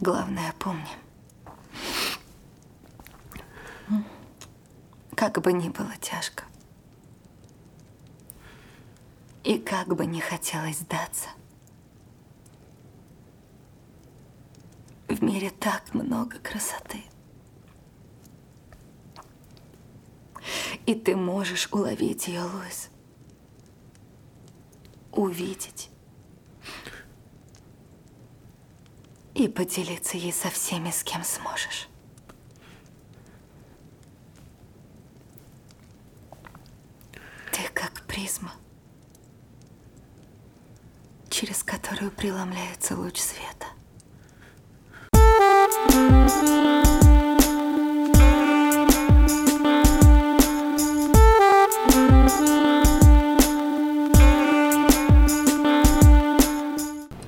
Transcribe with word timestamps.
Главное, 0.00 0.52
помни. 0.58 0.88
Как 5.14 5.40
бы 5.40 5.52
ни 5.52 5.68
было 5.68 5.96
тяжко. 6.00 6.44
И 9.44 9.58
как 9.58 9.88
бы 9.88 10.06
не 10.06 10.20
хотелось 10.20 10.78
сдаться. 10.78 11.28
В 15.08 15.22
мире 15.22 15.50
так 15.50 15.94
много 15.94 16.38
красоты. 16.40 17.04
И 20.84 20.94
ты 20.94 21.16
можешь 21.16 21.68
уловить 21.72 22.28
ее, 22.28 22.42
Луис. 22.42 22.90
Увидеть. 25.12 25.90
И 29.36 29.48
поделиться 29.48 30.16
ей 30.16 30.32
со 30.32 30.48
всеми, 30.48 30.90
с 30.90 31.04
кем 31.04 31.22
сможешь. 31.22 31.88
Ты 37.52 37.68
как 37.74 38.06
призма, 38.06 38.54
через 41.28 41.62
которую 41.62 42.12
преломляется 42.12 42.96
луч 42.96 43.18
света. 43.18 43.66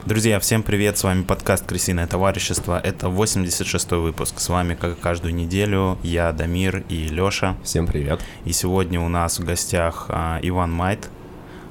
Друзья, 0.09 0.41
всем 0.41 0.63
привет, 0.63 0.97
с 0.97 1.05
вами 1.05 1.23
подкаст 1.23 1.67
«Крысиное 1.67 2.07
товарищество», 2.07 2.81
это 2.83 3.11
86 3.11 3.91
выпуск, 3.91 4.41
с 4.41 4.49
вами, 4.49 4.75
как 4.75 4.97
и 4.97 4.99
каждую 4.99 5.35
неделю, 5.35 5.99
я, 6.03 6.33
Дамир 6.33 6.83
и 6.89 7.09
Лёша. 7.09 7.59
Всем 7.63 7.87
привет. 7.87 8.19
И 8.47 8.53
сегодня 8.53 9.03
у 9.03 9.09
нас 9.09 9.39
в 9.39 9.45
гостях 9.45 10.07
а, 10.09 10.39
Иван 10.41 10.73
Майт, 10.73 11.11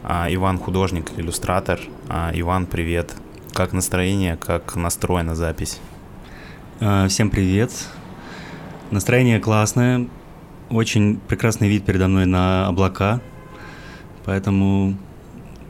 а, 0.04 0.28
Иван 0.30 0.60
художник, 0.60 1.10
иллюстратор. 1.18 1.80
А, 2.10 2.30
Иван, 2.32 2.68
привет. 2.68 3.16
Как 3.54 3.74
настроение, 3.74 4.38
как 4.38 4.76
настроена 4.76 5.34
запись? 5.34 5.80
А, 6.80 7.08
всем 7.08 7.32
привет. 7.32 7.72
Настроение 8.92 9.40
классное, 9.40 10.08
очень 10.70 11.20
прекрасный 11.28 11.70
вид 11.70 11.86
передо 11.86 12.08
мной 12.08 12.28
на 12.28 12.68
облака, 12.68 13.20
поэтому 14.26 14.96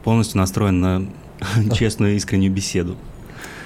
полностью 0.03 0.39
настроен 0.39 0.81
на 0.81 1.07
честную 1.73 2.15
искреннюю 2.15 2.51
беседу. 2.51 2.97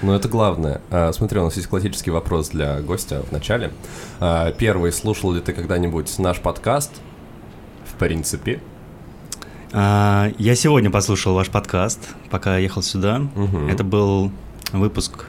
Ну, 0.01 0.13
это 0.13 0.27
главное. 0.27 0.81
А, 0.89 1.11
смотри, 1.13 1.39
у 1.39 1.43
нас 1.43 1.55
есть 1.55 1.67
классический 1.67 2.09
вопрос 2.09 2.49
для 2.49 2.81
гостя 2.81 3.21
в 3.21 3.31
начале. 3.31 3.71
А, 4.19 4.51
первый, 4.51 4.91
слушал 4.91 5.31
ли 5.31 5.41
ты 5.41 5.53
когда-нибудь 5.53 6.17
наш 6.17 6.39
подкаст? 6.39 6.91
В 7.85 7.93
принципе. 7.99 8.61
А, 9.71 10.31
я 10.39 10.55
сегодня 10.55 10.89
послушал 10.89 11.35
ваш 11.35 11.49
подкаст, 11.49 11.99
пока 12.31 12.57
ехал 12.57 12.81
сюда. 12.81 13.21
Угу. 13.35 13.67
Это 13.69 13.83
был 13.83 14.31
выпуск 14.73 15.25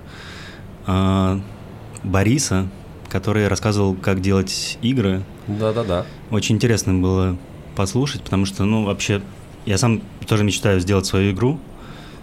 Бориса, 2.02 2.68
который 3.08 3.46
рассказывал, 3.46 3.94
как 3.94 4.20
делать 4.20 4.78
игры. 4.82 5.22
Да-да-да. 5.46 6.06
Очень 6.30 6.56
интересно 6.56 6.94
было 6.94 7.36
послушать, 7.76 8.22
потому 8.22 8.46
что, 8.46 8.64
ну, 8.64 8.84
вообще, 8.84 9.22
я 9.66 9.78
сам 9.78 10.02
тоже 10.26 10.44
мечтаю 10.44 10.80
сделать 10.80 11.06
свою 11.06 11.32
игру, 11.32 11.60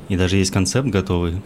и 0.10 0.18
даже 0.18 0.38
есть 0.38 0.52
концепт 0.52 0.90
готовый. 0.90 1.42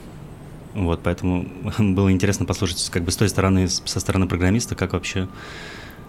Вот, 0.74 1.02
поэтому 1.04 1.46
было 1.78 2.12
интересно 2.12 2.46
послушать 2.46 2.90
как 2.92 3.04
бы 3.04 3.12
с 3.12 3.16
той 3.16 3.30
стороны, 3.30 3.68
со 3.68 4.00
стороны 4.00 4.28
программиста, 4.28 4.74
как 4.76 4.94
вообще 4.94 5.28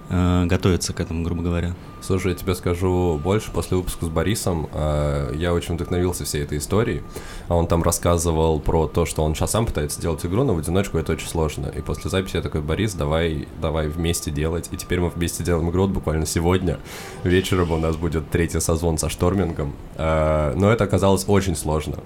э, 0.08 0.46
готовиться 0.46 0.92
к 0.92 1.00
этому, 1.00 1.22
грубо 1.22 1.42
говоря. 1.42 1.74
Слушай, 2.00 2.33
я 2.33 2.34
тебе 2.34 2.55
скажу 2.55 3.20
больше. 3.23 3.51
После 3.51 3.77
выпуска 3.77 4.06
с 4.06 4.08
Борисом 4.08 4.68
э, 4.73 5.33
я 5.36 5.52
очень 5.52 5.74
вдохновился 5.74 6.24
всей 6.24 6.45
этой 6.45 6.58
историей. 6.58 7.02
А 7.48 7.56
он 7.56 7.67
там 7.67 7.83
рассказывал 7.83 8.58
про 8.58 8.86
то, 8.86 9.05
что 9.05 9.23
он 9.23 9.34
сейчас 9.34 9.51
сам 9.51 9.67
пытается 9.67 10.01
делать 10.01 10.24
игру, 10.24 10.45
но 10.45 10.55
в 10.55 10.58
одиночку 10.58 10.96
это 10.96 11.12
очень 11.12 11.28
сложно. 11.28 11.67
И 11.67 11.83
после 11.83 12.08
записи 12.08 12.36
я 12.36 12.42
такой, 12.42 12.62
Борис, 12.62 12.95
давай, 12.95 13.48
давай 13.61 13.89
вместе 13.89 14.30
делать. 14.30 14.68
И 14.70 14.77
теперь 14.78 15.01
мы 15.01 15.11
вместе 15.11 15.45
делаем 15.45 15.68
игру 15.70 15.83
вот 15.83 15.90
буквально 15.90 16.24
сегодня. 16.24 16.78
Вечером 17.23 17.73
у 17.73 17.78
нас 17.78 17.96
будет 17.96 18.30
третий 18.30 18.61
созвон 18.61 18.96
со 18.96 19.11
штормингом. 19.11 19.74
Э, 19.96 20.55
но 20.57 20.70
это 20.70 20.84
оказалось 20.84 21.24
очень 21.27 21.57
сложно 21.57 21.98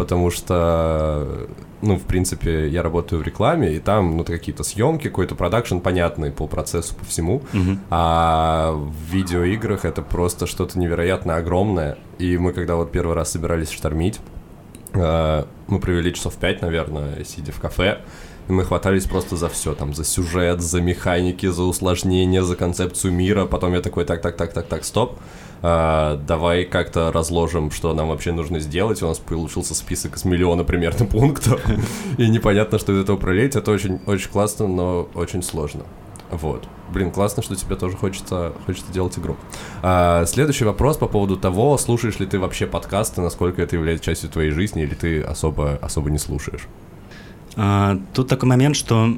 потому 0.00 0.30
что, 0.30 1.46
ну, 1.82 1.96
в 1.96 2.04
принципе, 2.04 2.68
я 2.68 2.82
работаю 2.82 3.20
в 3.20 3.22
рекламе, 3.22 3.74
и 3.74 3.80
там, 3.80 4.16
ну, 4.16 4.24
какие-то 4.24 4.62
съемки, 4.62 5.08
какой-то 5.08 5.34
продакшн 5.34 5.76
понятный 5.80 6.30
по 6.30 6.46
процессу, 6.46 6.94
по 6.94 7.04
всему, 7.04 7.42
Мгм. 7.52 7.80
а 7.90 8.72
в 8.72 9.12
видеоиграх 9.12 9.84
это 9.84 10.00
просто 10.00 10.46
что-то 10.46 10.78
невероятно 10.78 11.36
огромное, 11.36 11.98
и 12.18 12.38
мы, 12.38 12.54
когда 12.54 12.76
вот 12.76 12.90
первый 12.92 13.14
раз 13.14 13.32
собирались 13.32 13.70
штормить, 13.70 14.20
э, 14.94 15.44
мы 15.68 15.78
провели 15.80 16.14
часов 16.14 16.34
пять, 16.36 16.62
наверное, 16.62 17.22
сидя 17.24 17.52
в 17.52 17.60
кафе, 17.60 17.98
и 18.48 18.52
мы 18.52 18.64
хватались 18.64 19.04
просто 19.04 19.36
за 19.36 19.50
все, 19.50 19.74
там, 19.74 19.92
за 19.92 20.04
сюжет, 20.04 20.62
за 20.62 20.80
механики, 20.80 21.44
за 21.44 21.64
усложнения, 21.64 22.42
за 22.42 22.56
концепцию 22.56 23.12
мира, 23.12 23.44
потом 23.44 23.74
я 23.74 23.82
такой, 23.82 24.06
так, 24.06 24.22
так, 24.22 24.38
так, 24.38 24.54
так, 24.54 24.66
так, 24.66 24.82
стоп, 24.84 25.18
а, 25.62 26.16
давай 26.26 26.64
как-то 26.64 27.12
разложим, 27.12 27.70
что 27.70 27.92
нам 27.94 28.08
вообще 28.08 28.32
нужно 28.32 28.60
сделать. 28.60 29.02
У 29.02 29.06
нас 29.06 29.18
получился 29.18 29.74
список 29.74 30.16
из 30.16 30.24
миллиона 30.24 30.64
примерно 30.64 31.06
пунктов, 31.10 31.60
и 32.18 32.28
непонятно, 32.28 32.78
что 32.78 32.92
из 32.92 33.00
этого 33.02 33.16
пролить. 33.16 33.56
Это 33.56 33.70
очень, 33.70 34.00
очень 34.06 34.30
классно, 34.30 34.68
но 34.68 35.08
очень 35.14 35.42
сложно. 35.42 35.82
Вот. 36.30 36.68
Блин, 36.92 37.10
классно, 37.10 37.42
что 37.42 37.56
тебе 37.56 37.76
тоже 37.76 37.96
хочется, 37.96 38.52
хочется 38.64 38.92
делать 38.92 39.18
игру. 39.18 39.36
А, 39.82 40.24
следующий 40.26 40.64
вопрос 40.64 40.96
по 40.96 41.06
поводу 41.06 41.36
того, 41.36 41.76
слушаешь 41.76 42.18
ли 42.20 42.26
ты 42.26 42.38
вообще 42.38 42.66
подкасты, 42.66 43.20
насколько 43.20 43.62
это 43.62 43.76
является 43.76 44.04
частью 44.04 44.30
твоей 44.30 44.50
жизни, 44.50 44.82
или 44.82 44.94
ты 44.94 45.22
особо, 45.22 45.78
особо 45.82 46.10
не 46.10 46.18
слушаешь? 46.18 46.66
А, 47.56 47.98
тут 48.14 48.28
такой 48.28 48.48
момент, 48.48 48.76
что 48.76 49.16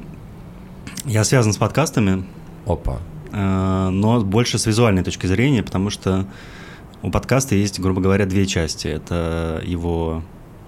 я 1.05 1.23
связан 1.23 1.53
с 1.53 1.57
подкастами, 1.57 2.25
Опа. 2.65 2.99
Э, 3.33 3.89
но 3.89 4.21
больше 4.21 4.57
с 4.57 4.65
визуальной 4.65 5.03
точки 5.03 5.25
зрения, 5.25 5.63
потому 5.63 5.89
что 5.89 6.25
у 7.01 7.11
подкаста 7.11 7.55
есть, 7.55 7.79
грубо 7.79 7.99
говоря, 7.99 8.25
две 8.25 8.45
части. 8.45 8.87
Это 8.87 9.61
его 9.65 10.23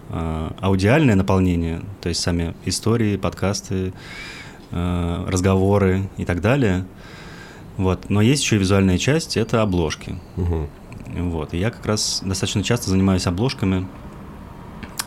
э, 0.09 0.51
аудиальное 0.59 1.15
наполнение, 1.15 1.81
то 2.01 2.09
есть 2.09 2.21
сами 2.21 2.53
истории, 2.65 3.15
подкасты, 3.15 3.93
э, 4.71 5.25
разговоры 5.27 6.09
и 6.17 6.25
так 6.25 6.41
далее. 6.41 6.85
Вот. 7.77 8.09
Но 8.09 8.21
есть 8.21 8.43
еще 8.43 8.57
и 8.57 8.59
визуальная 8.59 8.97
часть, 8.97 9.37
это 9.37 9.61
обложки. 9.61 10.17
Мгм. 10.35 10.67
Вот. 11.31 11.53
И 11.53 11.57
я 11.57 11.71
как 11.71 11.85
раз 11.85 12.21
достаточно 12.25 12.63
часто 12.63 12.89
занимаюсь 12.89 13.27
обложками 13.27 13.87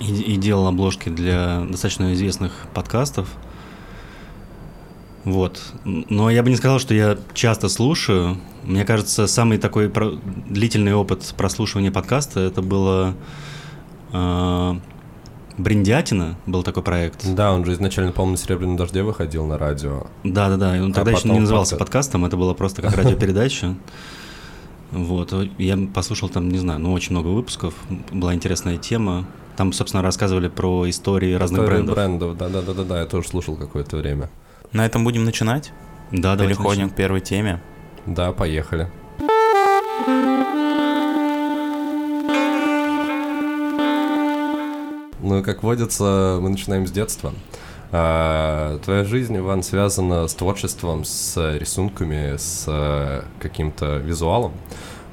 и, 0.00 0.12
и 0.12 0.36
делал 0.36 0.66
обложки 0.66 1.08
для 1.08 1.60
достаточно 1.68 2.12
известных 2.14 2.66
подкастов. 2.72 3.28
Вот. 5.24 5.60
Но 5.84 6.30
я 6.30 6.42
бы 6.42 6.50
не 6.50 6.56
сказал, 6.56 6.78
что 6.78 6.94
я 6.94 7.18
часто 7.34 7.68
слушаю. 7.68 8.36
Мне 8.64 8.84
кажется, 8.84 9.26
самый 9.26 9.58
такой 9.58 9.88
про- 9.90 10.12
длительный 10.48 10.94
опыт 10.94 11.34
прослушивания 11.36 11.90
подкаста 11.90 12.40
это 12.40 12.62
было 12.62 13.14
э, 14.12 14.74
Бриндятина, 15.58 16.36
был 16.46 16.62
такой 16.62 16.82
проект. 16.82 17.26
Да, 17.34 17.52
он 17.52 17.64
же 17.64 17.72
изначально, 17.72 18.12
по-моему, 18.12 18.32
на 18.32 18.38
«Серебряном 18.38 18.76
дожде» 18.76 19.02
выходил 19.02 19.44
на 19.46 19.58
радио. 19.58 20.06
Да, 20.22 20.48
да, 20.48 20.56
да. 20.56 20.82
Он 20.82 20.92
А 20.92 20.94
тогда 20.94 21.10
еще 21.10 21.28
не 21.28 21.40
назывался 21.40 21.74
подка- 21.74 21.78
подкастом, 21.80 22.24
это 22.24 22.36
было 22.36 22.54
просто 22.54 22.80
как 22.82 22.96
радиопередача. 22.96 23.74
Вот. 24.92 25.34
Я 25.58 25.76
послушал 25.92 26.28
там, 26.28 26.48
не 26.48 26.58
знаю, 26.58 26.80
ну, 26.80 26.92
очень 26.92 27.10
много 27.12 27.26
выпусков. 27.28 27.74
Была 28.12 28.34
интересная 28.34 28.76
тема. 28.78 29.26
Там, 29.56 29.72
собственно, 29.72 30.02
рассказывали 30.02 30.48
про 30.48 30.88
истории 30.88 31.34
разных 31.34 31.66
брендов. 31.66 31.94
брендов, 31.96 32.36
да-да-да-да, 32.38 33.00
я 33.00 33.06
тоже 33.06 33.28
слушал 33.28 33.56
какое-то 33.56 33.96
время. 33.96 34.30
На 34.72 34.84
этом 34.84 35.04
будем 35.04 35.24
начинать? 35.24 35.72
Да, 36.12 36.34
давайте 36.36 36.56
Переходим 36.56 36.82
начнем. 36.82 36.90
к 36.90 36.96
первой 36.96 37.20
теме. 37.20 37.60
Да, 38.06 38.32
поехали. 38.32 38.90
Ну, 45.20 45.42
как 45.42 45.62
водится, 45.62 46.38
мы 46.40 46.50
начинаем 46.50 46.86
с 46.86 46.90
детства. 46.90 47.32
А, 47.90 48.78
твоя 48.80 49.04
жизнь, 49.04 49.36
Иван, 49.36 49.62
связана 49.62 50.28
с 50.28 50.34
творчеством, 50.34 51.04
с 51.04 51.56
рисунками, 51.58 52.36
с 52.36 52.64
э, 52.66 53.22
каким-то 53.40 53.96
визуалом. 53.96 54.52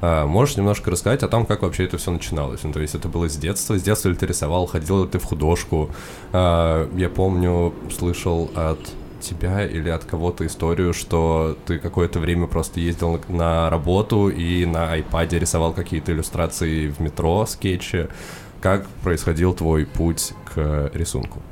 А, 0.02 0.26
можешь 0.26 0.56
немножко 0.56 0.90
рассказать 0.90 1.22
о 1.22 1.28
том, 1.28 1.46
как 1.46 1.62
вообще 1.62 1.84
это 1.84 1.96
все 1.96 2.10
начиналось? 2.10 2.62
Ну, 2.62 2.72
то 2.72 2.80
есть 2.80 2.94
это 2.94 3.08
было 3.08 3.28
с 3.28 3.36
детства? 3.36 3.78
С 3.78 3.82
детства 3.82 4.10
ли 4.10 4.14
ты 4.14 4.26
рисовал? 4.26 4.66
Ходил 4.66 5.04
ли 5.04 5.10
ты 5.10 5.18
в 5.18 5.24
художку? 5.24 5.90
А, 6.32 6.88
я 6.96 7.08
помню, 7.08 7.72
слышал 7.90 8.50
от 8.54 8.78
тебя 9.20 9.66
или 9.66 9.88
от 9.88 10.04
кого-то 10.04 10.46
историю, 10.46 10.92
что 10.92 11.56
ты 11.66 11.78
какое-то 11.78 12.18
время 12.18 12.46
просто 12.46 12.80
ездил 12.80 13.20
на, 13.28 13.70
работу 13.70 14.28
и 14.28 14.64
на 14.66 14.92
айпаде 14.92 15.38
рисовал 15.38 15.72
какие-то 15.72 16.12
иллюстрации 16.12 16.88
в 16.88 17.00
метро, 17.00 17.46
скетчи. 17.46 18.08
Как 18.60 18.86
происходил 19.02 19.54
твой 19.54 19.86
путь 19.86 20.32
к 20.54 20.90
рисунку? 20.94 21.42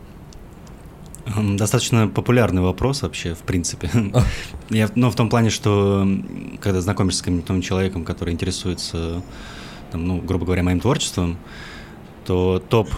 М, 1.27 1.57
Достаточно 1.57 2.09
популярный 2.09 2.63
вопрос 2.63 3.03
вообще, 3.03 3.35
в 3.35 3.41
принципе. 3.41 3.91
Я, 4.71 4.91
ну, 4.95 5.11
в 5.11 5.15
том 5.15 5.29
плане, 5.29 5.51
что 5.51 6.07
когда 6.61 6.81
знакомишься 6.81 7.21
с 7.21 7.23
каким-то 7.23 7.61
человеком, 7.63 8.05
который 8.05 8.33
интересуется, 8.35 9.23
там, 9.91 10.07
ну, 10.07 10.21
грубо 10.21 10.47
говоря, 10.47 10.63
моим 10.63 10.81
творчеством, 10.81 11.37
то 12.27 12.63
топ 12.69 12.91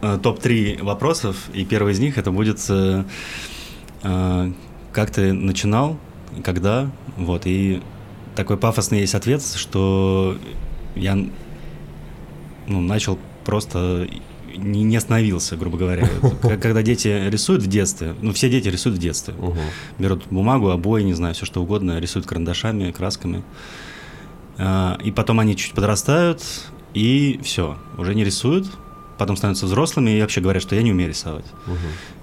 э, 0.00 0.18
топ-3 0.22 0.82
вопросов, 0.82 1.36
и 1.54 1.64
первый 1.64 1.92
из 1.92 2.00
них 2.00 2.18
это 2.18 2.30
будет 2.30 2.58
э, 2.68 3.04
как 4.02 5.10
ты 5.10 5.32
начинал, 5.32 5.98
когда, 6.44 6.90
вот, 7.16 7.42
и 7.46 7.82
такой 8.34 8.56
пафосный 8.56 9.00
есть 9.00 9.14
ответ, 9.14 9.42
что 9.42 10.38
я 10.94 11.16
ну, 12.66 12.80
начал 12.80 13.18
просто 13.44 14.08
не, 14.56 14.82
не 14.82 14.96
остановился, 14.96 15.56
грубо 15.56 15.78
говоря. 15.78 16.08
Когда 16.42 16.82
дети 16.82 17.08
рисуют 17.28 17.62
в 17.62 17.66
детстве, 17.66 18.14
ну, 18.20 18.32
все 18.32 18.50
дети 18.50 18.68
рисуют 18.68 18.98
в 18.98 19.00
детстве. 19.00 19.34
Мгм. 19.34 19.58
Берут 19.98 20.24
бумагу, 20.30 20.70
обои, 20.70 21.02
не 21.02 21.14
знаю, 21.14 21.34
все 21.34 21.46
что 21.46 21.62
угодно, 21.62 21.98
рисуют 21.98 22.26
карандашами, 22.26 22.90
красками. 22.90 23.42
А, 24.58 24.98
И 25.02 25.10
потом 25.10 25.40
они 25.40 25.56
чуть 25.56 25.72
подрастают, 25.72 26.42
и 26.94 27.40
все, 27.42 27.78
уже 27.96 28.14
не 28.14 28.24
рисуют, 28.24 28.70
потом 29.22 29.36
становятся 29.36 29.66
взрослыми 29.66 30.10
и 30.10 30.20
вообще 30.20 30.40
говорят, 30.40 30.62
что 30.62 30.74
я 30.74 30.82
не 30.82 30.90
умею 30.90 31.10
рисовать. 31.10 31.44
Мгм. 31.66 31.78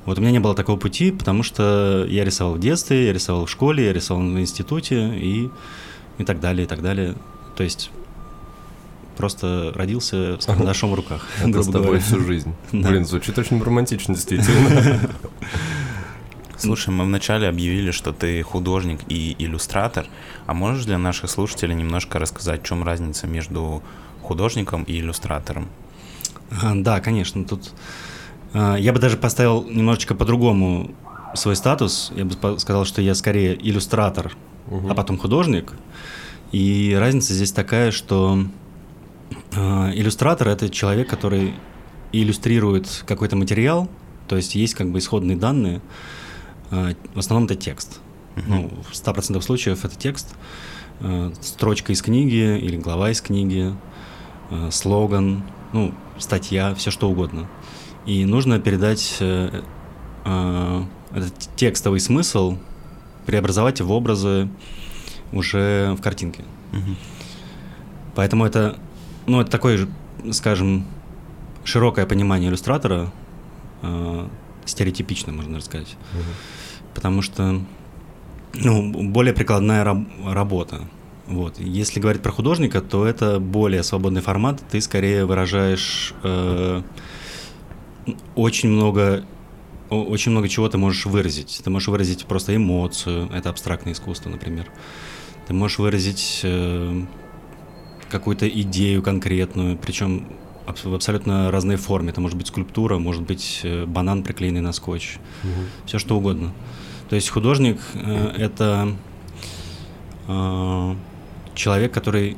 Вот 0.06 0.18
у 0.18 0.22
меня 0.22 0.32
не 0.32 0.40
было 0.40 0.54
такого 0.54 0.78
пути, 0.78 1.12
потому 1.12 1.44
что 1.44 2.06
я 2.10 2.26
рисовал 2.26 2.56
в 2.56 2.60
детстве, 2.60 3.08
я 3.08 3.14
рисовал 3.14 3.46
в 3.46 3.50
школе, 3.50 3.86
я 3.86 3.94
рисовал 3.94 4.22
в 4.24 4.40
институте 4.40 5.16
и, 5.18 5.50
и 6.18 6.24
так 6.24 6.40
далее, 6.40 6.66
и 6.66 6.68
так 6.68 6.82
далее. 6.82 7.16
То 7.56 7.64
есть 7.64 7.90
просто 9.18 9.72
родился 9.76 10.40
с 10.40 10.46
карандашом 10.46 10.92
в 10.92 10.96
руках, 10.96 11.26
Это 11.44 11.64
с 11.64 11.66
тобой 11.68 11.82
говоря. 11.84 12.02
всю 12.02 12.20
жизнь. 12.20 12.54
Да. 12.72 12.90
Блин, 12.90 13.06
звучит 13.06 13.38
очень 13.38 13.62
романтично, 13.62 14.14
действительно. 14.14 15.00
Слушай, 16.58 16.90
мы 16.90 17.06
вначале 17.06 17.48
объявили, 17.48 17.92
что 17.92 18.12
ты 18.12 18.42
художник 18.44 19.00
и 19.08 19.36
иллюстратор. 19.40 20.06
А 20.46 20.54
можешь 20.54 20.86
для 20.86 20.98
наших 20.98 21.30
слушателей 21.30 21.74
немножко 21.74 22.20
рассказать, 22.20 22.64
в 22.64 22.66
чем 22.66 22.84
разница 22.84 23.28
между 23.28 23.82
художником 24.22 24.84
и 24.84 25.00
иллюстратором? 25.00 25.70
А, 26.52 26.74
Да, 26.76 27.00
конечно, 27.00 27.44
тут 27.46 27.72
а, 28.54 28.76
я 28.76 28.94
бы 28.94 29.00
даже 29.00 29.18
поставил 29.18 29.64
немножечко 29.64 30.16
по-другому 30.16 30.92
свой 31.36 31.56
статус. 31.56 32.12
Я 32.16 32.26
бы 32.26 32.60
сказал, 32.60 32.86
что 32.86 33.02
я 33.02 33.14
скорее 33.16 33.56
иллюстратор, 33.56 34.34
Мгм. 34.68 34.92
а 34.92 34.96
потом 34.96 35.18
художник. 35.18 35.74
И 36.52 36.96
разница 37.00 37.34
здесь 37.34 37.52
такая, 37.52 37.92
что 37.92 38.44
а, 39.56 39.92
иллюстратор 39.94 40.48
это 40.48 40.70
человек, 40.70 41.08
который 41.10 41.54
иллюстрирует 42.12 43.04
какой-то 43.06 43.36
материал, 43.36 43.88
то 44.28 44.36
есть 44.36 44.56
есть 44.56 44.74
как 44.74 44.90
бы 44.92 44.98
исходные 45.00 45.38
данные. 45.38 45.82
В 46.72 47.20
основном 47.20 47.46
это 47.46 47.56
текст. 47.56 48.00
Ну, 48.48 48.72
в 48.90 48.94
100% 48.94 49.42
случаев 49.42 49.86
это 49.86 49.96
текст, 49.96 50.36
строчка 51.42 51.92
из 51.94 52.02
книги 52.02 52.58
или 52.60 52.78
глава 52.78 53.10
из 53.12 53.22
книги, 53.22 53.74
слоган, 54.72 55.44
ну, 55.74 55.94
статья, 56.18 56.74
все 56.76 56.92
что 56.92 57.10
угодно. 57.10 57.48
И 58.06 58.26
нужно 58.26 58.60
передать 58.60 59.18
э, 59.20 59.62
э, 60.26 60.84
этот 61.12 61.34
текстовый 61.56 62.00
смысл, 62.00 62.58
преобразовать 63.26 63.82
в 63.82 63.92
образы 63.92 64.50
уже 65.32 65.96
в 65.98 66.02
картинке. 66.02 66.44
Мгм. 66.72 66.96
Поэтому 68.16 68.46
это, 68.46 68.78
ну, 69.28 69.42
это 69.42 69.52
такое, 69.52 69.78
же, 69.78 69.90
скажем, 70.32 70.86
широкое 71.64 72.06
понимание 72.06 72.50
иллюстратора, 72.50 73.12
э, 73.82 74.28
стереотипичное, 74.66 75.34
можно 75.34 75.62
сказать. 75.62 75.96
Потому 76.94 77.22
что, 77.22 77.62
ну, 78.54 79.10
более 79.10 79.34
прикладная 79.34 79.84
раб- 79.84 80.08
работа. 80.26 80.82
Вот. 81.30 81.60
Если 81.60 82.00
говорить 82.00 82.22
про 82.22 82.32
художника, 82.32 82.82
то 82.82 83.06
это 83.06 83.40
более 83.40 83.84
свободный 83.84 84.22
формат. 84.22 84.62
Ты 84.70 84.82
скорее 84.82 85.26
выражаешь 85.26 86.14
э, 86.24 86.82
очень 88.36 88.70
много 88.70 89.24
очень 89.90 90.32
много 90.32 90.48
чего 90.48 90.70
ты 90.70 90.78
можешь 90.78 91.06
выразить. 91.06 91.62
Ты 91.64 91.70
можешь 91.70 91.88
выразить 91.88 92.26
просто 92.26 92.56
эмоцию, 92.56 93.30
это 93.34 93.50
абстрактное 93.50 93.94
искусство, 93.94 94.30
например. 94.30 94.68
Ты 95.48 95.54
можешь 95.54 95.80
выразить 95.80 96.42
э, 96.44 97.02
какую-то 98.10 98.48
идею 98.48 99.02
конкретную, 99.02 99.78
причем 99.78 100.28
в 100.84 100.94
абсолютно 100.94 101.50
разной 101.50 101.78
форме. 101.78 102.10
Это 102.10 102.22
может 102.22 102.38
быть 102.38 102.48
скульптура, 102.48 103.00
может 103.00 103.24
быть 103.24 103.62
э, 103.64 103.86
банан, 103.86 104.22
приклеенный 104.24 104.62
на 104.62 104.74
скотч, 104.74 105.18
Мгм. 105.44 105.54
все 105.86 105.98
что 105.98 106.18
угодно. 106.18 106.52
То 107.10 107.16
есть 107.16 107.30
художник 107.30 107.80
э, 107.96 108.34
это 108.38 108.94
э, 110.28 110.96
человек, 111.60 111.92
который, 111.92 112.38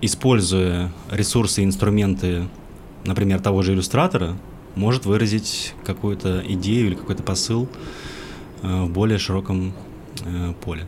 используя 0.00 0.90
ресурсы 1.10 1.62
и 1.62 1.64
инструменты, 1.64 2.48
например, 3.04 3.40
того 3.40 3.62
же 3.62 3.72
иллюстратора, 3.72 4.36
может 4.74 5.06
выразить 5.06 5.74
какую-то 5.84 6.42
идею 6.44 6.88
или 6.88 6.94
какой-то 6.94 7.22
посыл 7.22 7.68
э, 8.62 8.82
в 8.82 8.90
более 8.90 9.18
широком 9.18 9.72
э, 10.24 10.52
поле. 10.64 10.86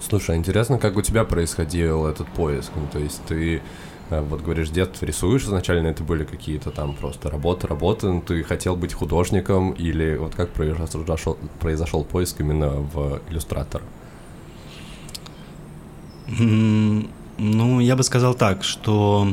Слушай, 0.00 0.36
а 0.36 0.38
интересно, 0.38 0.78
как 0.78 0.96
у 0.96 1.02
тебя 1.02 1.24
происходил 1.24 2.06
этот 2.06 2.26
поиск? 2.28 2.72
Ну, 2.74 2.88
то 2.90 2.98
есть 2.98 3.20
ты, 3.28 3.60
э, 4.08 4.20
вот 4.22 4.40
говоришь, 4.40 4.70
детстве 4.70 5.08
рисуешь, 5.08 5.44
изначально 5.44 5.88
это 5.88 6.02
были 6.02 6.24
какие-то 6.24 6.70
там 6.70 6.94
просто 6.94 7.28
работы, 7.28 7.66
работы, 7.66 8.06
ну, 8.06 8.22
ты 8.22 8.42
хотел 8.42 8.74
быть 8.74 8.94
художником, 8.94 9.72
или 9.72 10.16
вот 10.16 10.34
как 10.34 10.48
произошел, 10.48 11.36
произошел 11.58 12.04
поиск 12.04 12.40
именно 12.40 12.70
в 12.70 13.20
иллюстратор? 13.28 13.82
Ну, 16.38 17.80
я 17.80 17.96
бы 17.96 18.02
сказал 18.02 18.34
так, 18.34 18.62
что 18.64 19.28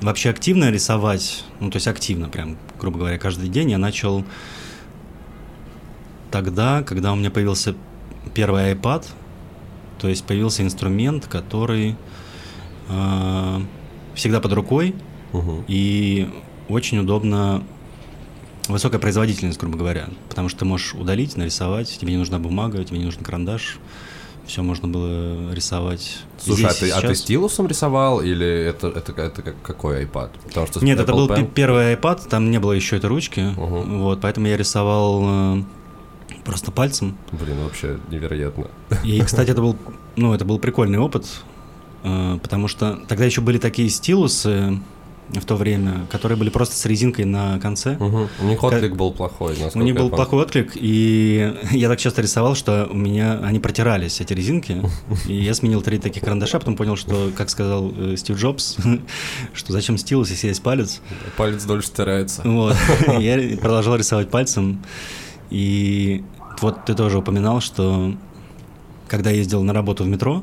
вообще 0.00 0.30
активно 0.30 0.70
рисовать, 0.70 1.44
ну, 1.60 1.70
то 1.70 1.76
есть 1.76 1.88
активно, 1.88 2.28
прям, 2.28 2.56
грубо 2.78 2.98
говоря, 2.98 3.18
каждый 3.18 3.48
день 3.48 3.70
я 3.70 3.78
начал 3.78 4.24
тогда, 6.30 6.82
когда 6.82 7.12
у 7.12 7.16
меня 7.16 7.30
появился 7.30 7.74
первый 8.34 8.74
iPad, 8.74 9.06
то 9.98 10.08
есть 10.08 10.24
появился 10.24 10.62
инструмент, 10.62 11.26
который 11.26 11.96
э, 12.88 13.60
всегда 14.14 14.40
под 14.40 14.52
рукой 14.52 14.94
Мгм. 15.32 15.64
и 15.66 16.28
очень 16.68 16.98
удобно 16.98 17.64
высокая 18.68 19.00
производительность, 19.00 19.58
грубо 19.58 19.78
говоря, 19.78 20.08
потому 20.28 20.48
что 20.48 20.60
ты 20.60 20.64
можешь 20.66 20.94
удалить, 20.94 21.36
нарисовать, 21.36 21.98
тебе 21.98 22.12
не 22.12 22.18
нужна 22.18 22.38
бумага, 22.38 22.84
тебе 22.84 22.98
не 22.98 23.04
нужен 23.04 23.22
карандаш, 23.22 23.78
все 24.46 24.62
можно 24.62 24.88
было 24.88 25.52
рисовать. 25.52 26.18
Слушай, 26.38 26.66
а 26.66 26.70
здесь 26.70 26.78
ты, 26.80 26.86
и 26.88 26.90
а 26.90 27.00
ты 27.00 27.06
сейчас. 27.08 27.18
стилусом 27.18 27.66
рисовал, 27.66 28.20
или 28.20 28.46
это, 28.46 28.88
это, 28.88 29.12
это 29.20 29.42
как, 29.42 29.54
какой 29.62 30.04
iPad? 30.04 30.30
Потому 30.46 30.66
что 30.66 30.84
Нет, 30.84 30.98
это 31.00 31.12
Apple 31.12 31.16
был 31.16 31.28
Pen- 31.28 31.44
пе- 31.46 31.50
первый 31.54 31.94
iPad, 31.94 32.28
там 32.28 32.50
не 32.50 32.58
было 32.60 32.72
еще 32.72 32.96
этой 32.96 33.06
ручки, 33.06 33.40
Мгм. 33.40 34.00
вот, 34.00 34.20
поэтому 34.20 34.46
я 34.46 34.56
рисовал 34.56 35.20
э, 35.58 35.62
просто 36.44 36.70
пальцем. 36.70 37.16
Блин, 37.32 37.56
вообще 37.64 37.98
невероятно. 38.10 38.68
И, 39.04 39.20
кстати, 39.20 39.50
это 39.50 39.60
был, 39.60 39.76
ну, 40.16 40.32
это 40.32 40.44
был 40.44 40.58
прикольный 40.58 40.98
опыт, 40.98 41.26
э, 42.04 42.38
потому 42.42 42.68
что 42.68 42.98
тогда 43.08 43.24
еще 43.24 43.40
были 43.40 43.58
такие 43.58 43.88
стилусы 43.88 44.78
в 45.28 45.44
то 45.44 45.56
время, 45.56 46.06
которые 46.10 46.38
были 46.38 46.50
просто 46.50 46.76
с 46.76 46.86
резинкой 46.86 47.24
на 47.24 47.58
конце. 47.58 47.96
Мгм. 47.98 48.28
У 48.40 48.44
них 48.44 48.62
отклик 48.62 48.94
был 48.94 49.12
плохой, 49.12 49.56
У 49.74 49.82
них 49.82 49.96
был 49.96 50.10
плохой 50.10 50.42
отклик, 50.42 50.72
и 50.74 51.54
я 51.72 51.88
так 51.88 51.98
часто 51.98 52.22
рисовал, 52.22 52.54
что 52.54 52.88
у 52.90 52.94
меня 52.94 53.40
они 53.42 53.58
протирались, 53.58 54.20
эти 54.20 54.32
резинки. 54.32 54.82
И 55.26 55.34
я 55.34 55.54
сменил 55.54 55.82
три 55.82 55.98
таких 55.98 56.22
карандаша, 56.22 56.58
потом 56.58 56.76
понял, 56.76 56.96
что, 56.96 57.30
как 57.36 57.50
сказал 57.50 57.92
э, 57.96 58.16
Стив 58.16 58.38
Джобс, 58.38 58.76
что 59.52 59.72
зачем 59.72 59.98
стилус, 59.98 60.30
если 60.30 60.48
есть 60.48 60.62
палец. 60.62 61.00
Палец 61.36 61.64
дольше 61.64 61.88
стирается. 61.88 62.42
Вот. 62.44 62.76
Я 63.18 63.56
продолжал 63.56 63.96
рисовать 63.96 64.30
пальцем. 64.30 64.82
И 65.50 66.24
вот 66.60 66.84
ты 66.84 66.94
тоже 66.94 67.18
упоминал, 67.18 67.60
что 67.60 68.14
когда 69.08 69.30
я 69.30 69.36
ездил 69.36 69.62
на 69.62 69.72
работу 69.72 70.04
в 70.04 70.08
метро, 70.08 70.42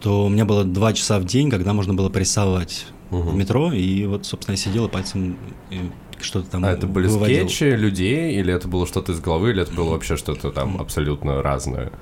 то 0.00 0.26
у 0.26 0.28
меня 0.28 0.44
было 0.44 0.64
два 0.64 0.92
часа 0.92 1.18
в 1.18 1.24
день, 1.24 1.50
когда 1.50 1.72
можно 1.72 1.94
было 1.94 2.08
порисовать 2.08 2.86
в 3.10 3.16
Мгм. 3.28 3.38
метро. 3.38 3.72
И 3.72 4.06
вот, 4.06 4.26
собственно, 4.26 4.54
я 4.54 4.58
сидел 4.58 4.86
и 4.86 4.88
пальцем 4.88 5.36
и 5.70 5.90
что-то 6.20 6.50
там 6.50 6.64
А 6.64 6.70
это 6.70 6.86
были 6.86 7.06
выводил. 7.06 7.48
скетчи 7.48 7.64
людей, 7.76 8.34
или 8.38 8.52
это 8.52 8.68
было 8.68 8.86
что-то 8.86 9.12
из 9.12 9.20
головы, 9.20 9.50
или 9.50 9.62
это 9.62 9.72
было 9.72 9.90
вообще 9.90 10.16
что-то 10.16 10.50
там 10.50 10.80
абсолютно 10.80 11.42
разное? 11.42 11.92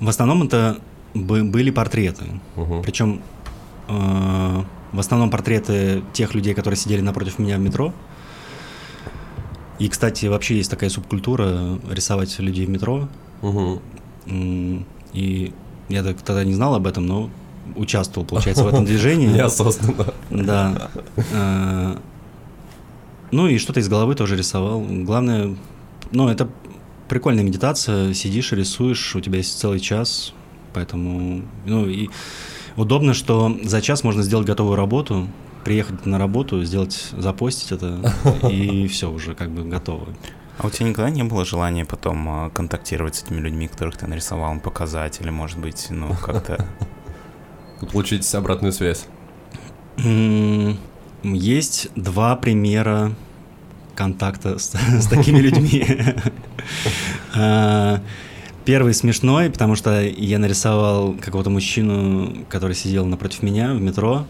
В 0.00 0.08
основном 0.08 0.42
это 0.44 0.78
бы- 1.14 1.44
были 1.44 1.70
портреты. 1.70 2.24
Мгм. 2.56 2.82
Причем 2.82 3.22
э, 3.88 4.62
в 4.92 4.98
основном 5.00 5.30
портреты 5.30 6.02
тех 6.12 6.34
людей, 6.34 6.54
которые 6.54 6.76
сидели 6.78 7.00
напротив 7.00 7.38
меня 7.38 7.56
в 7.56 7.60
метро. 7.60 7.92
И, 9.78 9.88
кстати, 9.88 10.26
вообще 10.26 10.56
есть 10.58 10.70
такая 10.70 10.88
субкультура 10.90 11.78
рисовать 11.90 12.38
людей 12.38 12.66
в 12.66 12.70
метро. 12.70 13.08
М, 14.26 14.86
И 15.14 15.52
я 15.88 16.02
так 16.02 16.22
тогда 16.22 16.42
не 16.44 16.54
знал 16.54 16.74
об 16.74 16.86
этом, 16.86 17.06
но 17.06 17.28
участвовал, 17.76 18.26
получается, 18.26 18.64
в 18.64 18.68
этом 18.68 18.84
движении. 18.84 19.26
Неосознанно. 19.32 20.06
Да. 20.30 20.90
Э, 21.32 21.96
Ну 23.30 23.46
и 23.48 23.58
что-то 23.58 23.80
из 23.80 23.88
головы 23.88 24.14
тоже 24.14 24.36
рисовал. 24.36 24.80
Главное, 24.80 25.56
ну 26.10 26.28
это 26.28 26.48
прикольная 27.08 27.44
медитация, 27.44 28.14
сидишь 28.14 28.52
и 28.52 28.56
рисуешь, 28.56 29.16
у 29.16 29.20
тебя 29.20 29.38
есть 29.38 29.58
целый 29.58 29.80
час, 29.80 30.32
поэтому, 30.72 31.42
ну 31.66 31.86
и 31.86 32.08
удобно, 32.76 33.14
что 33.14 33.56
за 33.62 33.82
час 33.82 34.04
можно 34.04 34.22
сделать 34.22 34.46
готовую 34.46 34.76
работу, 34.76 35.28
приехать 35.64 36.06
на 36.06 36.18
работу, 36.18 36.62
сделать, 36.64 37.08
запостить 37.16 37.72
это, 37.72 38.12
и 38.50 38.86
все 38.88 39.10
уже 39.10 39.34
как 39.34 39.50
бы 39.50 39.64
готово. 39.64 40.08
А 40.58 40.66
у 40.66 40.70
тебя 40.70 40.88
никогда 40.88 41.10
не 41.10 41.22
было 41.22 41.44
желания 41.44 41.84
потом 41.84 42.28
а, 42.28 42.50
контактировать 42.50 43.14
с 43.16 43.24
этими 43.24 43.40
людьми, 43.40 43.68
которых 43.68 43.96
ты 43.96 44.06
нарисовал, 44.06 44.58
показать, 44.60 45.20
или, 45.20 45.30
может 45.30 45.58
быть, 45.58 45.86
ну, 45.90 46.14
как-то... 46.20 46.66
Получить 47.90 48.32
обратную 48.34 48.72
связь. 48.72 49.06
Есть 51.22 51.88
два 51.94 52.36
примера 52.36 53.12
контакта 53.94 54.58
с, 54.58 54.72
с 55.00 55.06
такими 55.06 55.38
людьми. 55.38 55.86
А, 57.34 58.02
первый 58.66 58.92
смешной, 58.92 59.50
потому 59.50 59.74
что 59.74 60.02
я 60.02 60.38
нарисовал 60.38 61.14
какого-то 61.14 61.48
мужчину, 61.50 62.44
который 62.48 62.76
сидел 62.76 63.06
напротив 63.06 63.42
меня 63.42 63.72
в 63.72 63.80
метро, 63.80 64.26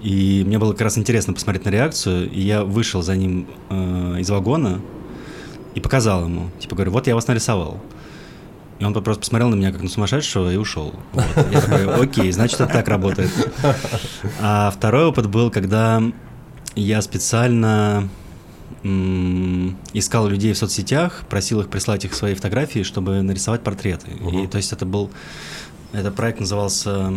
и 0.00 0.44
мне 0.46 0.58
было 0.58 0.72
как 0.72 0.82
раз 0.82 0.98
интересно 0.98 1.32
посмотреть 1.34 1.64
на 1.64 1.70
реакцию, 1.70 2.30
и 2.30 2.40
я 2.40 2.62
вышел 2.62 3.02
за 3.02 3.16
ним 3.16 3.48
э, 3.70 4.18
из 4.20 4.30
вагона 4.30 4.80
и 5.74 5.80
показал 5.80 6.24
ему. 6.24 6.50
Типа 6.60 6.76
говорю, 6.76 6.92
вот 6.92 7.06
я 7.08 7.14
вас 7.14 7.26
нарисовал. 7.26 7.80
И 8.78 8.84
он 8.84 8.92
просто 8.94 9.20
посмотрел 9.20 9.48
на 9.48 9.56
меня 9.56 9.72
как 9.72 9.82
на 9.82 9.88
сумасшедшего 9.88 10.52
и 10.52 10.56
ушел. 10.56 10.94
Вот. 11.12 11.24
Я 11.50 11.60
такой, 11.60 12.02
окей, 12.02 12.30
значит, 12.30 12.60
это 12.60 12.72
так 12.72 12.88
работает. 12.88 13.30
А 14.40 14.70
второй 14.70 15.06
опыт 15.06 15.28
был, 15.28 15.50
когда 15.50 16.02
я 16.76 17.02
специально 17.02 18.08
искал 19.92 20.28
людей 20.28 20.52
в 20.52 20.58
соцсетях, 20.58 21.24
просил 21.28 21.60
их 21.60 21.68
прислать 21.68 22.04
их 22.04 22.14
свои 22.14 22.34
фотографии, 22.34 22.84
чтобы 22.84 23.20
нарисовать 23.22 23.62
портреты. 23.62 24.12
Угу. 24.20 24.44
И 24.44 24.46
то 24.46 24.56
есть 24.56 24.72
это 24.72 24.86
был, 24.86 25.10
этот 25.92 26.14
проект 26.14 26.38
назывался 26.38 27.14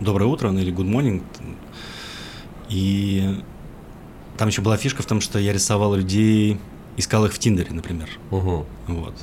«Доброе 0.00 0.24
утро» 0.24 0.50
или 0.52 0.72
«Good 0.72 0.90
morning». 0.90 1.22
И 2.70 3.42
там 4.38 4.48
еще 4.48 4.62
была 4.62 4.78
фишка 4.78 5.02
в 5.02 5.06
том, 5.06 5.20
что 5.20 5.38
я 5.38 5.52
рисовал 5.52 5.94
людей, 5.94 6.58
искал 6.96 7.26
их 7.26 7.34
в 7.34 7.38
Тиндере, 7.38 7.72
например. 7.72 8.08
Угу. 8.30 8.66
Вот. 8.88 9.14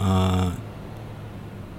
А, 0.00 0.52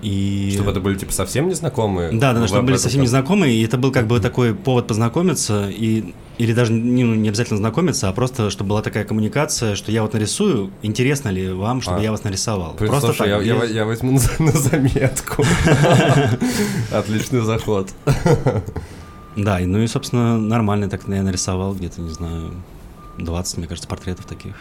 и... 0.01 0.51
Чтобы 0.55 0.71
это 0.71 0.79
были 0.79 0.97
типа 0.97 1.11
совсем 1.11 1.47
незнакомые? 1.47 2.11
Да, 2.11 2.33
да, 2.33 2.47
чтобы 2.47 2.63
были 2.63 2.77
совсем 2.77 3.01
незнакомые, 3.01 3.55
и 3.55 3.63
это 3.63 3.77
был 3.77 3.91
как 3.91 4.07
бы 4.07 4.19
такой 4.19 4.55
повод 4.55 4.87
познакомиться, 4.87 5.69
и, 5.69 6.15
или 6.39 6.53
даже 6.53 6.73
не, 6.73 7.03
ну, 7.03 7.13
не 7.13 7.29
обязательно 7.29 7.57
знакомиться, 7.57 8.09
а 8.09 8.13
просто, 8.13 8.49
чтобы 8.49 8.69
была 8.69 8.81
такая 8.81 9.03
коммуникация, 9.03 9.75
что 9.75 9.91
я 9.91 10.01
вот 10.01 10.13
нарисую, 10.13 10.71
интересно 10.81 11.29
ли 11.29 11.51
вам, 11.51 11.81
чтобы 11.81 11.99
а. 11.99 12.01
я 12.01 12.11
вас 12.11 12.23
нарисовал. 12.23 12.73
При, 12.73 12.87
просто 12.87 13.07
слушай, 13.07 13.29
так. 13.29 13.45
Я, 13.45 13.55
я, 13.55 13.63
я 13.63 13.85
возьму 13.85 14.13
на, 14.13 14.21
на 14.45 14.51
заметку. 14.51 15.43
Отличный 16.91 17.41
заход. 17.41 17.89
Да, 19.35 19.59
ну 19.59 19.79
и, 19.79 19.87
собственно, 19.87 20.37
нормально 20.37 20.89
так 20.89 21.01
я 21.07 21.21
нарисовал 21.21 21.75
где-то, 21.75 22.01
не 22.01 22.09
знаю, 22.09 22.53
20, 23.17 23.57
мне 23.57 23.67
кажется, 23.67 23.87
портретов 23.87 24.25
таких. 24.25 24.55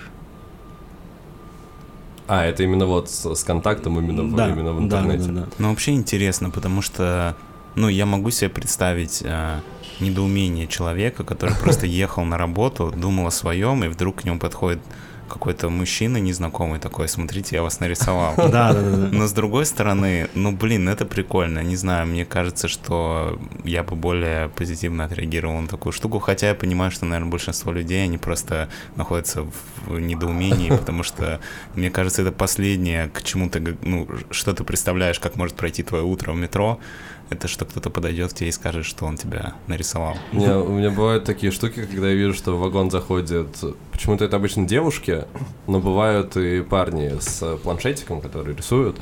А, 2.30 2.44
это 2.44 2.62
именно 2.62 2.86
вот 2.86 3.10
с, 3.10 3.34
с 3.34 3.42
контактом 3.42 3.98
именно, 3.98 4.36
да, 4.36 4.46
в, 4.46 4.50
именно 4.52 4.72
в 4.72 4.80
интернете. 4.80 5.24
Да, 5.24 5.32
да, 5.32 5.40
да. 5.40 5.46
Ну, 5.58 5.70
вообще 5.70 5.94
интересно, 5.94 6.48
потому 6.50 6.80
что, 6.80 7.34
ну, 7.74 7.88
я 7.88 8.06
могу 8.06 8.30
себе 8.30 8.48
представить 8.48 9.20
э, 9.24 9.58
недоумение 9.98 10.68
человека, 10.68 11.24
который 11.24 11.56
просто 11.56 11.86
ехал 12.04 12.24
на 12.24 12.38
работу, 12.38 12.92
думал 12.96 13.26
о 13.26 13.32
своем, 13.32 13.82
и 13.82 13.88
вдруг 13.88 14.20
к 14.20 14.24
нему 14.24 14.38
подходит 14.38 14.78
какой-то 15.30 15.70
мужчина 15.70 16.18
незнакомый 16.18 16.78
такой, 16.78 17.08
смотрите, 17.08 17.56
я 17.56 17.62
вас 17.62 17.80
нарисовал. 17.80 18.34
Да, 18.50 18.72
да, 18.72 18.80
да. 18.82 19.08
Но 19.12 19.26
с 19.26 19.32
другой 19.32 19.64
стороны, 19.64 20.28
ну, 20.34 20.50
блин, 20.50 20.88
это 20.88 21.06
прикольно. 21.06 21.62
Не 21.62 21.76
знаю, 21.76 22.06
мне 22.06 22.24
кажется, 22.24 22.66
что 22.68 23.38
я 23.64 23.84
бы 23.84 23.94
более 23.94 24.48
позитивно 24.48 25.04
отреагировал 25.04 25.60
на 25.60 25.68
такую 25.68 25.92
штуку, 25.92 26.18
хотя 26.18 26.48
я 26.48 26.54
понимаю, 26.54 26.90
что, 26.90 27.06
наверное, 27.06 27.30
большинство 27.30 27.72
людей, 27.72 28.02
они 28.02 28.18
просто 28.18 28.68
находятся 28.96 29.46
в 29.86 29.98
недоумении, 30.00 30.70
потому 30.76 31.04
что, 31.04 31.40
мне 31.74 31.90
кажется, 31.90 32.22
это 32.22 32.32
последнее, 32.32 33.08
к 33.08 33.22
чему 33.22 33.48
ты, 33.48 33.76
ну, 33.82 34.08
что 34.30 34.52
ты 34.52 34.64
представляешь, 34.64 35.20
как 35.20 35.36
может 35.36 35.54
пройти 35.54 35.82
твое 35.82 36.04
утро 36.04 36.32
в 36.32 36.36
метро, 36.36 36.80
это 37.30 37.48
что 37.48 37.64
кто-то 37.64 37.90
подойдет 37.90 38.32
к 38.32 38.36
тебе 38.36 38.48
и 38.48 38.52
скажет, 38.52 38.84
что 38.84 39.06
он 39.06 39.16
тебя 39.16 39.54
нарисовал. 39.68 40.16
У 40.32 40.36
меня, 40.36 40.58
у 40.58 40.72
меня 40.72 40.90
бывают 40.90 41.24
такие 41.24 41.52
штуки, 41.52 41.86
когда 41.86 42.08
я 42.08 42.14
вижу, 42.14 42.34
что 42.34 42.56
в 42.56 42.60
вагон 42.60 42.90
заходят... 42.90 43.48
Почему-то 43.92 44.24
это 44.24 44.36
обычно 44.36 44.66
девушки, 44.66 45.24
но 45.66 45.78
бывают 45.78 46.34
и 46.36 46.62
парни 46.62 47.20
с 47.20 47.56
планшетиком, 47.58 48.22
которые 48.22 48.56
рисуют. 48.56 48.98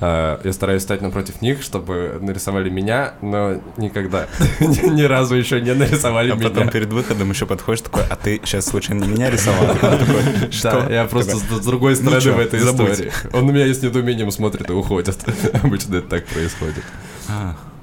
А, 0.00 0.40
я 0.44 0.52
стараюсь 0.52 0.82
стать 0.82 1.00
напротив 1.00 1.40
них, 1.40 1.62
чтобы 1.62 2.18
нарисовали 2.20 2.68
меня, 2.68 3.14
но 3.22 3.62
никогда, 3.78 4.26
ни 4.60 5.02
разу 5.02 5.36
еще 5.36 5.60
не 5.60 5.72
нарисовали 5.74 6.32
меня. 6.32 6.48
А 6.48 6.50
потом 6.50 6.68
перед 6.68 6.92
выходом 6.92 7.30
еще 7.30 7.46
подходишь 7.46 7.80
такой, 7.80 8.02
а 8.10 8.16
ты 8.16 8.40
сейчас 8.44 8.66
случайно 8.66 9.04
не 9.04 9.12
меня 9.12 9.30
рисовал? 9.30 9.76
Да, 10.62 10.86
я 10.88 11.04
просто 11.06 11.36
с 11.38 11.64
другой 11.64 11.96
стороны 11.96 12.32
в 12.32 12.38
этой 12.38 12.60
истории. 12.60 13.10
Он 13.32 13.46
на 13.46 13.50
меня 13.52 13.72
с 13.72 13.82
недоумением 13.82 14.30
смотрит 14.30 14.68
и 14.68 14.72
уходит. 14.72 15.16
Обычно 15.62 15.96
это 15.96 16.08
так 16.08 16.26
происходит. 16.26 16.84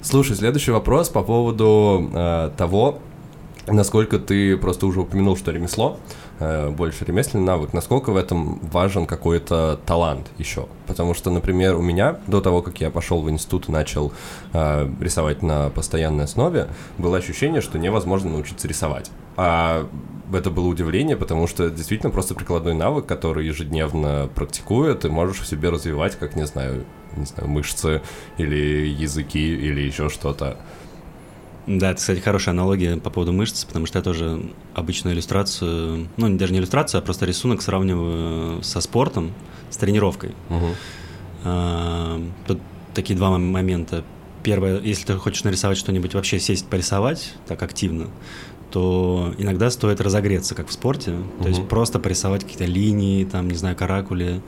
Слушай, 0.01 0.37
следующий 0.37 0.71
вопрос 0.71 1.09
по 1.09 1.23
поводу 1.23 2.09
э, 2.13 2.51
того, 2.55 2.99
насколько 3.67 4.17
ты 4.17 4.55
просто 4.55 4.87
уже 4.87 5.01
упомянул, 5.01 5.35
что 5.35 5.51
ремесло, 5.51 5.99
э, 6.39 6.69
больше 6.69 7.03
ремесленный 7.03 7.45
навык, 7.45 7.73
насколько 7.73 8.11
в 8.11 8.15
этом 8.15 8.59
важен 8.71 9.05
какой-то 9.05 9.77
талант 9.85 10.27
еще. 10.37 10.67
Потому 10.87 11.13
что, 11.13 11.31
например, 11.31 11.75
у 11.75 11.81
меня 11.81 12.17
до 12.27 12.39
того, 12.39 12.61
как 12.61 12.79
я 12.79 12.91
пошел 12.91 13.21
в 13.21 13.29
институт 13.29 13.67
и 13.67 13.73
начал 13.73 14.13
э, 14.53 14.89
рисовать 15.01 15.43
на 15.43 15.69
постоянной 15.69 16.23
основе, 16.23 16.67
было 16.97 17.17
ощущение, 17.17 17.59
что 17.59 17.77
невозможно 17.77 18.29
научиться 18.31 18.69
рисовать. 18.69 19.11
А 19.41 19.87
это 20.33 20.49
было 20.49 20.67
удивление, 20.67 21.15
потому 21.15 21.47
что 21.47 21.69
действительно 21.69 22.11
просто 22.11 22.35
прикладной 22.35 22.73
навык, 22.73 23.05
который 23.05 23.47
ежедневно 23.47 24.29
практикует, 24.35 24.99
ты 24.99 25.09
можешь 25.09 25.39
в 25.39 25.47
себе 25.47 25.69
развивать, 25.69 26.17
как, 26.19 26.35
не 26.35 26.45
знаю, 26.45 26.83
не 27.15 27.23
знаю, 27.23 27.49
мышцы 27.49 28.01
или 28.37 28.85
языки 28.87 29.39
или 29.39 29.79
еще 29.79 30.09
что-то. 30.09 30.57
Да, 31.67 31.91
это, 31.91 31.99
кстати, 32.01 32.19
хорошая 32.19 32.53
аналогия 32.53 32.97
по 32.97 33.09
поводу 33.09 33.31
мышц, 33.31 33.63
потому 33.63 33.85
что 33.85 33.99
я 33.99 34.03
тоже 34.03 34.43
обычную 34.73 35.15
иллюстрацию, 35.15 36.09
ну, 36.17 36.35
даже 36.35 36.51
не 36.51 36.59
иллюстрацию, 36.59 36.99
а 36.99 37.01
просто 37.01 37.25
рисунок 37.25 37.61
сравниваю 37.61 38.61
со 38.61 38.81
спортом, 38.81 39.31
с 39.69 39.77
тренировкой. 39.77 40.31
Угу. 40.49 40.67
А, 41.45 42.21
тут 42.45 42.59
такие 42.93 43.15
два 43.15 43.37
момента. 43.37 44.03
Первое, 44.43 44.81
если 44.81 45.05
ты 45.05 45.13
хочешь 45.13 45.43
нарисовать 45.45 45.77
что-нибудь, 45.77 46.13
вообще 46.13 46.39
сесть 46.39 46.67
порисовать 46.67 47.35
так 47.47 47.61
активно, 47.61 48.07
то 48.71 49.33
иногда 49.37 49.69
стоит 49.69 50.01
разогреться, 50.01 50.55
как 50.55 50.67
в 50.67 50.71
спорте. 50.71 51.15
То 51.41 51.47
есть 51.47 51.67
просто 51.67 51.99
порисовать 51.99 52.43
какие-то 52.43 52.65
линии, 52.65 53.25
там, 53.25 53.49
не 53.49 53.57
знаю, 53.57 53.75
каракули, 53.75 54.41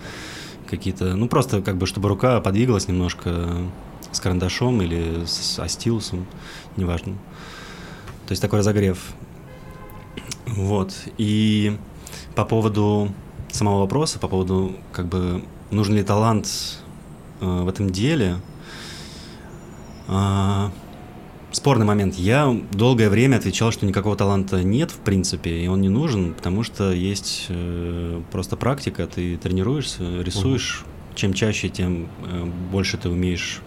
какие-то, 0.70 1.16
ну 1.16 1.28
просто 1.28 1.62
как 1.62 1.78
бы, 1.78 1.86
чтобы 1.86 2.10
рука 2.10 2.40
подвигалась 2.40 2.88
немножко 2.88 3.50
с 4.12 4.20
карандашом 4.20 4.82
или 4.82 5.26
с, 5.26 5.32
со 5.32 5.68
стилусом, 5.68 6.26
неважно. 6.78 7.14
То 8.28 8.32
есть 8.32 8.42
такой 8.42 8.60
разогрев. 8.60 9.00
Вот. 10.48 10.94
И 11.18 11.78
по 12.36 12.46
поводу 12.46 13.12
самого 13.50 13.80
вопроса, 13.80 14.20
по 14.20 14.28
поводу, 14.28 14.76
как 14.92 15.08
бы, 15.08 15.44
нужен 15.72 15.96
ли 15.96 16.04
талант 16.04 16.48
э, 17.40 17.46
в 17.46 17.68
этом 17.68 17.90
деле, 17.90 18.38
э, 20.08 20.70
спорный 21.52 21.86
момент. 21.86 22.16
Я 22.16 22.56
долгое 22.72 23.10
время 23.10 23.38
отвечал, 23.38 23.72
что 23.72 23.86
никакого 23.86 24.16
таланта 24.16 24.64
нет, 24.64 24.92
в 24.92 24.98
принципе, 24.98 25.64
и 25.64 25.68
он 25.68 25.82
не 25.82 25.90
нужен, 25.90 26.34
потому 26.34 26.64
что 26.64 26.92
есть 26.92 27.46
э, 27.50 28.22
просто 28.32 28.56
практика, 28.56 29.08
ты 29.08 29.38
тренируешься, 29.38 30.22
рисуешь. 30.22 30.82
Угу. 30.82 31.16
Чем 31.16 31.34
чаще, 31.34 31.70
тем 31.70 32.08
э, 32.26 32.46
больше 32.72 32.98
ты 32.98 33.10
умеешь 33.10 33.62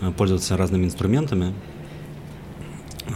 э, 0.00 0.12
пользоваться 0.12 0.56
разными 0.56 0.84
инструментами. 0.84 1.54
Э, 3.06 3.12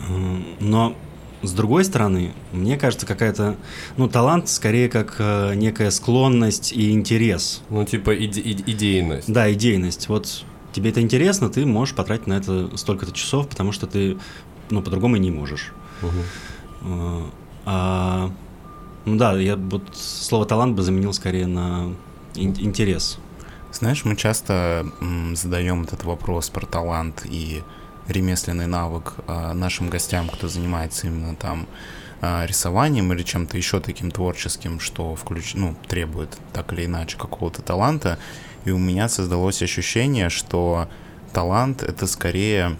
но 0.61 0.97
с 1.43 1.53
другой 1.53 1.85
стороны, 1.85 2.33
мне 2.53 2.77
кажется, 2.77 3.07
какая-то, 3.07 3.57
ну, 3.97 4.09
талант 4.09 4.49
скорее 4.49 4.89
как 4.89 5.17
э, 5.19 5.55
некая 5.55 5.91
склонность 5.91 6.73
и 6.73 6.91
интерес. 6.93 7.63
Ну, 7.71 7.85
типа 7.85 8.15
иде- 8.15 8.63
идейность. 8.67 9.33
Да, 9.33 9.51
идейность. 9.53 10.09
Вот 10.09 10.45
тебе 10.73 10.91
это 10.91 11.01
интересно, 11.01 11.49
ты 11.49 11.67
можешь 11.67 11.95
потратить 11.95 12.27
на 12.27 12.35
это 12.35 12.77
столько-то 12.77 13.13
часов, 13.13 13.49
потому 13.49 13.73
что 13.73 13.87
ты, 13.87 14.19
ну, 14.71 14.83
по-другому 14.83 15.17
и 15.17 15.19
не 15.19 15.31
можешь. 15.31 15.73
Угу. 16.03 17.31
А, 17.67 18.31
ну 19.05 19.17
да, 19.17 19.39
я 19.39 19.57
вот 19.57 19.83
слово 19.95 20.47
талант 20.47 20.77
бы 20.77 20.83
заменил 20.83 21.13
скорее 21.13 21.47
на 21.47 21.95
интерес. 22.35 23.19
Знаешь, 23.73 24.05
мы 24.05 24.17
часто 24.17 24.87
задаем 25.35 25.83
этот 25.83 26.05
вопрос 26.05 26.51
про 26.51 26.67
талант 26.67 27.23
и 27.25 27.63
ремесленный 28.09 28.67
навык 28.67 29.15
а, 29.27 29.55
нашим 29.55 29.89
гостям, 29.89 30.29
кто 30.29 30.49
занимается 30.49 31.07
именно 31.07 31.37
там 31.37 31.67
а, 32.21 32.45
рисованием 32.47 33.13
или 33.13 33.23
чем-то 33.23 33.57
еще 33.57 33.81
таким 33.81 34.11
творческим, 34.11 34.81
что 34.81 35.15
включ... 35.15 35.55
ну, 35.55 35.77
требует 35.87 36.37
так 36.53 36.73
или 36.73 36.87
иначе 36.87 37.17
какого-то 37.17 37.63
таланта. 37.63 38.19
И 38.65 38.71
у 38.71 38.79
меня 38.79 39.09
создалось 39.09 39.63
ощущение, 39.63 40.29
что 40.29 40.89
талант— 41.33 41.83
это 41.85 42.07
скорее 42.07 42.77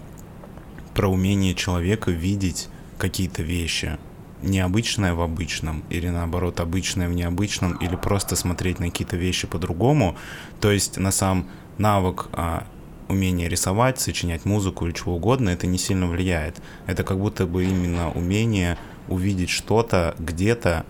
про 0.93 1.07
умение 1.07 1.55
человека 1.55 2.11
видеть 2.11 2.69
какие-то 2.97 3.41
вещи, 3.41 3.97
необычное 4.41 5.13
в 5.13 5.21
обычном, 5.21 5.83
или 5.89 6.09
наоборот 6.09 6.59
обычное 6.59 7.07
в 7.07 7.13
необычном, 7.13 7.73
или 7.77 7.95
просто 7.95 8.35
смотреть 8.35 8.79
на 8.79 8.89
какие-то 8.89 9.17
вещи 9.17 9.47
по-другому. 9.47 10.15
То 10.59 10.71
есть 10.71 10.97
на 10.97 11.11
сам 11.11 11.49
навык 11.77 12.27
а, 12.33 12.67
умение 13.07 13.49
рисовать, 13.49 13.99
сочинять 13.99 14.45
музыку 14.45 14.85
или 14.85 14.93
чего 14.93 15.15
угодно, 15.15 15.49
это 15.49 15.67
не 15.67 15.77
сильно 15.77 16.07
влияет. 16.07 16.61
Это 16.87 17.03
как 17.03 17.19
будто 17.19 17.45
бы 17.45 17.63
именно 17.65 18.11
умение 18.11 18.77
увидеть 19.07 19.49
что-то 19.49 20.15
где-то, 20.19 20.85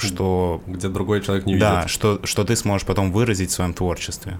что... 0.00 0.62
Где 0.66 0.88
другой 0.88 1.20
человек 1.20 1.46
не 1.46 1.54
видит. 1.54 1.68
Да, 1.68 1.88
что, 1.88 2.20
что 2.24 2.44
ты 2.44 2.56
сможешь 2.56 2.86
потом 2.86 3.12
выразить 3.12 3.50
в 3.50 3.52
своем 3.52 3.74
творчестве. 3.74 4.38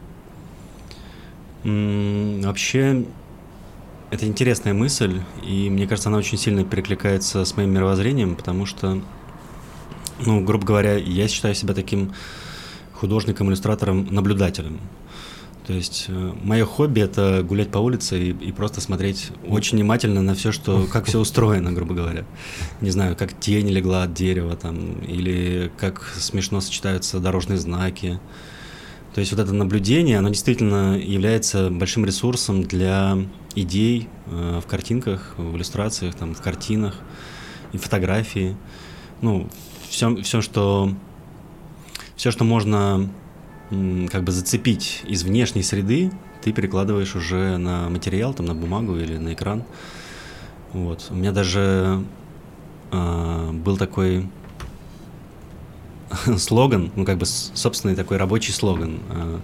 Вообще, 1.62 3.04
это 4.10 4.26
интересная 4.26 4.74
мысль, 4.74 5.20
и 5.46 5.68
мне 5.70 5.86
кажется, 5.86 6.08
она 6.08 6.18
очень 6.18 6.38
сильно 6.38 6.64
перекликается 6.64 7.44
с 7.44 7.56
моим 7.56 7.70
мировоззрением, 7.70 8.34
потому 8.34 8.66
что, 8.66 9.00
ну, 10.24 10.42
грубо 10.42 10.64
говоря, 10.64 10.96
я 10.96 11.28
считаю 11.28 11.54
себя 11.54 11.74
таким 11.74 12.12
художником, 12.94 13.50
иллюстратором, 13.50 14.08
наблюдателем. 14.10 14.80
То 15.70 15.76
есть 15.76 16.06
э, 16.08 16.32
мое 16.42 16.64
хобби 16.64 17.00
это 17.00 17.44
гулять 17.44 17.70
по 17.70 17.78
улице 17.78 18.20
и, 18.20 18.30
и 18.30 18.50
просто 18.50 18.80
смотреть 18.80 19.30
очень 19.46 19.78
внимательно 19.78 20.20
на 20.20 20.34
все, 20.34 20.50
что 20.50 20.84
как 20.92 21.04
все 21.04 21.20
устроено, 21.20 21.70
грубо 21.70 21.94
говоря. 21.94 22.24
Не 22.80 22.90
знаю, 22.90 23.14
как 23.14 23.38
тень 23.38 23.68
легла 23.68 24.02
от 24.02 24.12
дерева 24.12 24.56
там, 24.56 24.94
или 25.02 25.70
как 25.78 26.12
смешно 26.18 26.60
сочетаются 26.60 27.20
дорожные 27.20 27.56
знаки. 27.56 28.18
То 29.14 29.20
есть 29.20 29.30
вот 29.30 29.40
это 29.40 29.52
наблюдение, 29.52 30.18
оно 30.18 30.30
действительно 30.30 30.98
является 30.98 31.70
большим 31.70 32.04
ресурсом 32.04 32.64
для 32.64 33.16
идей 33.54 34.08
э, 34.26 34.60
в 34.60 34.68
картинках, 34.68 35.34
в 35.36 35.54
иллюстрациях, 35.54 36.16
там, 36.16 36.34
в 36.34 36.42
картинах 36.42 36.96
и 37.72 37.78
фотографии. 37.78 38.56
Ну, 39.20 39.48
все, 39.88 40.16
все, 40.16 40.40
что 40.40 40.92
все, 42.16 42.32
что 42.32 42.42
можно 42.42 43.08
как 44.10 44.24
бы 44.24 44.32
зацепить 44.32 45.02
из 45.06 45.22
внешней 45.22 45.62
среды, 45.62 46.10
ты 46.42 46.52
перекладываешь 46.52 47.14
уже 47.14 47.56
на 47.56 47.88
материал, 47.88 48.34
там, 48.34 48.46
на 48.46 48.54
бумагу 48.54 48.96
или 48.96 49.16
на 49.16 49.34
экран. 49.34 49.64
Вот. 50.72 51.06
У 51.10 51.14
меня 51.14 51.32
даже 51.32 52.04
э, 52.90 53.50
был 53.52 53.76
такой 53.76 54.28
слоган, 56.36 56.90
ну, 56.96 57.04
как 57.04 57.18
бы 57.18 57.26
собственный 57.26 57.94
такой 57.94 58.16
рабочий 58.16 58.52
слоган. 58.52 58.98
Э, 59.10 59.38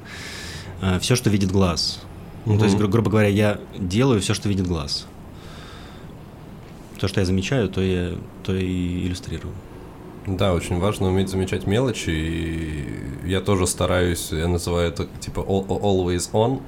э, 0.82 0.98
все, 1.00 1.14
что 1.16 1.30
видит 1.30 1.52
глаз. 1.52 2.00
Угу. 2.44 2.54
Ну, 2.54 2.58
то 2.58 2.64
есть, 2.64 2.76
гру- 2.76 2.88
грубо 2.88 3.10
говоря, 3.10 3.28
я 3.28 3.60
делаю 3.78 4.20
все, 4.20 4.34
что 4.34 4.48
видит 4.48 4.66
глаз. 4.66 5.06
То, 6.98 7.08
что 7.08 7.20
я 7.20 7.26
замечаю, 7.26 7.68
то 7.68 7.80
я, 7.80 8.14
то 8.42 8.54
и 8.54 9.06
иллюстрирую. 9.06 9.52
Да, 10.26 10.54
очень 10.54 10.80
важно 10.80 11.08
уметь 11.08 11.28
замечать 11.28 11.68
мелочи, 11.68 12.10
и 12.10 13.28
я 13.28 13.40
тоже 13.40 13.68
стараюсь, 13.68 14.32
я 14.32 14.48
называю 14.48 14.88
это 14.88 15.06
типа 15.20 15.38
always 15.38 16.32
on, 16.32 16.62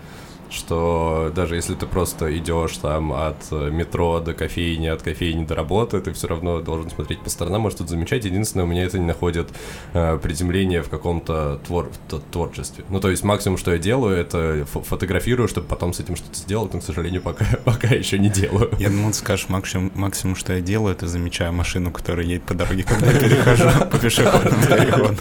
что 0.50 1.32
даже 1.34 1.56
если 1.56 1.74
ты 1.74 1.86
просто 1.86 2.36
идешь 2.36 2.76
там 2.78 3.12
от 3.12 3.36
э, 3.50 3.70
метро 3.70 4.20
до 4.20 4.34
кофейни, 4.34 4.86
от 4.86 5.02
кофейни 5.02 5.44
до 5.44 5.54
работы, 5.54 6.00
ты 6.00 6.12
все 6.12 6.28
равно 6.28 6.60
должен 6.60 6.90
смотреть 6.90 7.20
по 7.20 7.30
сторонам, 7.30 7.62
может 7.62 7.78
что-то 7.78 7.90
замечать. 7.90 8.24
Единственное, 8.24 8.64
у 8.64 8.68
меня 8.68 8.84
это 8.84 8.98
не 8.98 9.06
находит 9.06 9.48
э, 9.92 10.18
приземление 10.22 10.82
в 10.82 10.88
каком-то 10.88 11.60
твор 11.66 11.90
творчестве. 12.30 12.84
Ну, 12.88 13.00
то 13.00 13.10
есть 13.10 13.24
максимум, 13.24 13.58
что 13.58 13.72
я 13.72 13.78
делаю, 13.78 14.16
это 14.16 14.66
фотографирую, 14.66 15.48
чтобы 15.48 15.66
потом 15.66 15.92
с 15.92 16.00
этим 16.00 16.16
что-то 16.16 16.36
сделать, 16.38 16.72
но, 16.72 16.80
к 16.80 16.84
сожалению, 16.84 17.22
пока, 17.22 17.44
пока 17.64 17.88
еще 17.88 18.18
не 18.18 18.28
делаю. 18.28 18.70
Я 18.78 18.90
думал, 18.90 19.10
ты 19.10 19.18
скажешь, 19.18 19.48
максимум, 19.48 19.92
максимум, 19.94 20.36
что 20.36 20.52
я 20.52 20.60
делаю, 20.60 20.94
это 20.94 21.06
замечаю 21.06 21.52
машину, 21.52 21.90
которая 21.90 22.26
едет 22.26 22.44
по 22.44 22.54
дороге, 22.54 22.84
когда 22.84 23.10
я 23.10 23.18
перехожу 23.18 23.68
по 23.90 23.98
пешеходному 23.98 24.62
переходу. 24.66 25.16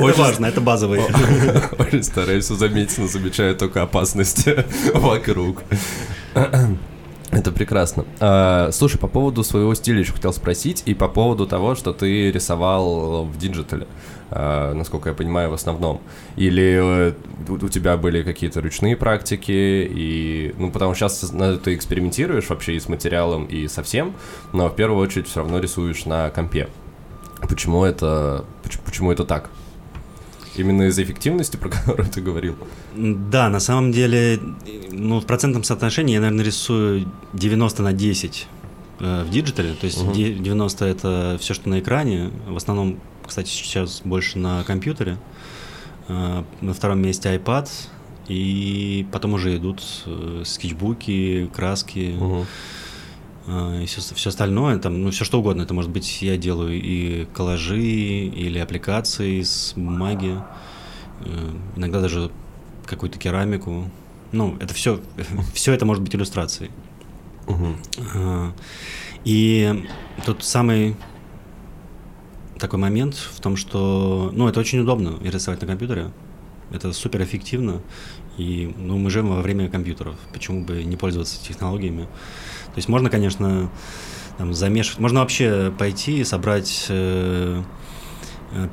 Очень 0.00 0.18
важно, 0.18 0.46
это 0.46 0.60
базовый. 0.60 1.00
Очень 1.78 2.02
стараюсь 2.02 2.46
заметить, 2.46 2.98
но 2.98 3.06
замечаю 3.06 3.56
только 3.56 3.82
опасности. 3.82 4.64
вокруг. 4.94 5.62
Это 7.30 7.52
прекрасно. 7.52 8.06
А, 8.20 8.70
слушай, 8.72 8.98
по 8.98 9.06
поводу 9.06 9.44
своего 9.44 9.74
стиля 9.74 10.00
еще 10.00 10.12
хотел 10.12 10.32
спросить, 10.32 10.82
и 10.86 10.94
по 10.94 11.08
поводу 11.08 11.46
того, 11.46 11.74
что 11.74 11.92
ты 11.92 12.30
рисовал 12.32 13.26
в 13.26 13.36
digital 13.36 13.75
е, 13.75 13.86
а, 14.30 14.72
насколько 14.72 15.10
я 15.10 15.14
понимаю, 15.14 15.50
в 15.50 15.52
основном. 15.52 16.00
Или 16.36 17.10
э, 17.10 17.12
у 17.48 17.68
тебя 17.68 17.98
были 17.98 18.22
какие-то 18.22 18.62
ручные 18.62 18.96
практики, 18.96 19.52
и, 19.52 20.54
ну, 20.58 20.70
потому 20.70 20.94
что 20.94 21.08
сейчас 21.08 21.32
ты 21.62 21.74
экспериментируешь 21.74 22.48
вообще 22.48 22.76
и 22.76 22.80
с 22.80 22.88
материалом, 22.88 23.44
и 23.44 23.68
со 23.68 23.82
всем, 23.82 24.14
но 24.54 24.68
в 24.68 24.74
первую 24.74 25.00
очередь 25.00 25.28
все 25.28 25.40
равно 25.40 25.58
рисуешь 25.58 26.06
на 26.06 26.30
компе. 26.30 26.68
Почему 27.42 27.84
это, 27.84 28.46
почему, 28.62 28.82
почему 28.84 29.12
это 29.12 29.24
так? 29.24 29.50
Именно 30.56 30.84
из-за 30.84 31.02
эффективности, 31.02 31.56
про 31.58 31.68
которую 31.68 32.08
ты 32.08 32.22
говорил? 32.22 32.56
Да, 32.98 33.48
на 33.48 33.60
самом 33.60 33.92
деле, 33.92 34.40
ну, 34.90 35.20
в 35.20 35.26
процентном 35.26 35.62
соотношении 35.62 36.14
я, 36.14 36.20
наверное, 36.20 36.44
рисую 36.44 37.08
90 37.32 37.82
на 37.82 37.92
10 37.92 38.46
э, 38.98 39.24
в 39.24 39.30
digital 39.30 39.64
е. 39.64 39.74
То 39.74 39.86
есть 39.86 40.02
угу. 40.02 40.12
90 40.12 40.84
это 40.84 41.38
все, 41.40 41.54
что 41.54 41.68
на 41.68 41.78
экране. 41.78 42.30
В 42.48 42.56
основном, 42.56 42.98
кстати, 43.24 43.48
сейчас 43.48 44.02
больше 44.04 44.38
на 44.38 44.64
компьютере. 44.64 45.18
Э, 46.08 46.42
на 46.60 46.74
втором 46.74 47.00
месте 47.00 47.32
iPad. 47.34 47.68
И 48.26 49.06
потом 49.12 49.34
уже 49.34 49.56
идут 49.56 49.82
э, 50.06 50.42
скетчбуки, 50.44 51.48
краски. 51.54 52.16
Угу 52.18 52.46
и 53.80 53.86
все, 53.86 54.02
все 54.14 54.28
остальное, 54.28 54.78
там, 54.78 55.02
ну, 55.02 55.10
все 55.10 55.24
что 55.24 55.40
угодно. 55.40 55.62
Это 55.62 55.72
может 55.72 55.90
быть, 55.90 56.20
я 56.20 56.36
делаю 56.36 56.78
и 56.78 57.24
коллажи, 57.32 57.80
или 57.80 58.58
аппликации 58.58 59.40
с 59.40 59.72
бумаги, 59.74 60.38
э, 61.20 61.50
иногда 61.76 62.02
даже 62.02 62.30
какую-то 62.88 63.18
керамику. 63.18 63.90
Ну, 64.32 64.56
это 64.60 64.74
все, 64.74 65.00
все 65.54 65.72
это 65.72 65.84
может 65.86 66.02
быть 66.02 66.14
иллюстрацией. 66.14 66.70
Угу. 67.46 68.52
И 69.24 69.84
тут 70.24 70.44
самый 70.44 70.96
такой 72.58 72.78
момент 72.78 73.14
в 73.14 73.40
том, 73.40 73.56
что, 73.56 74.30
ну, 74.34 74.48
это 74.48 74.60
очень 74.60 74.80
удобно 74.80 75.18
рисовать 75.22 75.60
на 75.60 75.66
компьютере. 75.66 76.10
Это 76.70 76.92
супер 76.92 77.22
эффективно. 77.22 77.80
И 78.36 78.72
ну, 78.76 78.98
мы 78.98 79.10
живем 79.10 79.30
во 79.30 79.40
время 79.40 79.68
компьютеров. 79.68 80.14
Почему 80.32 80.64
бы 80.64 80.84
не 80.84 80.96
пользоваться 80.96 81.42
технологиями? 81.42 82.02
То 82.02 82.76
есть 82.76 82.88
можно, 82.88 83.10
конечно, 83.10 83.70
там, 84.36 84.54
замешивать. 84.54 85.00
Можно 85.00 85.20
вообще 85.20 85.72
пойти 85.76 86.20
и 86.20 86.24
собрать 86.24 86.86
э, 86.88 87.62
э 87.62 87.62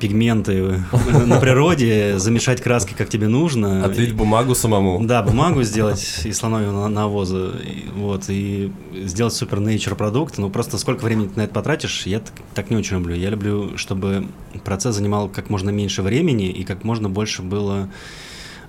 пигменты 0.00 0.82
на 1.26 1.38
природе, 1.38 2.18
замешать 2.18 2.62
краски, 2.62 2.94
как 2.94 3.08
тебе 3.08 3.28
нужно. 3.28 3.84
Отлить 3.84 4.14
бумагу 4.14 4.54
самому. 4.54 5.04
Да, 5.04 5.22
бумагу 5.22 5.62
сделать 5.62 6.20
из 6.24 6.36
слоновьего 6.38 6.88
навоза, 6.88 7.52
вот, 7.94 8.24
и 8.28 8.72
сделать 8.92 9.34
супер 9.34 9.58
nature 9.58 9.94
продукт. 9.94 10.38
Ну, 10.38 10.50
просто 10.50 10.78
сколько 10.78 11.04
времени 11.04 11.28
ты 11.28 11.38
на 11.38 11.42
это 11.44 11.52
потратишь, 11.52 12.06
я 12.06 12.20
так, 12.20 12.32
так 12.54 12.70
не 12.70 12.76
очень 12.76 12.96
люблю. 12.96 13.14
Я 13.14 13.30
люблю, 13.30 13.76
чтобы 13.76 14.28
процесс 14.64 14.96
занимал 14.96 15.28
как 15.28 15.50
можно 15.50 15.70
меньше 15.70 16.02
времени 16.02 16.48
и 16.48 16.64
как 16.64 16.84
можно 16.84 17.10
больше 17.10 17.42
было 17.42 17.88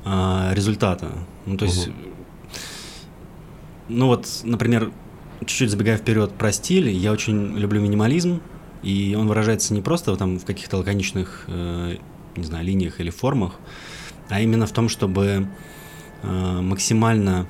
э, 0.03 0.49
результата. 0.53 1.07
Ну, 1.45 1.57
то 1.57 1.65
есть, 1.65 1.87
угу. 1.87 1.95
ну 3.87 4.07
вот, 4.07 4.27
например, 4.43 4.91
чуть-чуть 5.39 5.71
забегая 5.71 5.97
вперед 5.97 6.33
про 6.33 6.51
стиль, 6.51 6.89
я 6.89 7.13
очень 7.13 7.57
люблю 7.57 7.79
минимализм, 7.79 8.41
и 8.83 9.15
он 9.17 9.27
выражается 9.27 9.73
не 9.73 9.81
просто 9.81 10.15
там 10.15 10.37
в 10.39 10.45
каких-то 10.45 10.77
лаконичных, 10.77 11.45
э, 11.47 11.97
не 12.35 12.43
знаю, 12.43 12.65
линиях 12.65 12.99
или 12.99 13.09
формах, 13.09 13.53
а 14.29 14.41
именно 14.41 14.65
в 14.65 14.71
том, 14.71 14.89
чтобы 14.89 15.47
э, 16.23 16.61
максимально 16.61 17.47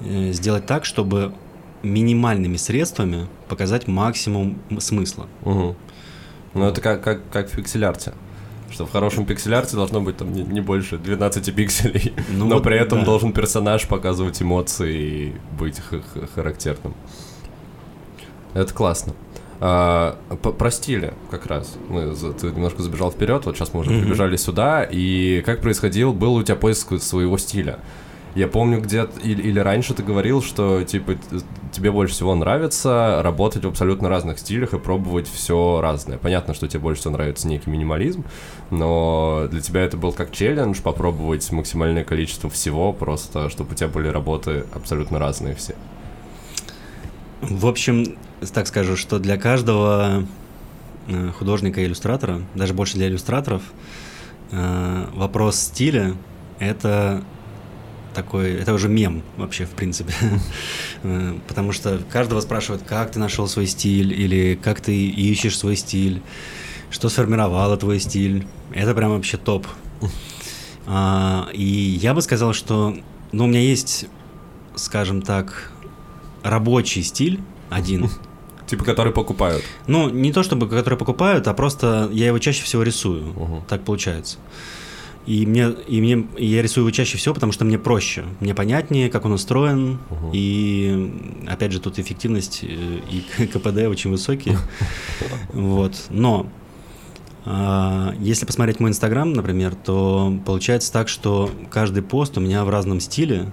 э, 0.00 0.32
сделать 0.32 0.66
так, 0.66 0.84
чтобы 0.84 1.34
минимальными 1.82 2.56
средствами 2.56 3.26
показать 3.48 3.86
максимум 3.88 4.58
смысла. 4.78 5.26
Угу. 5.42 5.76
Ну, 6.54 6.64
это 6.64 6.80
как, 6.80 7.02
как, 7.02 7.28
как 7.30 7.50
в 7.50 7.56
пиксель-арте 7.56 8.14
что 8.74 8.86
в 8.86 8.90
хорошем 8.90 9.24
пиксель-арте 9.24 9.76
должно 9.76 10.00
быть 10.00 10.16
там 10.16 10.32
не, 10.32 10.42
не 10.42 10.60
больше 10.60 10.98
12 10.98 11.54
пикселей, 11.54 12.12
ну, 12.28 12.46
но 12.46 12.56
вот, 12.56 12.64
при 12.64 12.76
этом 12.76 13.00
да. 13.00 13.04
должен 13.04 13.32
персонаж 13.32 13.86
показывать 13.86 14.42
эмоции 14.42 14.96
и 14.96 15.34
быть 15.56 15.80
характерным. 16.34 16.94
Это 18.52 18.74
классно. 18.74 19.14
А, 19.60 20.18
про 20.36 20.70
стили 20.70 21.14
как 21.30 21.46
раз. 21.46 21.76
Мы, 21.88 22.14
ты 22.14 22.48
немножко 22.48 22.82
забежал 22.82 23.10
вперед, 23.10 23.46
вот 23.46 23.56
сейчас 23.56 23.72
мы 23.72 23.80
уже 23.80 23.90
mm-hmm. 23.90 24.00
прибежали 24.02 24.36
сюда. 24.36 24.86
И 24.90 25.42
как 25.46 25.60
происходил, 25.60 26.12
был 26.12 26.34
у 26.34 26.42
тебя 26.42 26.56
поиск 26.56 27.00
своего 27.00 27.38
стиля? 27.38 27.78
Я 28.34 28.48
помню, 28.48 28.80
где 28.80 29.06
или, 29.22 29.42
или 29.42 29.60
раньше 29.60 29.94
ты 29.94 30.02
говорил, 30.02 30.42
что 30.42 30.82
типа 30.82 31.14
тебе 31.70 31.92
больше 31.92 32.14
всего 32.14 32.34
нравится 32.34 33.20
работать 33.22 33.64
в 33.64 33.68
абсолютно 33.68 34.08
разных 34.08 34.40
стилях 34.40 34.74
и 34.74 34.78
пробовать 34.78 35.28
все 35.28 35.80
разное. 35.80 36.18
Понятно, 36.18 36.52
что 36.52 36.66
тебе 36.66 36.80
больше 36.80 37.00
всего 37.00 37.12
нравится 37.12 37.46
некий 37.46 37.70
минимализм, 37.70 38.24
но 38.70 39.46
для 39.50 39.60
тебя 39.60 39.82
это 39.82 39.96
был 39.96 40.10
как 40.10 40.32
челлендж 40.32 40.80
попробовать 40.82 41.50
максимальное 41.52 42.02
количество 42.02 42.50
всего, 42.50 42.92
просто 42.92 43.48
чтобы 43.50 43.72
у 43.72 43.74
тебя 43.76 43.88
были 43.88 44.08
работы 44.08 44.64
абсолютно 44.74 45.20
разные 45.20 45.54
все. 45.54 45.76
В 47.40 47.66
общем, 47.66 48.16
так 48.52 48.66
скажу, 48.66 48.96
что 48.96 49.18
для 49.18 49.36
каждого 49.36 50.26
э, 51.06 51.30
художника 51.38 51.80
и 51.80 51.84
иллюстратора, 51.84 52.42
даже 52.54 52.74
больше 52.74 52.94
для 52.94 53.08
иллюстраторов, 53.08 53.62
э, 54.50 55.06
вопрос 55.14 55.56
стиля— 55.56 56.14
это 56.58 57.22
такой, 58.14 58.54
это 58.54 58.72
уже 58.72 58.88
мем 58.88 59.22
вообще, 59.36 59.66
в 59.66 59.70
принципе. 59.70 60.14
Э, 61.06 61.34
потому 61.46 61.72
что 61.72 62.00
каждого 62.10 62.40
спрашивают, 62.40 62.82
как 62.82 63.10
ты 63.10 63.18
нашел 63.18 63.46
свой 63.46 63.66
стиль, 63.66 64.10
или 64.10 64.58
как 64.60 64.80
ты 64.80 65.06
ищешь 65.06 65.58
свой 65.58 65.76
стиль, 65.76 66.22
что 66.90 67.10
сформировало 67.10 67.76
твой 67.76 68.00
стиль. 68.00 68.46
Это 68.72 68.94
прям 68.94 69.10
вообще 69.10 69.36
топ. 69.36 69.66
А, 70.86 71.48
и 71.54 71.64
я 71.64 72.12
бы 72.12 72.20
сказал, 72.20 72.52
что 72.52 72.94
ну, 73.32 73.44
у 73.44 73.46
меня 73.46 73.60
есть, 73.60 74.04
скажем 74.74 75.22
так, 75.22 75.72
рабочий 76.42 77.02
стиль 77.02 77.40
один. 77.70 78.10
Типа, 78.66 78.84
который 78.84 79.12
покупают. 79.12 79.62
Ну, 79.86 80.08
не 80.08 80.32
то 80.32 80.42
чтобы 80.42 80.68
который 80.68 80.98
покупают, 80.98 81.48
а 81.48 81.54
просто 81.54 82.08
я 82.12 82.26
его 82.26 82.38
чаще 82.38 82.62
всего 82.62 82.82
рисую. 82.82 83.30
Угу. 83.30 83.64
Так 83.68 83.82
получается. 83.82 84.38
И 85.26 85.46
мне, 85.46 85.70
и 85.88 86.00
мне 86.00 86.26
и 86.36 86.46
я 86.46 86.60
рисую 86.60 86.82
его 86.84 86.90
чаще 86.90 87.16
всего, 87.16 87.34
потому 87.34 87.52
что 87.52 87.64
мне 87.64 87.78
проще, 87.78 88.24
мне 88.40 88.54
понятнее, 88.54 89.08
как 89.08 89.24
он 89.24 89.32
устроен, 89.32 89.98
угу. 90.10 90.30
и 90.34 91.10
опять 91.46 91.72
же 91.72 91.80
тут 91.80 91.98
эффективность 91.98 92.60
э, 92.62 93.00
и 93.10 93.46
КПД 93.46 93.88
очень 93.88 94.10
высокие, 94.10 94.58
вот. 95.54 95.94
Но 96.10 96.46
а, 97.46 98.14
если 98.20 98.46
посмотреть 98.46 98.80
мой 98.80 98.90
инстаграм, 98.90 99.32
например, 99.32 99.74
то 99.74 100.36
получается 100.44 100.92
так, 100.92 101.08
что 101.08 101.50
каждый 101.70 102.02
пост 102.02 102.36
у 102.38 102.40
меня 102.40 102.64
в 102.64 102.70
разном 102.70 103.00
стиле. 103.00 103.50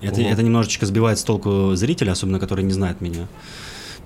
Это, 0.00 0.22
это 0.22 0.42
немножечко 0.42 0.86
сбивает 0.86 1.18
с 1.18 1.24
толку 1.24 1.74
зрителя, 1.74 2.12
особенно 2.12 2.38
который 2.38 2.64
не 2.64 2.72
знает 2.72 3.00
меня. 3.00 3.26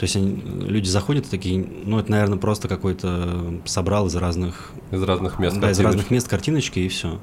То 0.02 0.04
есть 0.06 0.16
они, 0.16 0.42
люди 0.66 0.88
заходят 0.88 1.26
и 1.26 1.30
такие, 1.30 1.64
ну 1.84 1.96
это, 1.96 2.10
наверное, 2.10 2.36
просто 2.36 2.66
какой-то 2.66 3.60
собрал 3.66 4.08
из 4.08 4.16
разных... 4.16 4.72
Из 4.90 5.00
разных 5.00 5.38
мест 5.38 5.60
Да, 5.60 5.70
из 5.70 5.78
разных 5.78 6.10
мест 6.10 6.26
картиночки 6.26 6.80
и 6.80 6.88
все. 6.88 7.20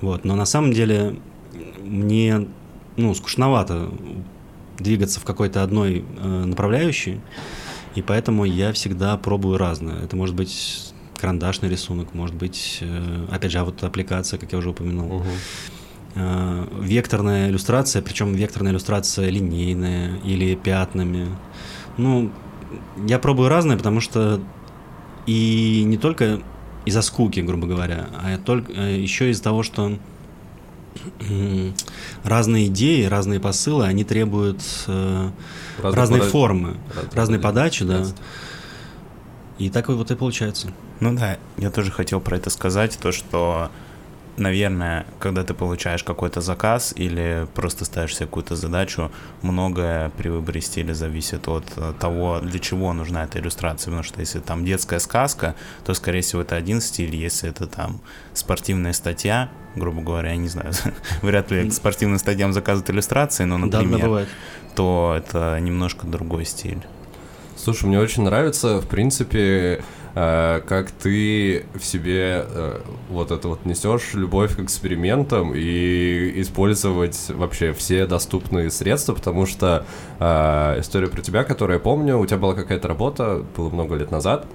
Вот. 0.00 0.24
Но 0.24 0.34
на 0.34 0.44
самом 0.44 0.72
деле 0.72 1.14
мне, 1.80 2.48
ну, 2.96 3.14
скучновато 3.14 3.92
двигаться 4.80 5.20
в 5.20 5.24
какой-то 5.24 5.62
одной 5.62 6.04
э, 6.18 6.44
направляющей, 6.44 7.20
и 7.94 8.02
поэтому 8.02 8.44
я 8.44 8.72
всегда 8.72 9.16
пробую 9.16 9.56
разное. 9.56 10.02
Это 10.02 10.16
может 10.16 10.34
быть 10.34 10.92
карандашный 11.18 11.68
рисунок, 11.68 12.14
может 12.14 12.34
быть, 12.34 12.78
э, 12.80 13.26
опять 13.30 13.52
же, 13.52 13.60
а 13.60 13.64
вот 13.64 13.84
аппликация, 13.84 14.40
как 14.40 14.50
я 14.50 14.58
уже 14.58 14.70
упомянул. 14.70 15.18
Угу. 15.18 15.24
Э, 16.16 16.66
векторная 16.80 17.48
иллюстрация, 17.48 18.02
причем 18.02 18.32
векторная 18.32 18.72
иллюстрация 18.72 19.28
линейная 19.28 20.18
или 20.24 20.56
пятнами. 20.56 21.28
Ну, 21.98 22.30
я 23.06 23.18
пробую 23.18 23.48
разное, 23.48 23.76
потому 23.76 24.00
что 24.00 24.40
и 25.26 25.82
не 25.84 25.98
только 25.98 26.40
из-за 26.84 27.02
скуки, 27.02 27.40
грубо 27.40 27.66
говоря, 27.66 28.08
а 28.14 28.38
только 28.38 28.72
а 28.74 28.88
еще 28.88 29.30
из-за 29.30 29.42
того, 29.42 29.62
что 29.62 29.98
разные 32.24 32.66
идеи, 32.66 33.04
разные 33.04 33.40
посылы, 33.40 33.84
они 33.86 34.04
требуют 34.04 34.62
э, 34.86 35.30
разные, 35.82 35.96
разные 35.96 36.20
пода... 36.20 36.30
формы, 36.30 36.76
разные, 36.94 37.12
разные 37.14 37.40
подачи, 37.40 37.84
да. 37.84 38.04
И 39.58 39.70
так 39.70 39.88
вот 39.88 40.10
и 40.10 40.14
получается. 40.14 40.68
Ну 41.00 41.14
да, 41.14 41.38
я 41.56 41.70
тоже 41.70 41.90
хотел 41.90 42.20
про 42.20 42.36
это 42.36 42.48
сказать, 42.50 42.98
то, 43.00 43.12
что 43.12 43.70
наверное, 44.38 45.06
когда 45.18 45.44
ты 45.44 45.54
получаешь 45.54 46.02
какой-то 46.04 46.40
заказ 46.40 46.92
или 46.96 47.46
просто 47.54 47.84
ставишь 47.84 48.16
себе 48.16 48.26
какую-то 48.26 48.56
задачу, 48.56 49.10
многое 49.42 50.10
при 50.10 50.28
выборе 50.28 50.60
стиля 50.60 50.94
зависит 50.94 51.48
от 51.48 51.64
э, 51.76 51.92
того, 51.98 52.40
для 52.40 52.58
чего 52.58 52.92
нужна 52.92 53.24
эта 53.24 53.38
иллюстрация. 53.38 53.86
Потому 53.86 54.02
что 54.02 54.20
если 54.20 54.40
там 54.40 54.64
детская 54.64 54.98
сказка, 54.98 55.54
то, 55.84 55.94
скорее 55.94 56.20
всего, 56.20 56.42
это 56.42 56.56
один 56.56 56.80
стиль. 56.80 57.14
Если 57.14 57.50
это 57.50 57.66
там 57.66 58.00
спортивная 58.34 58.92
статья, 58.92 59.50
грубо 59.74 60.02
говоря, 60.02 60.30
я 60.30 60.36
не 60.36 60.48
знаю, 60.48 60.72
вряд 61.22 61.50
ли 61.50 61.68
к 61.68 61.72
спортивным 61.72 62.18
статьям 62.18 62.52
заказывают 62.52 62.90
иллюстрации, 62.90 63.44
но, 63.44 63.58
например, 63.58 64.08
да, 64.08 64.26
то 64.74 65.14
это 65.16 65.58
немножко 65.60 66.06
другой 66.06 66.44
стиль. 66.44 66.82
Слушай, 67.56 67.86
мне 67.86 67.98
очень 67.98 68.22
нравится, 68.22 68.80
в 68.80 68.86
принципе, 68.86 69.82
как 70.66 70.90
ты 70.90 71.64
в 71.74 71.84
себе 71.84 72.44
э, 72.48 72.80
вот 73.08 73.30
это 73.30 73.48
вот 73.48 73.64
несешь 73.64 74.14
любовь 74.14 74.56
к 74.56 74.60
экспериментам 74.60 75.52
и 75.54 76.40
использовать 76.40 77.28
вообще 77.28 77.72
все 77.72 78.04
доступные 78.06 78.70
средства, 78.70 79.14
потому 79.14 79.46
что 79.46 79.84
э, 80.18 80.80
история 80.80 81.06
про 81.06 81.20
тебя, 81.22 81.44
которую 81.44 81.76
я 81.76 81.80
помню, 81.80 82.18
у 82.18 82.26
тебя 82.26 82.38
была 82.38 82.54
какая-то 82.54 82.88
работа, 82.88 83.44
было 83.56 83.70
много 83.70 83.94
лет 83.94 84.10
назад, 84.10 84.46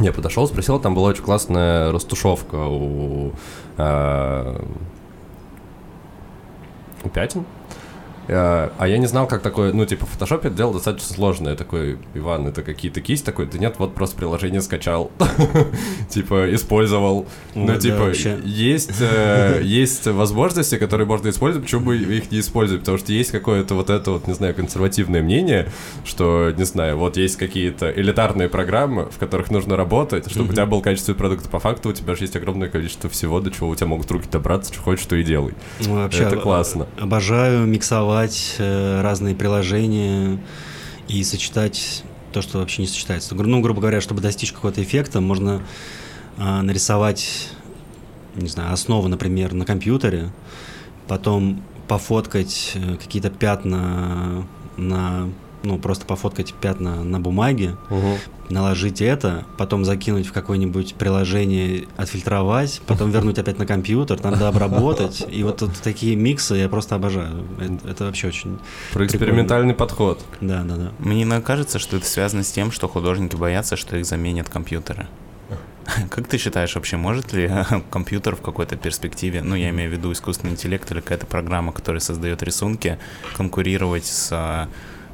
я 0.00 0.12
подошел, 0.12 0.46
спросил, 0.46 0.78
там 0.78 0.94
была 0.94 1.08
очень 1.08 1.24
классная 1.24 1.92
растушевка 1.92 2.56
у, 2.56 3.32
э, 3.78 4.62
у 7.04 7.08
пятен. 7.08 7.44
Э, 8.30 8.70
а 8.78 8.86
я 8.86 8.98
не 8.98 9.06
знал, 9.06 9.26
как 9.26 9.42
такое, 9.42 9.72
ну, 9.72 9.84
типа, 9.84 10.06
в 10.06 10.10
фотошопе 10.10 10.48
это 10.48 10.56
дело 10.56 10.74
достаточно 10.74 11.12
сложное. 11.14 11.56
Такой, 11.56 11.98
Иван, 12.14 12.46
это 12.46 12.62
какие-то 12.62 13.00
кисти 13.00 13.24
такой? 13.24 13.46
Да 13.46 13.58
нет, 13.58 13.74
вот 13.78 13.94
просто 13.94 14.16
приложение 14.16 14.60
скачал, 14.60 15.10
типа, 16.08 16.54
использовал. 16.54 17.26
Ну, 17.56 17.76
типа, 17.76 18.12
есть, 18.44 19.00
э, 19.00 19.60
есть 19.64 20.06
возможности, 20.06 20.78
которые 20.78 21.08
можно 21.08 21.28
использовать, 21.28 21.66
почему 21.66 21.86
бы 21.86 21.96
их 21.96 22.30
не 22.30 22.38
использовать? 22.38 22.82
Потому 22.82 22.98
что 22.98 23.12
есть 23.12 23.32
какое-то 23.32 23.74
вот 23.74 23.90
это 23.90 24.12
вот, 24.12 24.28
не 24.28 24.34
знаю, 24.34 24.54
консервативное 24.54 25.22
мнение, 25.22 25.68
что, 26.04 26.52
не 26.56 26.64
знаю, 26.64 26.98
вот 26.98 27.16
есть 27.16 27.36
какие-то 27.36 27.90
элитарные 27.90 28.48
программы, 28.48 29.06
в 29.10 29.18
которых 29.18 29.50
нужно 29.50 29.74
работать, 29.76 30.30
чтобы 30.30 30.50
у 30.50 30.52
тебя 30.52 30.66
был 30.66 30.82
качественный 30.82 31.18
продукт. 31.18 31.50
По 31.50 31.58
факту 31.58 31.88
у 31.88 31.92
тебя 31.92 32.14
же 32.14 32.22
есть 32.22 32.36
огромное 32.36 32.68
количество 32.68 33.10
всего, 33.10 33.40
до 33.40 33.50
чего 33.50 33.70
у 33.70 33.74
тебя 33.74 33.88
могут 33.88 34.08
руки 34.12 34.28
добраться, 34.30 34.72
что 34.72 34.82
хочешь, 34.82 35.02
что 35.02 35.16
и 35.16 35.24
делай. 35.24 35.54
Ну, 35.80 36.06
это 36.06 36.36
классно. 36.36 36.86
Обожаю 36.96 37.66
миксовать 37.66 38.19
создавать 38.28 38.56
э, 38.58 39.00
разные 39.02 39.34
приложения 39.34 40.38
и 41.08 41.24
сочетать 41.24 42.04
то, 42.32 42.42
что 42.42 42.58
вообще 42.58 42.82
не 42.82 42.88
сочетается. 42.88 43.34
Ну, 43.34 43.60
грубо 43.60 43.80
говоря, 43.80 44.00
чтобы 44.00 44.20
достичь 44.20 44.52
какого-то 44.52 44.82
эффекта, 44.82 45.20
можно 45.20 45.62
э, 46.36 46.60
нарисовать, 46.60 47.48
не 48.34 48.48
знаю, 48.48 48.72
основу, 48.72 49.08
например, 49.08 49.52
на 49.54 49.64
компьютере, 49.64 50.30
потом 51.08 51.62
пофоткать 51.88 52.72
э, 52.74 52.96
какие-то 52.96 53.30
пятна 53.30 54.46
на 54.76 55.30
ну, 55.62 55.78
просто 55.78 56.06
пофоткать 56.06 56.54
пятна 56.54 57.04
на 57.04 57.20
бумаге, 57.20 57.76
угу. 57.90 58.18
наложить 58.48 59.00
это, 59.00 59.44
потом 59.58 59.84
закинуть 59.84 60.26
в 60.26 60.32
какое-нибудь 60.32 60.94
приложение, 60.94 61.86
отфильтровать, 61.96 62.80
потом 62.86 63.10
вернуть 63.12 63.38
опять 63.38 63.58
на 63.58 63.66
компьютер, 63.66 64.18
там 64.18 64.38
дообработать. 64.38 65.26
И 65.30 65.42
вот 65.42 65.58
тут 65.58 65.72
такие 65.82 66.16
миксы 66.16 66.54
я 66.54 66.68
просто 66.68 66.94
обожаю. 66.94 67.44
Это, 67.60 67.88
это 67.88 68.04
вообще 68.04 68.28
очень 68.28 68.58
Про 68.92 69.06
экспериментальный 69.06 69.74
подход. 69.74 70.24
Да, 70.40 70.62
да, 70.62 70.76
да. 70.76 70.92
Мне 70.98 71.26
кажется, 71.40 71.78
что 71.78 71.96
это 71.96 72.06
связано 72.06 72.42
с 72.42 72.50
тем, 72.50 72.72
что 72.72 72.88
художники 72.88 73.36
боятся, 73.36 73.76
что 73.76 73.96
их 73.96 74.06
заменят 74.06 74.48
компьютеры. 74.48 75.06
Как 76.10 76.26
ты 76.26 76.38
считаешь, 76.38 76.74
вообще 76.74 76.96
может 76.96 77.32
ли 77.32 77.50
компьютер 77.90 78.36
в 78.36 78.40
какой-то 78.40 78.76
перспективе, 78.76 79.42
ну, 79.42 79.54
я 79.54 79.70
имею 79.70 79.90
в 79.90 79.92
виду 79.92 80.12
искусственный 80.12 80.52
интеллект 80.52 80.90
или 80.90 81.00
какая-то 81.00 81.26
программа, 81.26 81.72
которая 81.72 82.00
создает 82.00 82.42
рисунки, 82.42 82.98
конкурировать 83.36 84.06
с 84.06 84.68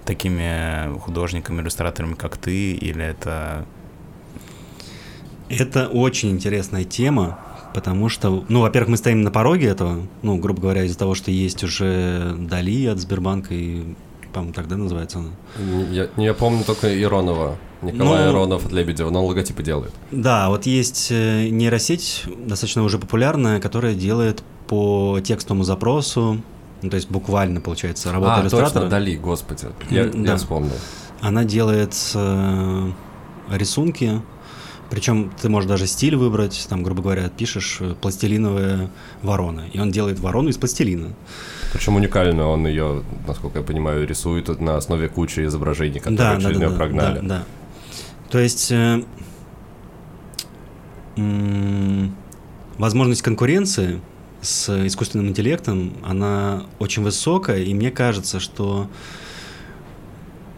такими 0.07 0.99
художниками, 1.01 1.61
иллюстраторами, 1.61 2.15
как 2.15 2.37
ты, 2.37 2.73
или 2.73 3.05
это... 3.05 3.67
Это 5.49 5.87
очень 5.89 6.31
интересная 6.31 6.85
тема, 6.85 7.39
потому 7.75 8.09
что, 8.09 8.45
ну, 8.49 8.63
во-первых, 8.63 8.91
мы 8.91 8.97
стоим 8.97 9.23
на 9.23 9.31
пороге 9.31 9.69
этого, 9.69 10.07
ну, 10.23 10.39
грубо 10.39 10.63
говоря, 10.63 10.85
из-за 10.85 10.99
того, 10.99 11.15
что 11.15 11.31
есть 11.31 11.63
уже 11.63 12.35
Дали 12.39 12.87
от 12.87 12.99
Сбербанка 12.99 13.55
и, 13.55 13.95
по-моему, 14.33 14.55
тогда 14.55 14.77
называется 14.77 15.19
она. 15.19 15.31
Я, 15.91 16.09
я 16.17 16.35
помню 16.35 16.65
только 16.65 17.01
Иронова. 17.01 17.57
Николай 17.83 18.25
ну, 18.25 18.31
Иронов 18.33 18.67
от 18.67 18.73
Лебедева, 18.73 19.11
но 19.11 19.21
он 19.21 19.27
логотипы 19.27 19.63
делает. 19.63 19.93
Да, 20.11 20.49
вот 20.49 20.67
есть 20.67 21.09
э, 21.11 21.49
нейросеть, 21.49 22.25
достаточно 22.47 22.83
уже 22.83 22.99
популярная, 22.99 23.61
которая 23.61 23.95
делает 23.95 24.43
по 24.67 25.21
текстовому 25.23 25.63
запросу 25.63 26.43
ну, 26.83 26.91
то 26.91 26.97
есть 26.97 27.11
буквально, 27.11 27.61
получается, 27.61 28.13
работа 28.13 28.37
а, 28.37 28.43
иллюстратора. 28.43 28.73
точно, 28.73 28.91
Дали, 28.91 29.17
господи, 29.17 29.67
я, 29.91 30.05
да. 30.07 30.19
я 30.19 30.37
вспомнил. 30.37 30.75
Она 31.21 31.45
делает 31.45 31.95
э, 32.15 32.91
рисунки 33.51 34.21
Причем 34.91 35.33
ты 35.41 35.49
можешь 35.49 35.69
даже 35.69 35.87
стиль 35.87 36.17
выбрать, 36.17 36.67
там, 36.69 36.83
грубо 36.83 37.03
говоря, 37.03 37.29
пишешь 37.29 37.79
э, 37.81 37.95
пластилиновая 38.01 38.91
ворона, 39.23 39.65
и 39.73 39.81
он 39.81 39.91
делает 39.91 40.21
ворону 40.21 40.51
из 40.51 40.59
пластилина. 40.59 41.15
Причем 41.73 41.97
уникально, 41.97 42.47
он 42.47 42.67
ее, 42.67 43.03
насколько 43.27 43.59
я 43.59 43.65
понимаю, 43.65 44.07
рисует 44.07 44.61
на 44.61 44.77
основе 44.77 45.09
кучи 45.09 45.45
изображений, 45.45 45.99
которые 45.99 46.37
да, 46.37 46.41
через 46.41 46.59
да, 46.59 46.65
нее 46.65 46.71
да, 46.71 46.77
прогнали. 46.77 47.19
Да, 47.21 47.27
да. 47.27 47.45
То 48.31 48.39
есть 48.39 48.71
э, 48.71 49.03
возможность 52.79 53.23
конкуренции 53.23 54.01
с 54.41 54.87
искусственным 54.87 55.29
интеллектом, 55.29 55.95
она 56.05 56.67
очень 56.79 57.03
высокая, 57.03 57.63
и 57.63 57.75
мне 57.75 57.91
кажется, 57.91 58.41
что 58.41 58.89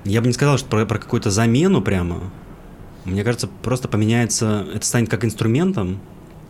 я 0.05 0.21
бы 0.21 0.27
не 0.27 0.33
сказал, 0.33 0.59
что 0.59 0.69
про, 0.69 0.87
про 0.87 0.99
какую-то 0.99 1.31
замену 1.31 1.83
прямо. 1.83 2.31
Мне 3.05 3.25
кажется, 3.25 3.49
просто 3.63 3.89
поменяется, 3.89 4.67
это 4.75 4.85
станет 4.85 5.09
как 5.09 5.25
инструментом, 5.25 6.01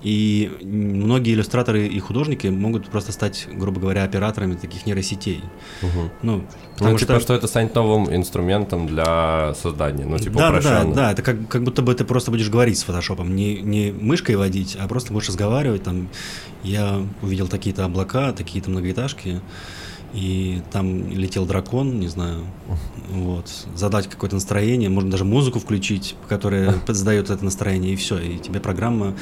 и 0.03 0.51
многие 0.63 1.35
иллюстраторы 1.35 1.87
и 1.87 1.99
художники 1.99 2.47
могут 2.47 2.89
просто 2.89 3.13
стать, 3.13 3.49
грубо 3.53 3.81
говоря, 3.81 4.05
операторами 4.05 4.55
таких 4.55 4.87
нейросетей. 4.87 5.43
Угу. 5.83 6.11
Ну, 6.23 6.45
ну, 6.81 6.99
типа, 6.99 7.15
что... 7.15 7.21
что 7.21 7.35
это 7.35 7.47
станет 7.49 7.75
новым 7.75 8.15
инструментом 8.15 8.87
для 8.87 9.55
создания, 9.55 10.05
ну, 10.05 10.19
типа, 10.19 10.39
да, 10.39 10.61
да, 10.61 10.85
да, 10.85 11.13
это 11.13 11.23
как, 11.23 11.49
как 11.49 11.65
будто 11.65 11.83
бы 11.83 11.95
ты 11.95 12.05
просто 12.05 12.31
будешь 12.31 12.49
говорить 12.49 12.79
с 12.79 12.85
фотошопом, 12.85 13.35
не, 13.35 13.61
не 13.61 13.91
мышкой 13.91 14.37
водить, 14.37 14.77
а 14.81 14.87
просто 14.87 15.13
будешь 15.13 15.29
разговаривать, 15.29 15.83
там, 15.83 16.09
я 16.63 17.03
увидел 17.23 17.49
такие-то 17.49 17.85
облака, 17.85 18.33
такие-то 18.33 18.71
многоэтажки, 18.71 19.41
и 20.15 20.63
там 20.73 21.11
летел 21.11 21.45
дракон, 21.45 22.01
не 22.01 22.09
знаю, 22.09 22.45
вот, 23.11 23.49
задать 23.75 24.09
какое-то 24.09 24.37
настроение, 24.37 24.89
можно 24.89 25.11
даже 25.11 25.25
музыку 25.25 25.59
включить, 25.59 26.17
которая 26.29 26.75
задает 26.89 27.31
это 27.31 27.45
настроение, 27.45 27.93
и 27.93 27.97
все, 27.97 28.19
и 28.19 28.39
тебе 28.39 28.61
программа 28.61 29.15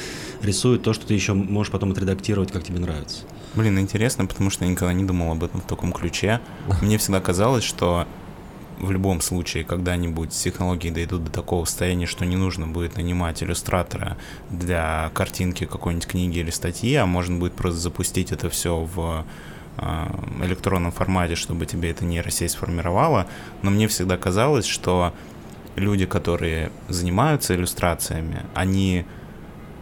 рисует 0.43 0.83
то, 0.83 0.93
что 0.93 1.07
ты 1.07 1.15
еще 1.15 1.35
можешь 1.35 1.73
потом 1.73 1.93
отредактировать, 1.93 2.53
как 2.53 2.63
тебе 2.63 2.79
нравится. 2.79 3.25
Блин, 3.55 3.79
интересно, 3.79 4.27
потому 4.27 4.51
что 4.51 4.65
я 4.65 4.71
никогда 4.71 4.93
не 4.93 5.05
думал 5.05 5.33
об 5.33 5.43
этом 5.43 5.61
в 5.61 5.65
таком 5.65 5.93
ключе. 5.93 6.41
Мне 6.83 6.99
всегда 6.99 7.21
казалось, 7.21 7.65
что 7.65 8.07
в 8.79 8.91
любом 8.91 9.21
случае 9.23 9.65
когда-нибудь 9.65 10.31
технологии 10.31 10.91
дойдут 10.91 11.25
до 11.25 11.31
такого 11.31 11.65
состояния, 11.65 12.07
что 12.07 12.27
не 12.27 12.37
нужно 12.37 12.67
будет 12.67 12.97
нанимать 12.97 13.43
иллюстратора 13.43 14.19
для 14.51 15.11
картинки 15.15 15.65
какой-нибудь 15.65 16.07
книги 16.07 16.39
или 16.39 16.51
статьи, 16.51 16.95
а 16.95 17.07
можно 17.07 17.39
будет 17.39 17.55
просто 17.55 17.81
запустить 17.81 18.33
это 18.33 18.51
все 18.51 18.77
в 18.77 19.25
электронном 20.43 20.93
формате, 20.93 21.35
чтобы 21.35 21.67
тебе 21.67 21.91
это 21.91 22.05
нейросеть 22.05 22.53
сформировала, 22.53 23.27
но 23.63 23.71
мне 23.71 23.89
всегда 23.89 24.17
казалось, 24.17 24.67
что 24.67 25.13
люди, 25.77 26.07
которые 26.07 26.71
занимаются 26.89 27.55
иллюстрациями, 27.55 28.43
они, 28.55 29.05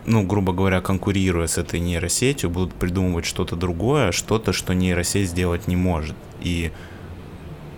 ну, 0.07 0.25
грубо 0.25 0.53
говоря, 0.53 0.81
конкурируя 0.81 1.47
с 1.47 1.59
этой 1.59 1.81
нейросетью, 1.81 2.51
будут 2.51 2.75
придумывать 2.75 3.25
что-то 3.25 3.57
другое, 3.57 4.13
что-то, 4.13 4.53
что 4.53 4.75
нейросеть 4.75 5.31
сделать 5.31 5.69
не 5.69 5.77
может. 5.77 6.17
И 6.41 6.73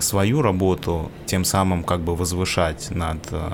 свою 0.02 0.42
работу 0.42 1.10
тем 1.26 1.44
самым 1.44 1.84
как 1.84 2.00
бы 2.00 2.14
возвышать 2.14 2.90
над 2.90 3.18
э, 3.30 3.50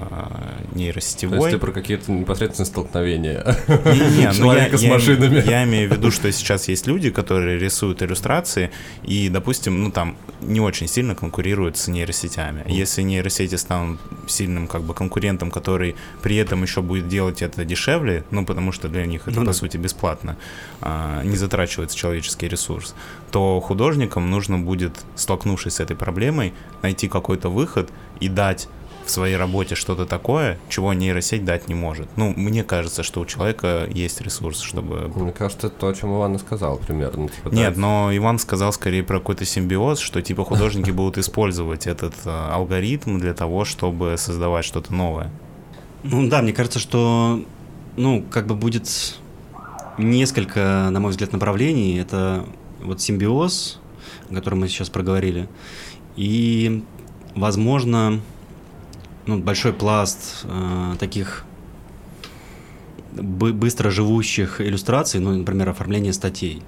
нейросетевой. 0.74 1.38
То 1.38 1.46
есть 1.46 1.58
ты 1.58 1.60
про 1.60 1.72
какие-то 1.72 2.12
непосредственные 2.12 2.66
столкновения 2.66 3.44
не, 3.68 4.18
не, 4.18 4.26
ну 4.28 4.34
человека 4.34 4.76
я, 4.76 4.78
с 4.78 4.84
машинами. 4.84 5.36
Я, 5.36 5.42
я 5.42 5.64
имею 5.64 5.88
в 5.88 5.92
виду, 5.92 6.10
что 6.10 6.30
сейчас 6.32 6.68
есть 6.68 6.86
люди, 6.86 7.10
которые 7.10 7.58
рисуют 7.58 8.02
иллюстрации 8.02 8.70
и, 9.02 9.28
допустим, 9.28 9.82
ну 9.82 9.90
там 9.90 10.16
не 10.40 10.60
очень 10.60 10.88
сильно 10.88 11.14
конкурируют 11.14 11.76
с 11.76 11.88
нейросетями. 11.88 12.64
Если 12.66 13.02
нейросети 13.02 13.54
станут 13.54 14.00
сильным 14.26 14.66
как 14.66 14.82
бы 14.82 14.94
конкурентом, 14.94 15.50
который 15.50 15.96
при 16.22 16.36
этом 16.36 16.62
еще 16.62 16.82
будет 16.82 17.08
делать 17.08 17.42
это 17.42 17.64
дешевле, 17.64 18.24
ну 18.30 18.44
потому 18.44 18.72
что 18.72 18.88
для 18.88 19.06
них 19.06 19.22
это 19.28 19.40
ну, 19.40 19.46
по 19.46 19.52
да. 19.52 19.52
сути 19.52 19.76
бесплатно, 19.76 20.36
а, 20.80 21.22
не 21.22 21.36
затрачивается 21.36 21.96
человеческий 21.96 22.48
ресурс, 22.48 22.94
то 23.32 23.60
художникам 23.60 24.30
нужно 24.30 24.58
будет, 24.58 24.92
столкнувшись 25.16 25.74
с 25.74 25.80
этой 25.80 25.96
проблемой, 25.96 26.52
найти 26.82 27.08
какой-то 27.08 27.48
выход 27.48 27.90
и 28.20 28.28
дать 28.28 28.68
в 29.04 29.10
своей 29.10 29.36
работе 29.36 29.74
что-то 29.74 30.06
такое, 30.06 30.58
чего 30.68 30.92
нейросеть 30.92 31.44
дать 31.44 31.66
не 31.66 31.74
может. 31.74 32.08
Ну, 32.16 32.32
мне 32.36 32.62
кажется, 32.62 33.02
что 33.02 33.20
у 33.20 33.26
человека 33.26 33.88
есть 33.90 34.20
ресурс, 34.20 34.60
чтобы... 34.60 35.10
Мне 35.16 35.32
кажется, 35.32 35.68
это 35.68 35.76
то, 35.76 35.88
о 35.88 35.94
чем 35.94 36.14
Иван 36.14 36.36
и 36.36 36.38
сказал 36.38 36.76
примерно. 36.76 37.28
Типа, 37.28 37.48
Нет, 37.48 37.76
но 37.76 38.14
Иван 38.14 38.38
сказал 38.38 38.72
скорее 38.72 39.02
про 39.02 39.18
какой-то 39.18 39.44
симбиоз, 39.44 39.98
что 39.98 40.22
типа 40.22 40.44
художники 40.44 40.90
будут 40.90 41.18
использовать 41.18 41.86
этот 41.86 42.14
э, 42.24 42.30
алгоритм 42.30 43.18
для 43.18 43.34
того, 43.34 43.64
чтобы 43.64 44.16
создавать 44.18 44.64
что-то 44.64 44.94
новое. 44.94 45.30
Ну 46.04 46.28
да, 46.28 46.42
мне 46.42 46.52
кажется, 46.52 46.78
что 46.78 47.42
ну, 47.96 48.24
как 48.30 48.46
бы 48.46 48.54
будет 48.54 49.18
несколько, 49.98 50.88
на 50.90 51.00
мой 51.00 51.10
взгляд, 51.10 51.32
направлений. 51.32 51.98
Это 51.98 52.44
вот 52.82 53.00
симбиоз, 53.00 53.80
о 54.30 54.34
котором 54.34 54.60
мы 54.60 54.68
сейчас 54.68 54.90
проговорили, 54.90 55.48
и, 56.16 56.84
возможно, 57.34 58.20
ну, 59.26 59.38
большой 59.38 59.72
пласт 59.72 60.44
э, 60.44 60.96
таких 60.98 61.44
быстро 63.12 63.90
живущих 63.90 64.60
иллюстраций, 64.60 65.20
ну, 65.20 65.36
например, 65.36 65.68
оформление 65.68 66.12
статей, 66.12 66.62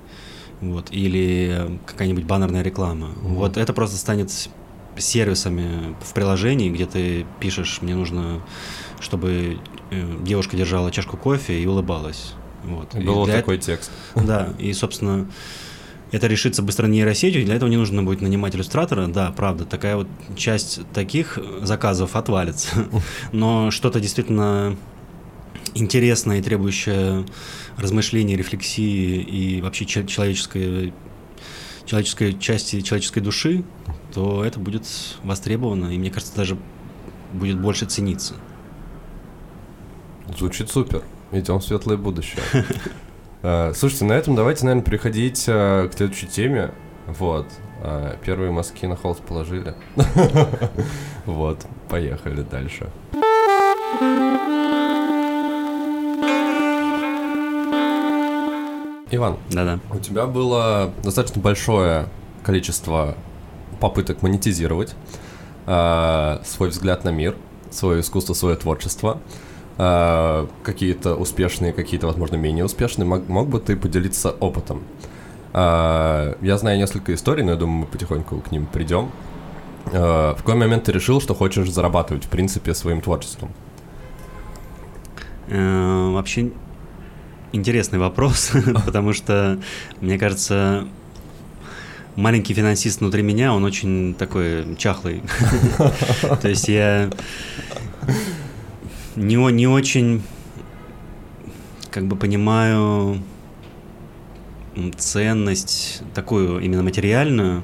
вот, 0.61 0.89
или 0.91 1.79
какая-нибудь 1.87 2.25
баннерная 2.25 2.63
реклама. 2.63 3.09
Mm-hmm. 3.09 3.35
Вот 3.35 3.57
это 3.57 3.73
просто 3.73 3.97
станет 3.97 4.31
сервисами 4.97 5.95
в 6.01 6.13
приложении, 6.15 6.71
где 6.71 6.87
ты 6.87 7.27
пишешь, 7.41 7.81
мне 7.83 7.95
нужно, 7.95 8.41
чтобы 9.01 9.59
э, 9.91 10.17
девушка 10.23 10.57
держала 10.57 10.91
чашку 10.91 11.17
кофе 11.17 11.61
и 11.61 11.67
улыбалась. 11.67 12.35
Вот. 12.63 12.95
Был 12.95 13.27
такой 13.27 13.57
это... 13.57 13.67
текст. 13.67 13.91
Да, 14.15 14.55
и, 14.59 14.73
собственно, 14.73 15.27
это 16.15 16.29
решится 16.29 16.63
быстро 16.63 16.87
нейросетью, 16.87 17.45
для 17.45 17.57
этого 17.57 17.69
не 17.69 17.77
нужно 17.77 18.05
будет 18.05 18.21
нанимать 18.21 18.55
иллюстратора. 18.55 19.09
Да, 19.09 19.33
правда, 19.33 19.65
такая 19.65 19.97
вот 19.97 20.07
часть 20.37 20.81
таких 20.93 21.39
заказов 21.63 22.15
отвалится. 22.15 22.87
Но 23.33 23.73
что-то 23.73 23.99
действительно 23.99 24.77
интересное 25.75 26.39
и 26.39 26.43
требующее 26.43 27.27
размышления, 27.77 28.37
рефлексии 28.37 29.23
и 29.23 29.61
вообще 29.61 29.87
человеческой, 29.87 30.93
человеческой 31.85 32.39
части, 32.39 32.81
человеческой 32.81 33.21
души, 33.21 33.65
то 34.13 34.45
это 34.45 34.61
будет 34.61 34.87
востребовано, 35.25 35.93
и 35.93 35.99
мне 35.99 36.13
кажется, 36.13 36.37
даже 36.37 36.57
будет 37.33 37.61
больше 37.61 37.87
цениться. 37.87 38.35
Звучит 40.39 40.71
супер. 40.71 41.03
Идем 41.33 41.59
в 41.59 41.65
светлое 41.65 41.97
будущее. 41.97 42.41
Э, 43.47 43.75
слушайте, 43.75 44.07
на 44.07 44.15
этом 44.15 44.35
давайте, 44.35 44.65
наверное, 44.65 44.83
переходить 44.83 45.45
э, 45.47 45.89
к 45.93 45.95
следующей 45.95 46.27
теме. 46.29 46.71
Вот. 47.07 47.47
Э, 47.83 48.17
первые 48.25 48.51
мазки 48.51 48.87
на 48.87 48.97
холст 48.97 49.23
положили. 49.23 49.75
Вот, 51.27 51.67
поехали 51.89 52.43
дальше. 52.43 52.89
Иван, 59.11 59.37
да-да. 59.51 59.79
у 59.91 59.99
тебя 59.99 60.27
было 60.27 60.93
достаточно 61.03 61.41
большое 61.41 62.07
количество 62.43 63.15
попыток 63.79 64.23
монетизировать 64.23 64.95
э, 65.67 66.39
свой 66.45 66.71
взгляд 66.71 67.05
на 67.05 67.11
мир, 67.11 67.37
свое 67.71 68.01
искусство, 68.01 68.33
свое 68.33 68.57
творчество. 68.57 69.19
Э, 69.19 69.54
какие-то 69.77 71.17
успешные, 71.17 71.73
какие-то, 71.73 72.07
возможно, 72.07 72.37
менее 72.37 72.65
успешные. 72.65 73.07
Мог, 73.07 73.29
мог 73.29 73.49
бы 73.49 73.59
ты 73.59 73.77
поделиться 73.77 74.31
опытом? 74.31 74.83
Э, 75.55 76.35
я 76.43 76.59
знаю 76.59 76.79
несколько 76.79 77.15
историй, 77.15 77.45
но 77.45 77.53
я 77.53 77.57
думаю, 77.57 77.79
мы 77.79 77.87
потихоньку 77.87 78.41
к 78.41 78.51
ним 78.51 78.67
придем. 78.67 79.11
Э, 79.87 80.33
в 80.33 80.39
какой 80.39 80.57
момент 80.57 80.85
ты 80.85 80.93
решил, 80.93 81.21
что 81.21 81.35
хочешь 81.35 81.71
зарабатывать, 81.71 82.25
в 82.25 82.29
принципе, 82.29 82.75
своим 82.75 83.01
творчеством? 83.01 83.51
Вообще 85.49 86.51
интересный 87.53 87.99
вопрос, 87.99 88.53
потому 88.87 89.13
что, 89.13 89.61
мне 90.01 90.19
кажется, 90.19 90.89
маленький 92.17 92.55
финансист 92.55 93.01
внутри 93.01 93.23
меня, 93.23 93.53
он 93.53 93.65
очень 93.65 94.15
такой 94.15 94.75
чахлый. 94.77 95.23
То 96.43 96.49
есть 96.49 96.69
я 96.69 97.11
не, 99.17 99.37
не 99.53 99.67
очень 99.67 100.23
как 101.91 102.07
бы 102.07 102.17
понимаю 102.17 103.21
ценность 104.97 106.03
такую 106.15 106.59
именно 106.59 106.83
материальную 106.83 107.63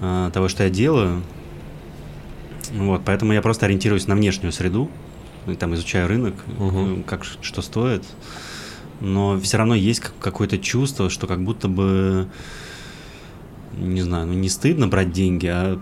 э, 0.00 0.30
того, 0.32 0.48
что 0.48 0.64
я 0.64 0.70
делаю. 0.70 1.22
Вот, 2.72 3.02
поэтому 3.04 3.32
я 3.32 3.42
просто 3.42 3.66
ориентируюсь 3.66 4.06
на 4.06 4.14
внешнюю 4.14 4.52
среду, 4.52 4.90
там 5.58 5.74
изучаю 5.74 6.08
рынок, 6.08 6.34
угу. 6.58 7.02
как 7.06 7.24
что 7.24 7.60
стоит. 7.60 8.04
Но 9.00 9.38
все 9.40 9.58
равно 9.58 9.74
есть 9.74 10.00
какое-то 10.20 10.58
чувство, 10.58 11.10
что 11.10 11.26
как 11.26 11.42
будто 11.42 11.66
бы, 11.66 12.28
не 13.76 14.00
знаю, 14.00 14.28
ну 14.28 14.34
не 14.34 14.48
стыдно 14.48 14.86
брать 14.86 15.10
деньги, 15.10 15.48
а 15.48 15.80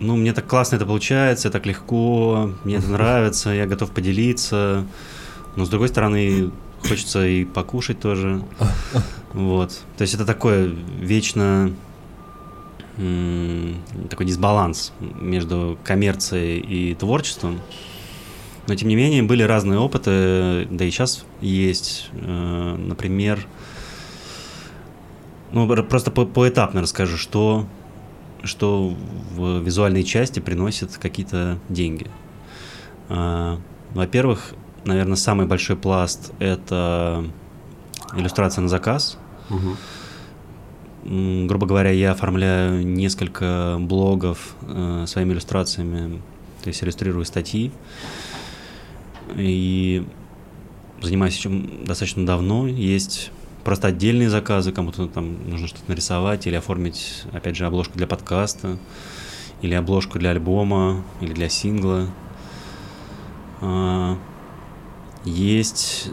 ну, 0.00 0.16
мне 0.16 0.32
так 0.32 0.46
классно 0.46 0.76
это 0.76 0.86
получается, 0.86 1.50
так 1.50 1.66
легко, 1.66 2.50
мне 2.64 2.76
это 2.76 2.88
нравится, 2.90 3.50
я 3.50 3.66
готов 3.66 3.90
поделиться. 3.90 4.84
Но 5.56 5.64
с 5.64 5.68
другой 5.68 5.88
стороны, 5.88 6.50
хочется 6.86 7.26
и 7.26 7.44
покушать 7.44 8.00
тоже. 8.00 8.42
Вот. 9.32 9.70
То 9.96 10.02
есть 10.02 10.14
это 10.14 10.26
такое 10.26 10.74
вечно 10.98 11.72
такой 12.96 14.26
дисбаланс 14.26 14.92
между 15.00 15.78
коммерцией 15.84 16.58
и 16.58 16.94
творчеством. 16.94 17.60
Но 18.66 18.74
тем 18.74 18.88
не 18.88 18.96
менее 18.96 19.22
были 19.22 19.42
разные 19.42 19.78
опыты, 19.78 20.66
да 20.70 20.84
и 20.84 20.90
сейчас 20.90 21.24
есть, 21.40 22.10
э, 22.12 22.76
например, 22.78 23.46
ну 25.52 25.66
просто 25.84 26.10
по 26.10 26.26
поэтапно 26.26 26.82
расскажу, 26.82 27.16
что 27.16 27.66
что 28.42 28.94
в 29.32 29.60
визуальной 29.60 30.04
части 30.04 30.40
приносит 30.40 30.96
какие-то 30.98 31.58
деньги. 31.68 32.06
А, 33.08 33.58
во-первых, 33.92 34.54
наверное, 34.84 35.16
самый 35.16 35.46
большой 35.46 35.76
пласт 35.76 36.32
это 36.38 37.24
иллюстрация 38.14 38.62
на 38.62 38.68
заказ. 38.68 39.18
Угу. 39.50 41.46
Грубо 41.46 41.66
говоря, 41.66 41.90
я 41.90 42.12
оформляю 42.12 42.86
несколько 42.86 43.78
блогов 43.80 44.54
э, 44.62 45.04
своими 45.06 45.32
иллюстрациями, 45.32 46.20
то 46.62 46.68
есть 46.68 46.82
иллюстрирую 46.82 47.24
статьи. 47.24 47.72
И 49.36 50.06
занимаюсь 51.00 51.38
этим 51.38 51.84
достаточно 51.84 52.26
давно. 52.26 52.66
Есть 52.66 53.30
просто 53.64 53.88
отдельные 53.88 54.30
заказы, 54.30 54.72
кому-то 54.72 55.06
там 55.06 55.48
нужно 55.48 55.68
что-то 55.68 55.84
нарисовать 55.88 56.46
или 56.46 56.54
оформить, 56.54 57.24
опять 57.32 57.56
же, 57.56 57.66
обложку 57.66 57.96
для 57.96 58.06
подкаста, 58.06 58.78
или 59.62 59.74
обложку 59.74 60.18
для 60.18 60.30
альбома, 60.30 61.04
или 61.20 61.32
для 61.32 61.48
сингла. 61.48 62.08
А, 63.60 64.16
есть 65.24 66.10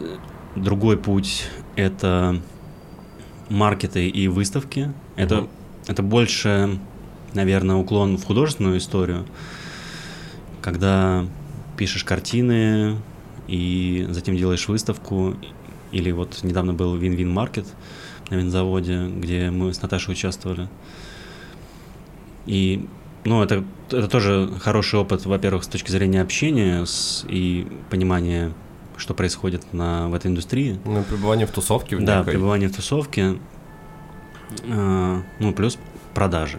другой 0.54 0.96
путь, 0.96 1.44
это 1.76 2.40
маркеты 3.48 4.08
и 4.08 4.28
выставки. 4.28 4.92
Это, 5.16 5.42
угу. 5.42 5.48
это 5.86 6.02
больше, 6.02 6.78
наверное, 7.34 7.76
уклон 7.76 8.18
в 8.18 8.24
художественную 8.24 8.78
историю, 8.78 9.26
когда 10.60 11.24
пишешь 11.76 12.04
картины 12.04 12.96
и 13.46 14.06
затем 14.10 14.36
делаешь 14.36 14.68
выставку. 14.68 15.34
Или 15.92 16.10
вот 16.10 16.42
недавно 16.42 16.74
был 16.74 16.96
Вин-Вин 16.96 17.30
Маркет 17.30 17.66
на 18.30 18.36
винзаводе, 18.36 19.08
где 19.08 19.50
мы 19.50 19.72
с 19.72 19.80
Наташей 19.82 20.12
участвовали. 20.12 20.68
И 22.46 22.86
ну, 23.24 23.42
это, 23.42 23.64
это 23.90 24.08
тоже 24.08 24.50
хороший 24.60 25.00
опыт, 25.00 25.26
во-первых, 25.26 25.64
с 25.64 25.68
точки 25.68 25.90
зрения 25.90 26.22
общения 26.22 26.84
с, 26.84 27.24
и 27.28 27.66
понимания 27.90 28.52
что 28.98 29.14
происходит 29.14 29.72
на, 29.72 30.08
в 30.08 30.14
этой 30.14 30.26
индустрии. 30.26 30.78
Ну, 30.84 31.02
пребывание 31.04 31.46
в 31.46 31.50
тусовке. 31.50 31.96
В 31.96 32.04
да, 32.04 32.18
некой. 32.18 32.32
пребывание 32.32 32.68
в 32.68 32.74
тусовке. 32.74 33.38
Э, 34.64 35.22
ну, 35.38 35.52
плюс 35.52 35.78
продажи. 36.14 36.58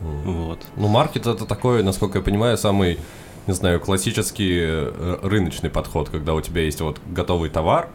Mm. 0.00 0.22
Вот. 0.24 0.66
Ну, 0.76 0.88
маркет 0.88 1.26
это 1.26 1.44
такой, 1.44 1.82
насколько 1.82 2.18
я 2.18 2.24
понимаю, 2.24 2.56
самый, 2.58 2.98
не 3.46 3.54
знаю, 3.54 3.80
классический 3.80 4.60
э, 4.60 5.18
рыночный 5.22 5.68
подход, 5.68 6.10
когда 6.10 6.34
у 6.34 6.40
тебя 6.40 6.62
есть 6.62 6.80
вот 6.80 7.00
готовый 7.10 7.50
товар, 7.50 7.88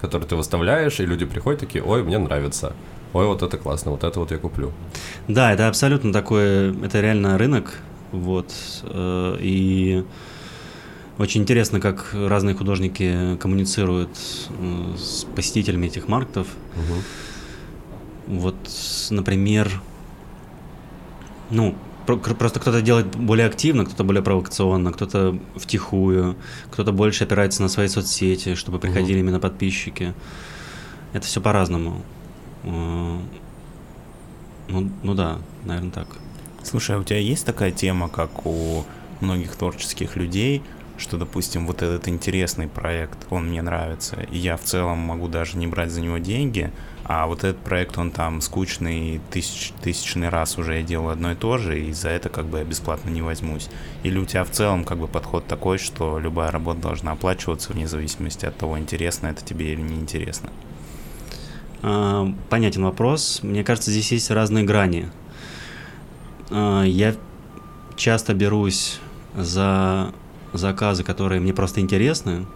который 0.00 0.26
ты 0.26 0.36
выставляешь, 0.36 1.00
и 1.00 1.06
люди 1.06 1.24
приходят 1.24 1.60
такие, 1.60 1.82
ой, 1.84 2.02
мне 2.02 2.18
нравится. 2.18 2.74
Ой, 3.12 3.26
вот 3.26 3.42
это 3.42 3.58
классно, 3.58 3.90
вот 3.90 4.04
это 4.04 4.20
вот 4.20 4.30
я 4.30 4.38
куплю. 4.38 4.72
Да, 5.26 5.52
это 5.52 5.68
абсолютно 5.68 6.12
такой, 6.12 6.74
это 6.84 7.00
реально 7.00 7.38
рынок, 7.38 7.78
вот, 8.12 8.52
э, 8.84 9.36
и 9.40 10.04
очень 11.18 11.42
интересно, 11.42 11.80
как 11.80 12.14
разные 12.14 12.54
художники 12.54 13.36
коммуницируют 13.40 14.10
э, 14.48 14.96
с 14.96 15.24
посетителями 15.24 15.86
этих 15.86 16.08
маркетов. 16.08 16.46
Угу. 16.76 18.38
Вот, 18.38 18.56
например, 19.10 19.70
ну, 21.50 21.74
просто 22.16 22.60
кто-то 22.60 22.82
делает 22.82 23.06
более 23.16 23.46
активно, 23.46 23.84
кто-то 23.84 24.04
более 24.04 24.22
провокационно, 24.22 24.92
кто-то 24.92 25.38
втихую, 25.56 26.36
кто-то 26.70 26.92
больше 26.92 27.24
опирается 27.24 27.62
на 27.62 27.68
свои 27.68 27.88
соцсети, 27.88 28.54
чтобы 28.54 28.78
приходили 28.78 29.18
угу. 29.18 29.20
именно 29.20 29.40
подписчики. 29.40 30.14
Это 31.12 31.26
все 31.26 31.40
по-разному. 31.40 32.02
Э, 32.64 33.18
ну, 34.68 34.90
ну 35.02 35.14
да, 35.14 35.38
наверное, 35.64 35.90
так. 35.90 36.06
Слушай, 36.62 36.96
а 36.96 37.00
у 37.00 37.04
тебя 37.04 37.18
есть 37.18 37.46
такая 37.46 37.70
тема, 37.70 38.08
как 38.08 38.46
у 38.46 38.84
многих 39.20 39.56
творческих 39.56 40.16
людей, 40.16 40.62
что, 41.00 41.16
допустим, 41.16 41.66
вот 41.66 41.82
этот 41.82 42.06
интересный 42.08 42.68
проект, 42.68 43.18
он 43.30 43.48
мне 43.48 43.62
нравится, 43.62 44.16
и 44.30 44.38
я 44.38 44.56
в 44.56 44.62
целом 44.62 44.98
могу 44.98 45.28
даже 45.28 45.56
не 45.56 45.66
брать 45.66 45.90
за 45.90 46.00
него 46.00 46.18
деньги, 46.18 46.70
а 47.04 47.26
вот 47.26 47.42
этот 47.42 47.58
проект, 47.58 47.98
он 47.98 48.10
там 48.10 48.40
скучный, 48.40 49.20
тысяч, 49.30 49.72
тысячный 49.82 50.28
раз 50.28 50.58
уже 50.58 50.76
я 50.76 50.82
делаю 50.82 51.10
одно 51.10 51.32
и 51.32 51.34
то 51.34 51.58
же, 51.58 51.80
и 51.80 51.92
за 51.92 52.10
это 52.10 52.28
как 52.28 52.46
бы 52.46 52.58
я 52.58 52.64
бесплатно 52.64 53.10
не 53.10 53.22
возьмусь. 53.22 53.68
Или 54.04 54.18
у 54.18 54.26
тебя 54.26 54.44
в 54.44 54.50
целом 54.50 54.84
как 54.84 54.98
бы 54.98 55.08
подход 55.08 55.46
такой, 55.46 55.78
что 55.78 56.20
любая 56.20 56.52
работа 56.52 56.82
должна 56.82 57.12
оплачиваться 57.12 57.72
вне 57.72 57.88
зависимости 57.88 58.46
от 58.46 58.56
того, 58.56 58.78
интересно 58.78 59.26
это 59.26 59.44
тебе 59.44 59.72
или 59.72 59.80
не 59.80 59.96
интересно? 59.96 60.50
А, 61.82 62.32
понятен 62.48 62.84
вопрос. 62.84 63.40
Мне 63.42 63.64
кажется, 63.64 63.90
здесь 63.90 64.12
есть 64.12 64.30
разные 64.30 64.64
грани. 64.64 65.10
А, 66.50 66.84
я 66.84 67.16
часто 67.96 68.34
берусь 68.34 69.00
за 69.34 70.12
заказы, 70.52 71.04
которые 71.04 71.40
мне 71.40 71.52
просто 71.52 71.80
интересны, 71.80 72.46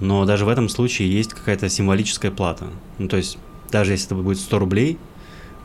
но 0.00 0.24
даже 0.24 0.44
в 0.44 0.48
этом 0.48 0.68
случае 0.68 1.10
есть 1.10 1.34
какая-то 1.34 1.68
символическая 1.68 2.30
плата. 2.30 2.66
Ну, 2.98 3.08
то 3.08 3.16
есть, 3.16 3.38
даже 3.70 3.92
если 3.92 4.06
это 4.06 4.14
будет 4.14 4.38
100 4.38 4.58
рублей, 4.58 4.98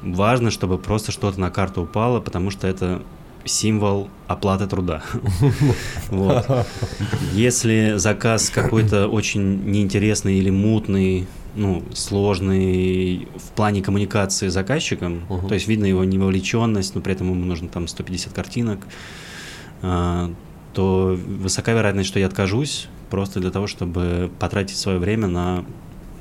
важно, 0.01 0.51
чтобы 0.51 0.77
просто 0.77 1.11
что-то 1.11 1.39
на 1.39 1.49
карту 1.49 1.83
упало, 1.83 2.19
потому 2.19 2.49
что 2.49 2.67
это 2.67 3.01
символ 3.45 4.09
оплаты 4.27 4.67
труда. 4.67 5.03
Вот. 6.09 6.45
Если 7.33 7.93
заказ 7.97 8.49
какой-то 8.49 9.07
очень 9.07 9.65
неинтересный 9.65 10.37
или 10.37 10.49
мутный, 10.49 11.27
ну, 11.55 11.83
сложный 11.93 13.27
в 13.35 13.51
плане 13.55 13.81
коммуникации 13.81 14.47
с 14.47 14.53
заказчиком, 14.53 15.23
uh-huh. 15.29 15.47
то 15.47 15.53
есть 15.53 15.67
видно 15.67 15.85
его 15.85 16.03
невовлеченность, 16.03 16.95
но 16.95 17.01
при 17.01 17.13
этом 17.13 17.29
ему 17.29 17.45
нужно 17.45 17.67
там 17.67 17.87
150 17.87 18.33
картинок, 18.33 18.79
а, 19.81 20.31
то 20.73 21.17
высока 21.27 21.73
вероятность, 21.73 22.09
что 22.09 22.19
я 22.19 22.27
откажусь 22.27 22.87
просто 23.09 23.39
для 23.39 23.51
того, 23.51 23.67
чтобы 23.67 24.31
потратить 24.39 24.77
свое 24.77 24.99
время 24.99 25.27
на 25.27 25.65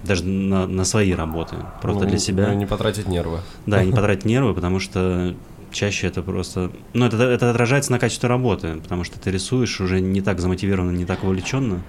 даже 0.05 0.25
на, 0.25 0.67
на 0.67 0.85
свои 0.85 1.13
работы, 1.13 1.57
просто 1.81 2.05
ну, 2.05 2.11
для 2.11 2.19
себя. 2.19 2.49
Ну, 2.49 2.55
не 2.55 2.67
потратить 2.67 3.07
нервы. 3.07 3.41
Да, 3.67 3.85
не 3.85 3.93
потратить 3.93 4.25
нервы, 4.25 4.53
потому 4.53 4.81
что 4.81 5.35
чаще 5.71 6.09
это 6.09 6.23
просто... 6.23 6.73
Ну, 6.93 7.07
это, 7.07 7.23
это 7.23 7.51
отражается 7.51 7.93
на 7.93 7.99
качестве 7.99 8.29
работы, 8.29 8.81
потому 8.83 9.05
что 9.05 9.19
ты 9.19 9.31
рисуешь 9.31 9.81
уже 9.81 10.01
не 10.01 10.21
так 10.21 10.41
замотивированно, 10.41 10.91
не 10.91 11.05
так 11.05 11.23
увлеченно, 11.25 11.83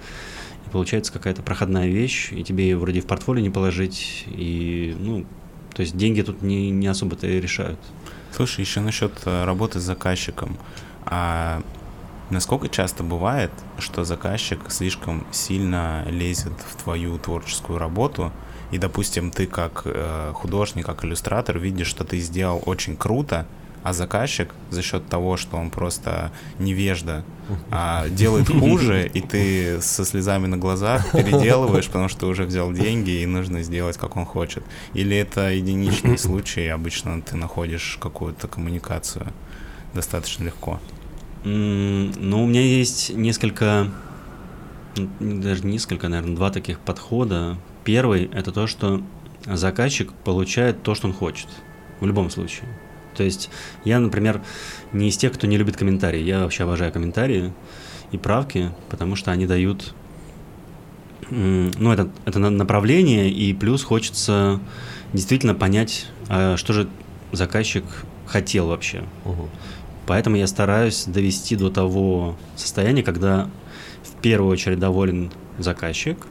и 0.66 0.70
получается 0.70 1.12
какая-то 1.12 1.42
проходная 1.42 1.88
вещь, 1.88 2.30
и 2.32 2.42
тебе 2.44 2.64
ее 2.64 2.76
вроде 2.76 3.00
в 3.00 3.06
портфолио 3.06 3.42
не 3.42 3.50
положить, 3.50 4.24
и, 4.28 4.96
ну, 4.98 5.26
то 5.74 5.80
есть 5.82 5.96
деньги 5.96 6.22
тут 6.22 6.42
не, 6.42 6.70
не 6.70 6.86
особо-то 6.86 7.26
и 7.26 7.40
решают. 7.40 7.80
Слушай, 8.32 8.60
еще 8.60 8.80
насчет 8.80 9.12
э, 9.26 9.44
работы 9.44 9.80
с 9.80 9.82
заказчиком. 9.82 10.56
А 11.04 11.62
Насколько 12.30 12.68
часто 12.68 13.02
бывает, 13.02 13.50
что 13.78 14.04
заказчик 14.04 14.60
слишком 14.68 15.26
сильно 15.30 16.04
лезет 16.08 16.54
в 16.70 16.82
твою 16.82 17.18
творческую 17.18 17.78
работу, 17.78 18.32
и, 18.70 18.78
допустим, 18.78 19.30
ты 19.30 19.46
как 19.46 19.82
э, 19.84 20.32
художник, 20.34 20.86
как 20.86 21.04
иллюстратор 21.04 21.58
видишь, 21.58 21.86
что 21.86 22.04
ты 22.04 22.18
сделал 22.18 22.62
очень 22.66 22.96
круто, 22.96 23.46
а 23.84 23.92
заказчик 23.92 24.54
за 24.70 24.80
счет 24.80 25.06
того, 25.08 25.36
что 25.36 25.58
он 25.58 25.70
просто 25.70 26.32
невежда, 26.58 27.22
а, 27.70 28.08
делает 28.08 28.48
хуже, 28.48 29.06
и 29.06 29.20
ты 29.20 29.82
со 29.82 30.06
слезами 30.06 30.46
на 30.46 30.56
глазах 30.56 31.12
переделываешь, 31.12 31.86
потому 31.86 32.08
что 32.08 32.26
уже 32.26 32.44
взял 32.44 32.72
деньги 32.72 33.10
и 33.10 33.26
нужно 33.26 33.62
сделать, 33.62 33.98
как 33.98 34.16
он 34.16 34.24
хочет. 34.24 34.64
Или 34.94 35.18
это 35.18 35.50
единичный 35.50 36.16
случай, 36.16 36.66
обычно 36.68 37.20
ты 37.20 37.36
находишь 37.36 37.98
какую-то 38.00 38.48
коммуникацию 38.48 39.26
достаточно 39.92 40.44
легко. 40.44 40.80
Ну, 41.44 42.42
у 42.42 42.46
меня 42.46 42.62
есть 42.62 43.10
несколько, 43.14 43.90
даже 45.20 45.66
несколько, 45.66 46.08
наверное, 46.08 46.36
два 46.36 46.50
таких 46.50 46.78
подхода. 46.78 47.58
Первый– 47.84 48.30
это 48.32 48.50
то, 48.50 48.66
что 48.66 49.02
заказчик 49.46 50.12
получает 50.12 50.82
то, 50.82 50.94
что 50.94 51.06
он 51.08 51.12
хочет, 51.12 51.48
в 52.00 52.06
любом 52.06 52.30
случае. 52.30 52.66
То 53.14 53.22
есть 53.22 53.50
я, 53.84 54.00
например, 54.00 54.42
не 54.92 55.08
из 55.08 55.18
тех, 55.18 55.32
кто 55.34 55.46
не 55.46 55.58
любит 55.58 55.76
комментарии. 55.76 56.20
Я 56.20 56.40
вообще 56.40 56.64
обожаю 56.64 56.92
комментарии 56.92 57.52
и 58.10 58.16
правки, 58.16 58.70
потому 58.88 59.14
что 59.14 59.30
они 59.30 59.46
дают 59.46 59.94
ну, 61.30 61.92
это, 61.92 62.10
это 62.26 62.38
направление, 62.38 63.30
и 63.30 63.54
плюс 63.54 63.82
хочется 63.82 64.60
действительно 65.12 65.54
понять, 65.54 66.06
а 66.28 66.56
что 66.56 66.72
же 66.72 66.88
заказчик 67.32 67.84
хотел 68.26 68.68
вообще. 68.68 69.04
Угу. 69.24 69.48
Поэтому 70.06 70.36
я 70.36 70.46
стараюсь 70.46 71.04
довести 71.04 71.56
до 71.56 71.70
того 71.70 72.36
состояния, 72.56 73.02
когда 73.02 73.48
в 74.02 74.20
первую 74.20 74.52
очередь 74.52 74.78
доволен 74.78 75.30
заказчик, 75.58 76.26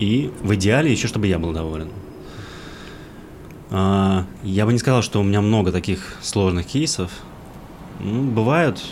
И 0.00 0.32
в 0.42 0.54
идеале 0.54 0.90
еще, 0.90 1.06
чтобы 1.06 1.28
я 1.28 1.38
был 1.38 1.52
доволен. 1.52 1.88
А, 3.70 4.26
я 4.42 4.66
бы 4.66 4.72
не 4.72 4.78
сказал, 4.78 5.02
что 5.02 5.20
у 5.20 5.22
меня 5.22 5.40
много 5.40 5.72
таких 5.72 6.16
сложных 6.20 6.66
кейсов. 6.66 7.10
Ну, 8.00 8.24
бывают, 8.24 8.82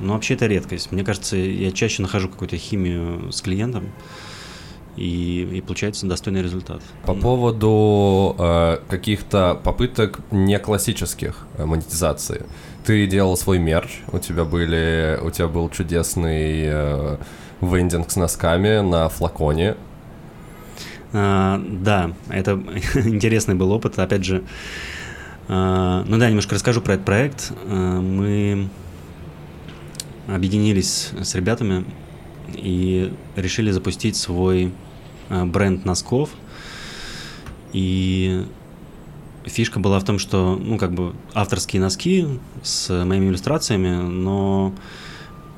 но 0.00 0.14
вообще 0.14 0.34
это 0.34 0.46
редкость. 0.46 0.92
Мне 0.92 1.04
кажется, 1.04 1.36
я 1.36 1.70
чаще 1.72 2.02
нахожу 2.02 2.28
какую-то 2.28 2.56
химию 2.56 3.30
с 3.32 3.42
клиентом, 3.42 3.84
и, 4.96 5.42
и 5.52 5.60
получается 5.60 6.06
достойный 6.06 6.42
результат. 6.42 6.80
По 7.04 7.14
поводу 7.14 8.34
э, 8.38 8.78
каких-то 8.88 9.60
попыток 9.62 10.20
не 10.30 10.58
классических 10.58 11.46
э, 11.58 11.66
монетизации. 11.66 12.46
Ты 12.86 13.08
делал 13.08 13.36
свой 13.36 13.58
мерч, 13.58 13.98
у 14.12 14.20
тебя 14.20 14.44
были, 14.44 15.18
у 15.20 15.30
тебя 15.32 15.48
был 15.48 15.68
чудесный 15.70 16.62
э, 16.66 17.16
вендинг 17.60 18.08
с 18.08 18.14
носками 18.14 18.80
на 18.80 19.08
флаконе. 19.08 19.74
А, 21.12 21.60
да, 21.68 22.12
это 22.28 22.52
интересный 22.94 23.56
был 23.56 23.72
опыт. 23.72 23.98
Опять 23.98 24.24
же, 24.24 24.44
а, 25.48 26.04
ну 26.06 26.16
да, 26.16 26.28
немножко 26.28 26.54
расскажу 26.54 26.80
про 26.80 26.94
этот 26.94 27.04
проект. 27.04 27.52
А, 27.64 28.00
мы 28.00 28.68
объединились 30.28 31.10
с 31.20 31.34
ребятами 31.34 31.84
и 32.52 33.12
решили 33.34 33.72
запустить 33.72 34.14
свой 34.14 34.72
а, 35.28 35.44
бренд 35.44 35.84
носков. 35.84 36.30
И 37.72 38.44
фишка 39.46 39.80
была 39.80 39.98
в 39.98 40.04
том, 40.04 40.18
что, 40.18 40.56
ну, 40.60 40.78
как 40.78 40.92
бы 40.92 41.14
авторские 41.34 41.80
носки 41.80 42.26
с 42.62 43.04
моими 43.04 43.26
иллюстрациями, 43.26 43.96
но 43.96 44.72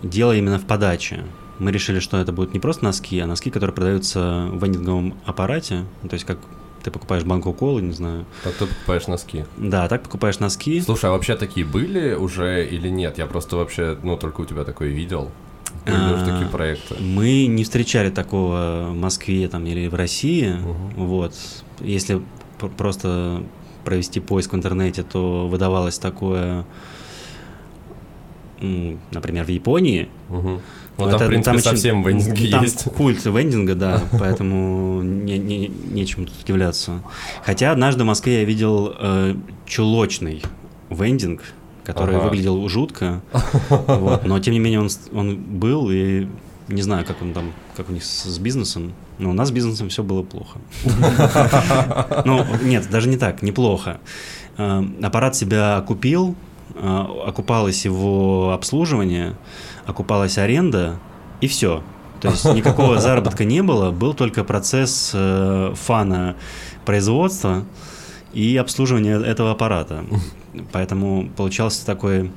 дело 0.03 0.36
именно 0.36 0.59
в 0.59 0.64
подаче. 0.64 1.24
Мы 1.59 1.72
решили, 1.72 1.99
что 1.99 2.18
это 2.18 2.32
будут 2.32 2.55
не 2.55 2.61
просто 2.61 2.84
носки, 2.84 3.18
а 3.18 3.26
носки, 3.26 3.51
которые 3.51 3.74
продаются 3.74 4.49
в 4.53 4.64
вендинговом 4.64 5.14
аппарате, 5.24 5.84
то 6.03 6.14
есть 6.14 6.24
как 6.24 6.39
ты 6.82 6.93
покупаешь 6.93 7.24
банку 7.24 7.53
колы, 7.53 7.82
не 7.82 7.93
знаю. 7.93 8.24
Так 8.45 8.55
ты 8.55 8.66
покупаешь 8.66 9.09
носки. 9.09 9.45
Да, 9.57 9.89
так 9.89 10.05
покупаешь 10.05 10.39
носки. 10.39 10.80
Слушай, 10.80 11.07
а 11.07 11.12
вообще 11.12 11.34
такие 11.34 11.66
были 11.66 12.14
уже 12.14 12.64
или 12.66 12.89
нет? 12.89 13.18
Я 13.18 13.26
просто 13.26 13.57
вообще, 13.57 13.99
ну, 14.03 14.16
только 14.16 14.43
у 14.43 14.45
тебя 14.45 14.62
такое 14.64 14.91
видел. 14.91 15.30
Были 15.84 16.14
уже 16.14 16.24
такие 16.24 16.47
А, 16.47 16.49
проекты. 16.49 16.97
Мы 17.01 17.47
не 17.47 17.64
встречали 17.64 18.11
такого 18.11 18.89
в 18.91 18.95
Москве 18.95 19.49
там, 19.49 19.66
или 19.66 19.89
в 19.89 19.95
России. 19.95 20.53
Мгм. 20.53 21.07
Вот. 21.07 21.34
Если 21.80 22.22
просто 22.76 23.43
провести 23.89 24.20
поиск 24.20 24.53
в 24.53 24.57
интернете, 24.57 25.03
то 25.03 25.49
выдавалось 25.49 25.99
такое, 25.99 26.66
например, 28.61 29.45
в 29.45 29.49
Японии. 29.49 30.09
Мгм. 30.28 30.61
Ну, 30.99 31.05
там, 31.07 31.14
это- 31.14 31.24
в 31.24 31.28
принципе, 31.28 31.57
очень- 31.57 31.64
совсем 31.70 32.03
вендинги 32.03 32.51
там 32.51 32.62
есть. 32.64 32.84
культ 32.97 33.24
вендинга, 33.24 33.74
да, 33.74 34.03
поэтому 34.18 35.03
не, 35.03 35.39
не- 35.39 35.68
нечему 35.68 36.26
тут 36.26 36.34
удивляться. 36.45 37.01
Хотя 37.45 37.72
однажды 37.72 38.03
в 38.03 38.07
Москве 38.07 38.41
я 38.41 38.45
видел 38.45 38.93
э, 38.99 39.34
чулочный 39.64 40.43
вендинг, 40.91 41.43
который 41.84 42.16
Ага. 42.16 42.24
выглядел 42.24 42.68
жутко, 42.68 43.22
вот, 43.70 44.26
но 44.26 44.39
тем 44.41 44.53
не 44.55 44.59
менее 44.61 44.80
он, 44.80 44.89
он 45.14 45.36
был, 45.36 45.89
и 45.91 46.26
не 46.66 46.82
знаю, 46.82 47.05
как 47.07 47.22
он 47.22 47.32
там, 47.32 47.53
как 47.76 47.89
у 47.89 47.93
них 47.93 48.05
с, 48.05 48.24
с 48.24 48.39
бизнесом, 48.39 48.93
но 49.19 49.31
у 49.31 49.33
нас 49.33 49.49
с 49.49 49.51
бизнесом 49.51 49.89
все 49.89 50.03
было 50.03 50.23
плохо. 50.23 50.59
Ну, 52.25 52.45
нет, 52.62 52.89
даже 52.91 53.09
не 53.09 53.16
так, 53.16 53.43
неплохо. 53.43 53.99
Э, 54.57 54.83
Аппарат 55.03 55.37
себя 55.37 55.77
окупил, 55.77 56.35
э, 56.75 57.05
окупалось 57.27 57.85
его 57.85 58.53
обслуживание, 58.53 59.37
окупалась 59.87 60.39
аренда, 60.39 60.99
и 61.41 61.49
все. 61.49 61.83
То 62.21 62.29
есть 62.29 62.45
никакого 62.45 62.99
заработка 63.01 63.45
не 63.45 63.62
было, 63.62 63.91
был 63.91 64.14
только 64.14 64.45
процесс 64.45 65.12
э, 65.14 65.73
фана 65.75 66.37
производства 66.85 67.64
и 68.33 68.57
обслуживания 68.57 69.21
этого 69.21 69.53
аппарата. 69.53 70.05
Поэтому 70.73 71.29
получался 71.37 71.87
такой 71.87 72.31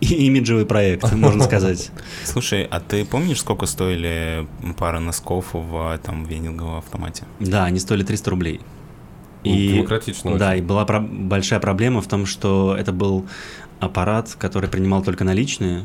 и- 0.00 0.14
имиджевый 0.26 0.66
проект, 0.66 1.12
можно 1.12 1.44
сказать. 1.44 1.90
Слушай, 2.24 2.64
а 2.70 2.80
ты 2.80 3.04
помнишь, 3.04 3.40
сколько 3.40 3.66
стоили 3.66 4.46
пара 4.78 5.00
носков 5.00 5.46
в 5.52 5.98
там 6.02 6.24
вендинговом 6.24 6.78
автомате? 6.78 7.24
Да, 7.38 7.64
они 7.64 7.78
стоили 7.78 8.02
300 8.02 8.30
рублей. 8.30 8.60
Ну, 9.44 9.54
демократично 9.56 10.36
Да, 10.36 10.50
очень. 10.50 10.58
и 10.58 10.62
была 10.66 10.84
про- 10.84 11.00
большая 11.00 11.60
проблема 11.60 12.02
в 12.02 12.06
том, 12.06 12.26
что 12.26 12.76
это 12.78 12.92
был 12.92 13.26
аппарат, 13.78 14.34
который 14.38 14.68
принимал 14.68 15.02
только 15.02 15.24
наличные, 15.24 15.84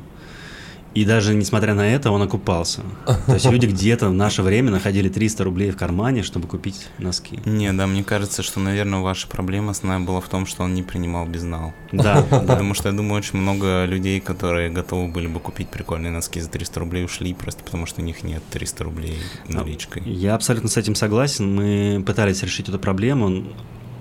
и 0.96 1.04
даже 1.04 1.36
несмотря 1.36 1.74
на 1.74 1.94
это 1.94 2.10
он 2.10 2.22
окупался. 2.22 2.82
То 3.28 3.34
есть 3.34 3.46
люди 3.52 3.66
где-то 3.66 4.10
в 4.10 4.14
наше 4.14 4.42
время 4.42 4.72
находили 4.72 5.10
300 5.10 5.44
рублей 5.44 5.72
в 5.72 5.78
кармане, 5.78 6.24
чтобы 6.24 6.48
купить 6.48 6.88
носки. 7.00 7.42
Не, 7.46 7.74
да, 7.74 7.86
мне 7.86 8.02
кажется, 8.02 8.42
что, 8.42 8.62
наверное, 8.62 9.02
ваша 9.02 9.28
проблема 9.28 9.72
основная 9.72 10.08
была 10.08 10.22
в 10.22 10.30
том, 10.30 10.46
что 10.46 10.64
он 10.64 10.74
не 10.74 10.84
принимал 10.84 11.26
безнал. 11.26 11.74
Да, 11.92 12.26
да. 12.32 12.40
Потому 12.40 12.74
что 12.74 12.88
я 12.88 12.96
думаю, 12.96 13.18
очень 13.18 13.38
много 13.38 13.84
людей, 13.84 14.22
которые 14.22 14.70
готовы 14.70 15.12
были 15.12 15.28
бы 15.28 15.42
купить 15.42 15.68
прикольные 15.68 16.14
носки 16.14 16.40
за 16.40 16.50
300 16.50 16.80
рублей, 16.80 17.04
ушли 17.04 17.34
просто 17.34 17.62
потому, 17.62 17.86
что 17.86 18.02
у 18.02 18.06
них 18.06 18.24
нет 18.24 18.42
300 18.50 18.84
рублей 18.86 19.18
наличкой. 19.50 20.02
Я 20.06 20.34
абсолютно 20.34 20.70
с 20.70 20.78
этим 20.78 20.96
согласен. 20.96 21.54
Мы 21.54 22.02
пытались 22.06 22.42
решить 22.42 22.70
эту 22.70 22.80
проблему, 22.80 23.44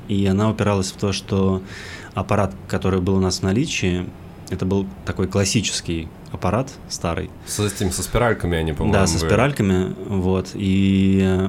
и 0.07 0.24
она 0.26 0.49
упиралась 0.49 0.92
в 0.92 0.97
то, 0.97 1.12
что 1.12 1.61
аппарат, 2.14 2.55
который 2.68 3.01
был 3.01 3.16
у 3.16 3.20
нас 3.20 3.40
в 3.40 3.42
наличии, 3.42 4.07
это 4.51 4.64
был 4.64 4.86
такой 5.05 5.26
классический 5.26 6.09
аппарат, 6.35 6.70
старый. 6.89 7.30
С 7.47 7.59
этим, 7.61 7.91
со 7.91 8.03
спиральками 8.03 8.59
они, 8.59 8.72
по-моему, 8.72 8.93
Да, 8.93 9.07
со 9.07 9.18
были. 9.18 9.26
спиральками, 9.28 9.95
вот, 10.09 10.51
и, 10.55 11.49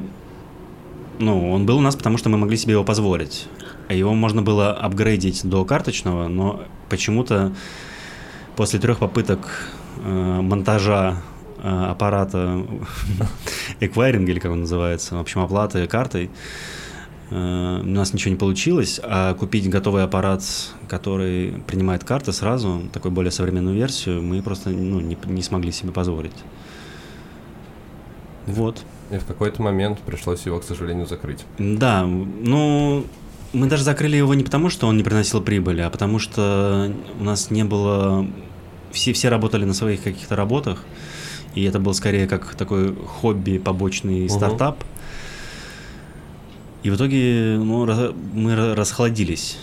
ну, 1.19 1.51
он 1.51 1.65
был 1.65 1.77
у 1.77 1.81
нас, 1.81 1.95
потому 1.95 2.17
что 2.17 2.29
мы 2.29 2.37
могли 2.37 2.57
себе 2.57 2.73
его 2.73 2.83
позволить. 2.83 3.47
Его 3.89 4.13
можно 4.13 4.41
было 4.41 4.71
апгрейдить 4.73 5.41
до 5.43 5.63
карточного, 5.65 6.27
но 6.27 6.63
почему-то 6.89 7.51
после 8.55 8.79
трех 8.79 8.99
попыток 8.99 9.47
э, 10.03 10.09
монтажа 10.41 11.17
э, 11.61 11.67
аппарата 11.91 12.65
эквайринга, 13.79 14.31
или 14.31 14.39
как 14.39 14.51
он 14.51 14.61
называется, 14.61 15.15
в 15.15 15.19
общем, 15.19 15.41
оплаты 15.41 15.85
картой, 15.87 16.29
у 17.31 17.33
нас 17.33 18.13
ничего 18.13 18.31
не 18.31 18.37
получилось, 18.37 18.99
а 19.03 19.33
купить 19.33 19.69
готовый 19.69 20.03
аппарат, 20.03 20.43
который 20.87 21.53
принимает 21.65 22.03
карты 22.03 22.31
сразу, 22.31 22.83
такой 22.93 23.11
более 23.11 23.31
современную 23.31 23.75
версию, 23.75 24.21
мы 24.21 24.41
просто 24.43 24.69
ну, 24.69 24.99
не, 24.99 25.17
не 25.25 25.41
смогли 25.41 25.71
себе 25.71 25.91
позволить. 25.91 26.35
Вот. 28.45 28.83
И 29.11 29.17
в 29.17 29.25
какой-то 29.25 29.61
момент 29.61 29.99
пришлось 29.99 30.45
его, 30.45 30.59
к 30.59 30.63
сожалению, 30.63 31.07
закрыть. 31.07 31.45
Да, 31.57 32.05
ну, 32.05 33.05
мы 33.53 33.67
даже 33.67 33.83
закрыли 33.83 34.17
его 34.17 34.33
не 34.33 34.43
потому, 34.43 34.69
что 34.69 34.87
он 34.87 34.97
не 34.97 35.03
приносил 35.03 35.41
прибыли, 35.41 35.81
а 35.81 35.89
потому 35.89 36.19
что 36.19 36.91
у 37.19 37.23
нас 37.23 37.49
не 37.49 37.63
было... 37.63 38.27
Все, 38.91 39.13
все 39.13 39.29
работали 39.29 39.65
на 39.65 39.73
своих 39.73 40.03
каких-то 40.03 40.35
работах, 40.35 40.83
и 41.53 41.63
это 41.63 41.79
был 41.79 41.93
скорее 41.93 42.27
как 42.27 42.55
такой 42.55 42.95
хобби, 42.95 43.57
побочный 43.57 44.21
Мгм. 44.21 44.29
стартап. 44.29 44.83
И 46.85 46.89
в 46.91 46.97
итоге 46.97 47.55
ну, 47.57 47.83
мы 48.33 48.51
ра- 48.53 48.75
расхладились 48.75 49.57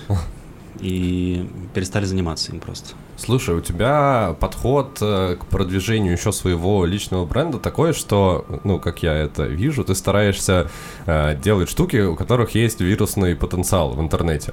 и 0.80 1.48
перестали 1.72 2.04
заниматься 2.04 2.50
им 2.50 2.58
просто. 2.58 2.96
Слушай, 3.16 3.54
у 3.54 3.60
тебя 3.60 4.34
подход 4.40 4.98
э, 5.00 5.36
к 5.38 5.46
продвижению 5.46 6.14
еще 6.14 6.32
своего 6.32 6.84
личного 6.84 7.24
бренда 7.24 7.60
такой, 7.60 7.92
что, 7.92 8.44
ну, 8.64 8.80
как 8.80 9.04
я 9.04 9.14
это 9.14 9.44
вижу, 9.44 9.84
ты 9.84 9.94
стараешься 9.94 10.68
э, 11.06 11.36
делать 11.40 11.70
штуки, 11.70 11.98
у 11.98 12.16
которых 12.16 12.56
есть 12.56 12.80
вирусный 12.80 13.36
потенциал 13.36 13.90
в 13.92 14.00
интернете. 14.00 14.52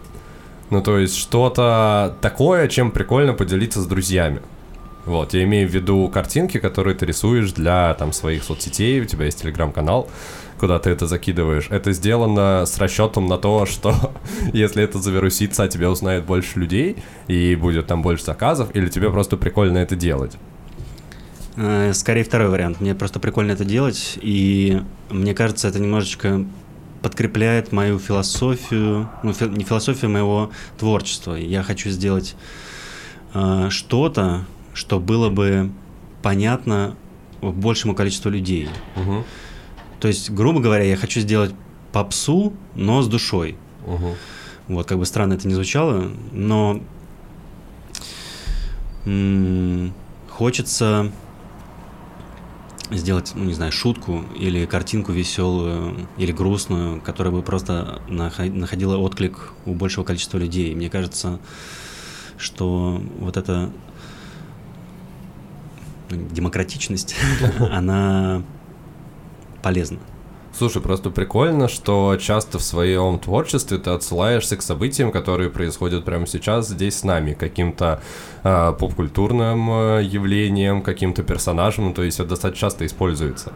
Ну, 0.70 0.84
то 0.84 1.00
есть 1.00 1.18
что-то 1.18 2.18
такое, 2.22 2.68
чем 2.68 2.92
прикольно 2.92 3.34
поделиться 3.34 3.82
с 3.82 3.88
друзьями. 3.88 4.44
Вот, 5.06 5.34
я 5.34 5.44
имею 5.44 5.68
в 5.68 5.72
виду 5.72 6.08
картинки, 6.08 6.60
которые 6.60 6.96
ты 6.96 7.08
рисуешь 7.08 7.52
для 7.52 7.96
там 7.96 8.14
своих 8.14 8.44
соцсетей, 8.44 9.02
у 9.02 9.06
тебя 9.06 9.26
есть 9.26 9.42
телеграм-канал, 9.42 10.08
куда 10.60 10.78
ты 10.80 10.90
это 10.90 11.08
закидываешь. 11.08 11.68
Это 11.70 11.92
сделано 11.94 12.66
с 12.66 12.78
расчетом 12.78 13.28
на 13.28 13.38
то, 13.38 13.66
что 13.66 14.14
если 14.54 14.84
это 14.84 15.00
завирусится, 15.00 15.64
о 15.64 15.68
тебе 15.68 15.88
узнает 15.90 16.26
больше 16.26 16.60
людей, 16.60 16.98
и 17.28 17.56
будет 17.56 17.88
там 17.88 18.02
больше 18.02 18.24
заказов, 18.26 18.76
или 18.76 18.90
тебе 18.90 19.10
просто 19.10 19.38
прикольно 19.38 19.78
это 19.80 19.96
делать. 19.96 20.38
Э, 21.56 21.94
Скорее 21.94 22.24
второй 22.24 22.50
вариант. 22.50 22.82
Мне 22.82 22.96
просто 22.96 23.20
прикольно 23.20 23.52
это 23.54 23.66
делать, 23.66 24.18
и 24.22 24.82
мне 25.10 25.34
кажется, 25.34 25.68
это 25.68 25.80
немножечко 25.80 26.46
подкрепляет 27.02 27.72
мою 27.72 27.98
философию, 27.98 29.10
ну, 29.24 29.34
фи- 29.34 29.48
не 29.50 29.64
философию 29.64 30.12
моего 30.12 30.52
творчества. 30.78 31.36
Я 31.36 31.64
хочу 31.64 31.90
сделать 31.90 32.36
э, 33.34 33.68
что-то, 33.70 34.46
что 34.74 35.00
было 35.00 35.30
бы 35.30 35.72
понятно 36.22 36.96
большему 37.42 37.96
количеству 37.96 38.30
людей. 38.30 38.68
Мгм, 38.98 39.24
То 40.00 40.08
есть, 40.08 40.32
грубо 40.32 40.60
говоря, 40.60 40.84
я 40.84 40.96
хочу 40.96 41.20
сделать 41.20 41.54
попсу, 41.92 42.54
но 42.76 43.02
с 43.02 43.08
душой. 43.08 43.58
мгм. 43.86 44.16
Вот, 44.68 44.88
как 44.88 45.00
бы 45.00 45.06
странно 45.06 45.34
это 45.34 45.48
не 45.48 45.56
звучало, 45.56 46.12
но 46.32 46.80
м, 49.06 49.94
хочется 50.30 51.12
сделать, 52.92 53.34
ну, 53.36 53.46
не 53.46 53.54
знаю, 53.54 53.72
шутку 53.72 54.26
или 54.38 54.66
картинку 54.66 55.12
веселую 55.12 56.08
или 56.18 56.32
грустную, 56.32 57.02
которая 57.02 57.34
бы 57.34 57.42
просто 57.42 58.02
находила 58.08 58.98
отклик 58.98 59.54
у 59.66 59.74
большего 59.74 60.04
количества 60.04 60.38
людей. 60.38 60.74
Мне 60.76 60.90
кажется, 60.90 61.40
что 62.38 63.02
вот 63.20 63.38
эта 63.38 63.72
демократичность, 66.10 67.16
она 67.72 68.44
полезна. 69.62 70.00
Слушай, 70.52 70.82
просто 70.82 71.10
прикольно, 71.12 71.68
что 71.68 72.18
часто 72.20 72.58
в 72.58 72.64
своем 72.64 73.20
творчестве 73.20 73.78
ты 73.78 73.92
отсылаешься 73.92 74.58
к 74.58 74.62
событиям, 74.62 75.12
которые 75.12 75.50
происходят 75.50 76.06
прямо 76.06 76.26
сейчас 76.26 76.68
здесь 76.68 77.00
с 77.00 77.04
нами, 77.04 77.34
каким-то 77.34 78.02
э, 78.44 78.74
попкультурным 78.78 79.70
э, 79.70 80.04
явлением, 80.04 80.82
каким-то 80.82 81.24
персонажем, 81.24 81.86
ну, 81.86 81.94
то 81.94 82.02
есть 82.02 82.20
это 82.20 82.30
достаточно 82.30 82.68
часто 82.68 82.86
используется. 82.86 83.54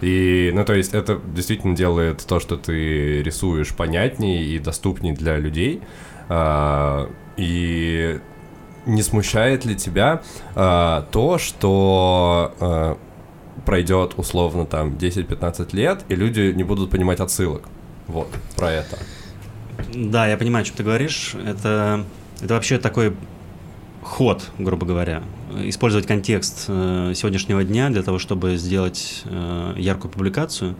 И, 0.00 0.50
ну, 0.52 0.64
то 0.64 0.74
есть 0.74 0.94
это 0.94 1.20
действительно 1.32 1.76
делает 1.76 2.24
то, 2.26 2.40
что 2.40 2.56
ты 2.56 3.22
рисуешь, 3.22 3.74
понятнее 3.74 4.42
и 4.42 4.58
доступнее 4.58 5.14
для 5.14 5.36
людей. 5.36 5.80
А, 6.28 7.08
и 7.36 8.18
не 8.84 9.02
смущает 9.02 9.64
ли 9.64 9.76
тебя 9.76 10.22
а, 10.56 11.06
то, 11.12 11.38
что 11.38 12.52
а, 12.58 12.98
пройдет 13.66 14.14
условно 14.16 14.66
там 14.66 14.94
10-15 14.94 15.74
лет, 15.74 16.04
и 16.08 16.14
люди 16.14 16.52
не 16.54 16.64
будут 16.64 16.90
понимать 16.90 17.20
отсылок. 17.20 17.64
Вот, 18.06 18.28
про 18.56 18.72
это. 18.72 18.98
Да, 19.94 20.26
я 20.26 20.36
понимаю, 20.36 20.62
о 20.62 20.64
чем 20.64 20.76
ты 20.76 20.82
говоришь. 20.82 21.34
Это, 21.34 22.04
это 22.40 22.54
вообще 22.54 22.78
такой 22.78 23.14
ход, 24.02 24.50
грубо 24.58 24.86
говоря. 24.86 25.22
Использовать 25.64 26.06
контекст 26.06 26.64
э, 26.68 27.12
сегодняшнего 27.14 27.62
дня 27.64 27.90
для 27.90 28.02
того, 28.02 28.18
чтобы 28.18 28.56
сделать 28.56 29.22
э, 29.24 29.74
яркую 29.76 30.10
публикацию. 30.10 30.74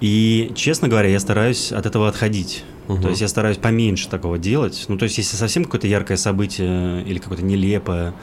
И, 0.00 0.52
честно 0.54 0.88
говоря, 0.88 1.08
я 1.08 1.18
стараюсь 1.18 1.72
от 1.72 1.86
этого 1.86 2.08
отходить. 2.08 2.64
Угу. 2.88 3.02
То 3.02 3.08
есть 3.08 3.20
я 3.20 3.28
стараюсь 3.28 3.58
поменьше 3.58 4.08
такого 4.08 4.38
делать. 4.38 4.84
Ну, 4.88 4.96
то 4.96 5.04
есть, 5.04 5.18
если 5.18 5.36
совсем 5.36 5.64
какое-то 5.64 5.86
яркое 5.86 6.16
событие 6.16 7.02
или 7.02 7.18
какое-то 7.18 7.44
нелепое, 7.44 8.14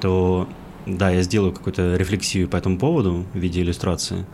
то 0.00 0.48
да, 0.88 1.10
я 1.10 1.22
сделаю 1.22 1.52
какую-то 1.52 1.96
рефлексию 1.96 2.48
по 2.48 2.56
этому 2.56 2.78
поводу 2.78 3.26
в 3.34 3.38
виде 3.38 3.60
иллюстрации. 3.60 4.24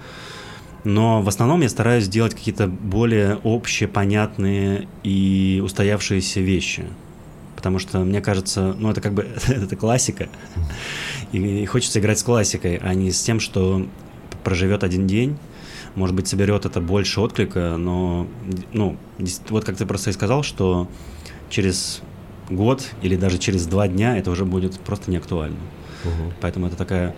Но 0.85 1.23
в 1.23 1.29
основном 1.29 1.63
я 1.63 1.69
стараюсь 1.69 2.05
сделать 2.05 2.35
какие-то 2.35 2.69
более 2.69 3.37
общие, 3.43 3.89
понятные 3.89 4.87
и 5.03 5.61
устоявшиеся 5.65 6.41
вещи. 6.41 6.85
Потому 7.57 7.79
что, 7.79 8.01
мне 8.01 8.21
кажется, 8.21 8.77
ну 8.79 8.91
это 8.91 9.01
как 9.01 9.15
бы 9.15 9.27
это 9.49 9.75
классика. 9.77 10.29
И 11.33 11.67
хочется 11.67 11.99
играть 11.99 12.19
с 12.19 12.23
классикой, 12.23 12.77
а 12.77 12.95
не 12.95 13.11
с 13.11 13.23
тем, 13.23 13.41
что 13.41 13.87
проживет 14.45 14.85
один 14.85 15.07
день. 15.07 15.37
Может 15.97 16.15
быть, 16.15 16.29
соберет 16.29 16.67
это 16.67 16.81
больше 16.81 17.21
отклика, 17.21 17.77
но, 17.79 18.27
ну, 18.73 18.97
вот 19.49 19.65
как 19.65 19.77
ты 19.77 19.87
просто 19.87 20.11
и 20.11 20.13
сказал, 20.13 20.43
что 20.43 20.89
через 21.51 22.03
год 22.51 22.85
или 23.01 23.17
даже 23.17 23.39
через 23.39 23.67
два 23.67 23.89
дня 23.89 24.19
это 24.19 24.31
уже 24.31 24.45
будет 24.45 24.79
просто 24.81 25.11
не 25.11 25.17
актуально. 25.17 25.57
Угу. 26.05 26.33
Поэтому 26.41 26.67
это 26.67 26.77
такая... 26.77 27.15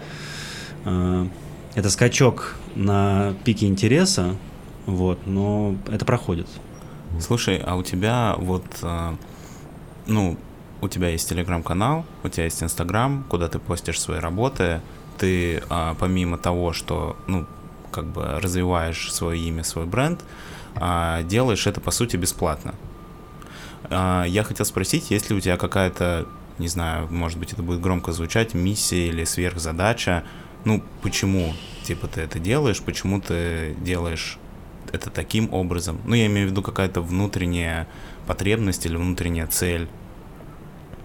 Э, 0.85 1.27
это 1.75 1.91
скачок 1.91 2.57
на 2.75 3.35
пике 3.45 3.67
интереса, 3.67 4.35
вот, 4.87 5.27
но 5.27 5.77
это 5.93 6.07
проходит. 6.07 6.49
Слушай, 7.21 7.59
а 7.59 7.77
у 7.77 7.83
тебя 7.83 8.35
вот, 8.39 8.65
э, 8.83 9.17
ну, 10.07 10.39
у 10.81 10.89
тебя 10.89 11.09
есть 11.09 11.29
телеграм-канал, 11.29 12.05
у 12.23 12.29
тебя 12.29 12.45
есть 12.45 12.63
инстаграм, 12.63 13.25
куда 13.29 13.49
ты 13.49 13.59
постишь 13.59 14.01
свои 14.01 14.19
работы, 14.19 14.81
ты 15.19 15.63
э, 15.69 15.95
помимо 15.99 16.39
того, 16.39 16.73
что, 16.73 17.17
ну, 17.27 17.47
как 17.91 18.07
бы 18.07 18.41
развиваешь 18.41 19.13
свое 19.13 19.41
имя, 19.41 19.65
свой 19.65 19.87
бренд, 19.87 20.21
э, 20.75 21.23
делаешь 21.25 21.67
это 21.67 21.81
по 21.81 21.91
сути 21.91 22.17
бесплатно. 22.17 22.75
Э, 23.91 24.25
я 24.27 24.45
хотел 24.45 24.67
спросить, 24.67 25.11
есть 25.11 25.31
ли 25.31 25.37
у 25.37 25.41
тебя 25.41 25.57
какая-то 25.57 26.27
не 26.59 26.69
знаю, 26.69 27.09
может 27.11 27.39
быть, 27.39 27.53
это 27.53 27.63
будет 27.63 27.81
громко 27.81 28.13
звучать, 28.13 28.55
миссия 28.55 29.09
или 29.09 29.25
сверхзадача. 29.25 30.25
Ну, 30.65 30.83
почему, 31.03 31.55
типа, 31.85 32.09
ты 32.09 32.23
это 32.23 32.39
делаешь, 32.39 32.81
почему 32.81 33.21
ты 33.21 33.75
делаешь 33.81 34.39
это 34.93 35.11
таким 35.11 35.53
образом? 35.53 36.01
Ну, 36.05 36.15
я 36.15 36.27
имею 36.27 36.49
в 36.49 36.51
виду 36.51 36.63
какая-то 36.63 37.03
внутренняя 37.03 37.87
потребность 38.27 38.87
или 38.87 38.97
внутренняя 38.97 39.47
цель. 39.47 39.89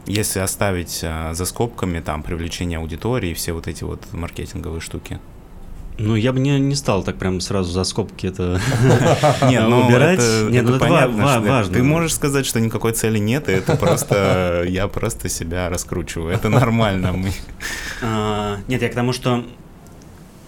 Если 0.07 0.39
оставить 0.39 1.01
а, 1.03 1.33
за 1.33 1.45
скобками 1.45 1.99
там 1.99 2.23
привлечение 2.23 2.79
аудитории, 2.79 3.33
все 3.33 3.53
вот 3.53 3.67
эти 3.67 3.83
вот 3.83 4.01
маркетинговые 4.13 4.81
штуки. 4.81 5.19
Ну, 6.01 6.15
я 6.15 6.33
бы 6.33 6.39
не, 6.39 6.59
не 6.59 6.75
стал 6.75 7.03
так 7.03 7.17
прям 7.17 7.39
сразу 7.41 7.71
за 7.71 7.83
скобки 7.83 8.25
это 8.27 8.59
ну, 9.41 9.85
убирать. 9.85 10.19
Нет, 10.49 10.65
ну 10.65 10.75
это 10.75 11.07
важно. 11.07 11.73
Ты 11.73 11.83
можешь 11.83 12.15
сказать, 12.15 12.45
что 12.45 12.59
никакой 12.59 12.93
цели 12.93 13.19
нет, 13.19 13.49
и 13.49 13.51
это 13.51 13.75
просто... 13.77 14.65
Я 14.67 14.87
просто 14.87 15.29
себя 15.29 15.69
раскручиваю. 15.69 16.33
Это 16.33 16.49
нормально. 16.49 17.15
А, 18.03 18.57
нет, 18.67 18.81
я 18.81 18.89
к 18.89 18.95
тому, 18.95 19.13
что 19.13 19.45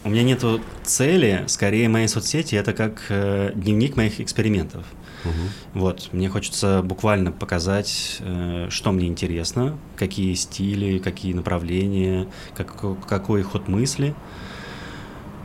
у 0.04 0.10
меня 0.10 0.24
нету 0.24 0.60
цели, 0.84 1.44
скорее 1.48 1.88
мои 1.88 2.08
соцсети 2.08 2.56
это 2.56 2.74
как 2.74 3.04
э, 3.10 3.52
дневник 3.54 3.96
моих 3.96 4.20
экспериментов. 4.20 4.84
Угу. 5.24 5.80
Вот, 5.80 6.10
мне 6.12 6.30
хочется 6.30 6.82
буквально 6.84 7.32
показать, 7.32 8.18
э, 8.22 8.68
что 8.70 8.92
мне 8.92 9.08
интересно, 9.08 9.78
какие 9.96 10.34
стили, 10.34 10.98
какие 10.98 11.34
направления, 11.34 12.28
как, 12.56 12.74
какой 13.08 13.44
ход 13.44 13.68
мысли 13.68 14.16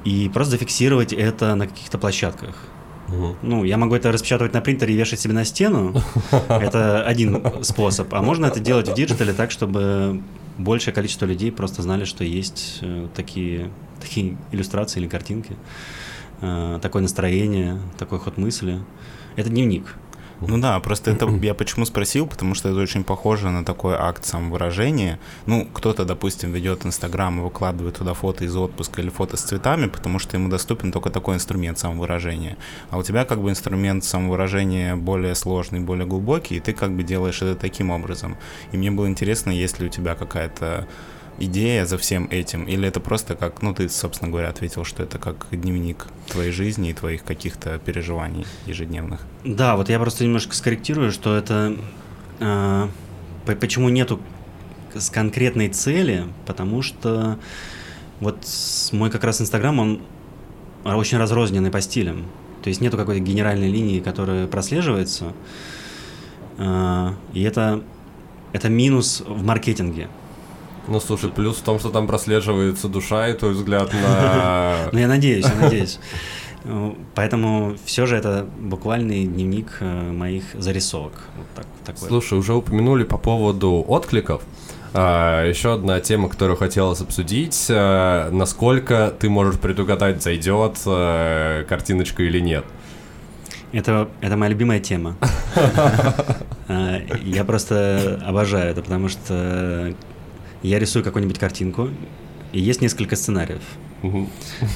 и 0.04 0.30
просто 0.32 0.52
зафиксировать 0.52 1.12
это 1.12 1.54
на 1.54 1.66
каких-то 1.66 1.98
площадках. 1.98 2.56
Угу. 3.08 3.36
Ну, 3.42 3.64
я 3.64 3.76
могу 3.76 3.94
это 3.94 4.12
распечатывать 4.12 4.52
на 4.52 4.60
принтере 4.60 4.94
и 4.94 4.96
вешать 4.96 5.20
себе 5.20 5.34
на 5.34 5.44
стену. 5.44 5.94
Это 6.48 7.02
один 7.02 7.42
способ. 7.62 8.12
А 8.12 8.20
можно 8.20 8.46
это 8.46 8.60
делать 8.60 8.88
в 8.88 8.94
digital 8.94 9.28
е 9.28 9.32
так, 9.32 9.50
чтобы 9.50 10.20
большее 10.58 10.92
количество 10.92 11.24
людей 11.24 11.50
просто 11.50 11.82
знали, 11.82 12.04
что 12.04 12.24
есть 12.24 12.80
э, 12.82 13.08
такие, 13.14 13.70
такие 14.00 14.36
иллюстрации 14.52 15.00
или 15.00 15.08
картинки, 15.08 15.56
э, 16.42 16.78
такое 16.82 17.00
настроение, 17.00 17.78
такой 17.96 18.18
ход 18.18 18.36
мысли. 18.36 18.80
Это 19.36 19.48
дневник. 19.48 19.94
Ну 20.40 20.58
да, 20.58 20.78
просто 20.78 21.10
это 21.10 21.28
я 21.42 21.52
почему 21.52 21.84
спросил, 21.84 22.26
потому 22.26 22.54
что 22.54 22.68
это 22.68 22.78
очень 22.78 23.02
похоже 23.02 23.50
на 23.50 23.64
такой 23.64 23.96
акт 23.96 24.24
самовыражения. 24.24 25.18
Ну, 25.46 25.66
кто-то, 25.72 26.04
допустим, 26.04 26.52
ведет 26.52 26.86
Инстаграм 26.86 27.40
и 27.40 27.42
выкладывает 27.42 27.96
туда 27.96 28.14
фото 28.14 28.44
из 28.44 28.54
отпуска 28.56 29.02
или 29.02 29.08
фото 29.08 29.36
с 29.36 29.42
цветами, 29.42 29.88
потому 29.88 30.20
что 30.20 30.36
ему 30.36 30.48
доступен 30.48 30.92
только 30.92 31.10
такой 31.10 31.34
инструмент 31.34 31.78
самовыражения. 31.78 32.56
А 32.90 32.98
у 32.98 33.02
тебя 33.02 33.24
как 33.24 33.42
бы 33.42 33.50
инструмент 33.50 34.04
самовыражения 34.04 34.94
более 34.94 35.34
сложный, 35.34 35.80
более 35.80 36.06
глубокий, 36.06 36.56
и 36.56 36.60
ты 36.60 36.72
как 36.72 36.92
бы 36.92 37.02
делаешь 37.02 37.42
это 37.42 37.56
таким 37.56 37.90
образом. 37.90 38.36
И 38.70 38.76
мне 38.76 38.92
было 38.92 39.08
интересно, 39.08 39.50
есть 39.50 39.80
ли 39.80 39.86
у 39.86 39.88
тебя 39.88 40.14
какая-то 40.14 40.86
идея 41.40 41.86
за 41.86 41.98
всем 41.98 42.28
этим? 42.30 42.64
Или 42.64 42.88
это 42.88 43.00
просто 43.00 43.34
как, 43.34 43.62
ну, 43.62 43.74
ты, 43.74 43.88
собственно 43.88 44.30
говоря, 44.30 44.48
ответил, 44.48 44.84
что 44.84 45.02
это 45.02 45.18
как 45.18 45.46
дневник 45.50 46.06
твоей 46.28 46.50
жизни 46.50 46.90
и 46.90 46.94
твоих 46.94 47.24
каких-то 47.24 47.78
переживаний 47.78 48.46
ежедневных? 48.66 49.20
Да, 49.44 49.76
вот 49.76 49.88
я 49.88 49.98
просто 49.98 50.24
немножко 50.24 50.54
скорректирую, 50.54 51.12
что 51.12 51.36
это... 51.36 51.76
Э, 52.40 52.88
почему 53.44 53.88
нету 53.88 54.20
с 54.94 55.10
конкретной 55.10 55.68
цели? 55.68 56.24
Потому 56.46 56.82
что 56.82 57.38
вот 58.20 58.46
мой 58.92 59.10
как 59.10 59.24
раз 59.24 59.40
Инстаграм, 59.40 59.78
он 59.78 60.02
очень 60.84 61.18
разрозненный 61.18 61.70
по 61.70 61.80
стилям. 61.80 62.26
То 62.62 62.68
есть 62.68 62.80
нету 62.80 62.96
какой-то 62.96 63.20
генеральной 63.20 63.70
линии, 63.70 64.00
которая 64.00 64.46
прослеживается. 64.46 65.32
Э, 66.58 67.12
и 67.32 67.42
это, 67.42 67.82
это 68.52 68.68
минус 68.68 69.22
в 69.26 69.44
маркетинге. 69.44 70.08
Ну, 70.88 71.00
слушай, 71.00 71.30
плюс 71.30 71.58
в 71.58 71.62
том, 71.62 71.78
что 71.78 71.90
там 71.90 72.06
прослеживается 72.06 72.88
душа 72.88 73.28
и 73.28 73.34
твой 73.34 73.52
взгляд 73.52 73.92
на... 73.92 74.88
Ну, 74.92 74.98
я 74.98 75.08
надеюсь, 75.08 75.44
я 75.44 75.54
надеюсь. 75.54 75.98
Поэтому 77.14 77.76
все 77.84 78.06
же 78.06 78.16
это 78.16 78.46
буквальный 78.58 79.24
дневник 79.24 79.78
э, 79.80 80.12
моих 80.12 80.44
зарисовок. 80.54 81.12
Вот 81.36 81.46
так, 81.54 81.66
такой. 81.84 82.08
Слушай, 82.08 82.38
уже 82.38 82.54
упомянули 82.54 83.04
по 83.04 83.16
поводу 83.16 83.84
откликов. 83.86 84.42
А, 84.94 85.46
еще 85.46 85.74
одна 85.74 86.00
тема, 86.00 86.28
которую 86.28 86.56
хотелось 86.56 87.00
обсудить. 87.00 87.66
А, 87.70 88.30
насколько 88.30 89.14
ты 89.18 89.28
можешь 89.28 89.58
предугадать, 89.58 90.22
зайдет 90.22 90.78
а, 90.86 91.64
картиночка 91.64 92.22
или 92.22 92.40
нет? 92.40 92.64
Это, 93.72 94.08
это 94.20 94.36
моя 94.36 94.50
любимая 94.50 94.80
тема. 94.80 95.16
Я 96.68 97.44
просто 97.44 98.20
обожаю 98.26 98.70
это, 98.70 98.82
потому 98.82 99.08
что 99.08 99.94
я 100.62 100.78
рисую 100.78 101.04
какую-нибудь 101.04 101.38
картинку, 101.38 101.88
и 102.52 102.60
есть 102.60 102.80
несколько 102.80 103.16
сценариев. 103.16 103.62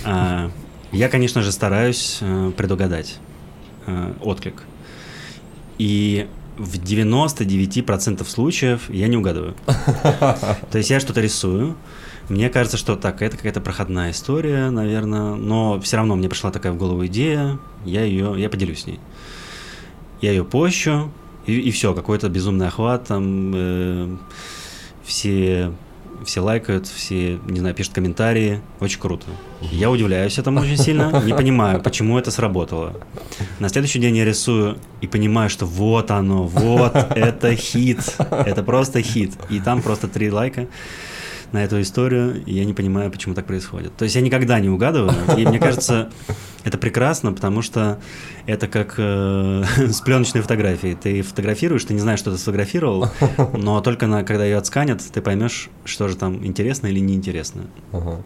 А, 0.05 0.51
я, 0.91 1.09
конечно 1.09 1.43
же, 1.43 1.53
стараюсь 1.53 2.19
а, 2.21 2.51
предугадать 2.53 3.19
а, 3.87 4.15
отклик. 4.21 4.63
И 5.79 6.29
в 6.59 6.79
99% 6.79 8.25
случаев 8.29 8.91
я 8.91 9.09
не 9.09 9.17
угадываю. 9.17 9.55
То 9.67 10.79
есть 10.79 10.91
я 10.91 11.01
что-то 11.01 11.21
рисую, 11.21 11.77
Мне 12.29 12.51
кажется, 12.51 12.77
что 12.77 12.97
так, 12.97 13.23
это 13.23 13.37
какая-то 13.37 13.61
проходная 13.61 14.11
история, 14.11 14.71
наверное, 14.71 15.35
но 15.35 15.81
все 15.81 15.97
равно 15.97 16.15
мне 16.15 16.29
пришла 16.29 16.51
такая 16.51 16.73
в 16.73 16.77
голову 16.77 17.07
идея, 17.07 17.59
я 17.85 18.05
ее, 18.05 18.35
я 18.37 18.49
поделюсь 18.49 18.83
с 18.83 18.87
ней. 18.87 19.01
Я 20.21 20.31
ее 20.31 20.45
пощу, 20.45 21.11
и, 21.47 21.59
и 21.59 21.71
все, 21.73 21.95
какой-то 21.95 22.29
безумный 22.29 22.69
охват, 22.69 23.09
там 23.09 23.53
э, 23.55 24.17
все, 25.05 25.73
все 26.25 26.41
лайкают, 26.41 26.87
все, 26.87 27.39
не 27.47 27.61
знаю, 27.61 27.75
пишут 27.75 27.95
комментарии, 27.95 28.61
очень 28.81 29.01
круто. 29.01 29.27
Я 29.61 29.91
удивляюсь 29.91 30.39
этому 30.39 30.61
очень 30.61 30.77
сильно, 30.77 31.23
не 31.25 31.35
понимаю, 31.35 31.81
почему 31.81 32.19
это 32.19 32.31
сработало. 32.31 32.95
На 33.59 33.69
следующий 33.69 33.99
день 33.99 34.17
я 34.17 34.25
рисую 34.25 34.79
и 35.01 35.07
понимаю, 35.07 35.51
что 35.51 35.67
вот 35.67 36.11
оно, 36.11 36.45
вот 36.45 36.95
это 36.95 37.55
хит, 37.55 38.17
это 38.31 38.63
просто 38.63 39.03
хит. 39.03 39.33
И 39.51 39.61
там 39.61 39.83
просто 39.83 40.09
три 40.09 40.31
лайка 40.31 40.67
на 41.53 41.65
эту 41.65 41.81
историю, 41.81 42.43
и 42.45 42.55
я 42.55 42.65
не 42.65 42.75
понимаю, 42.75 43.11
почему 43.11 43.35
так 43.35 43.47
происходит. 43.47 43.95
То 43.97 44.05
есть 44.05 44.15
я 44.15 44.21
никогда 44.21 44.59
не 44.61 44.69
угадываю, 44.69 45.15
и 45.37 45.47
мне 45.47 45.59
кажется, 45.59 46.11
это 46.65 46.79
прекрасно, 46.79 47.33
потому 47.33 47.63
что 47.63 47.99
это 48.47 48.69
как 48.69 48.95
э, 48.99 49.65
с 49.77 50.01
пленочной 50.01 50.41
фотографией. 50.41 50.95
Ты 50.95 51.23
фотографируешь, 51.23 51.85
ты 51.85 51.95
не 51.95 52.01
знаешь, 52.01 52.19
что 52.19 52.31
ты 52.31 52.39
сфотографировал, 52.39 53.11
но 53.53 53.81
только 53.81 54.07
на, 54.07 54.25
когда 54.25 54.45
ее 54.45 54.57
отсканят, 54.57 55.03
ты 55.13 55.21
поймешь, 55.21 55.69
что 55.85 56.09
же 56.09 56.17
там 56.17 56.45
интересно 56.45 56.87
или 56.87 57.01
неинтересно. 57.01 57.65
Ага. 57.93 58.23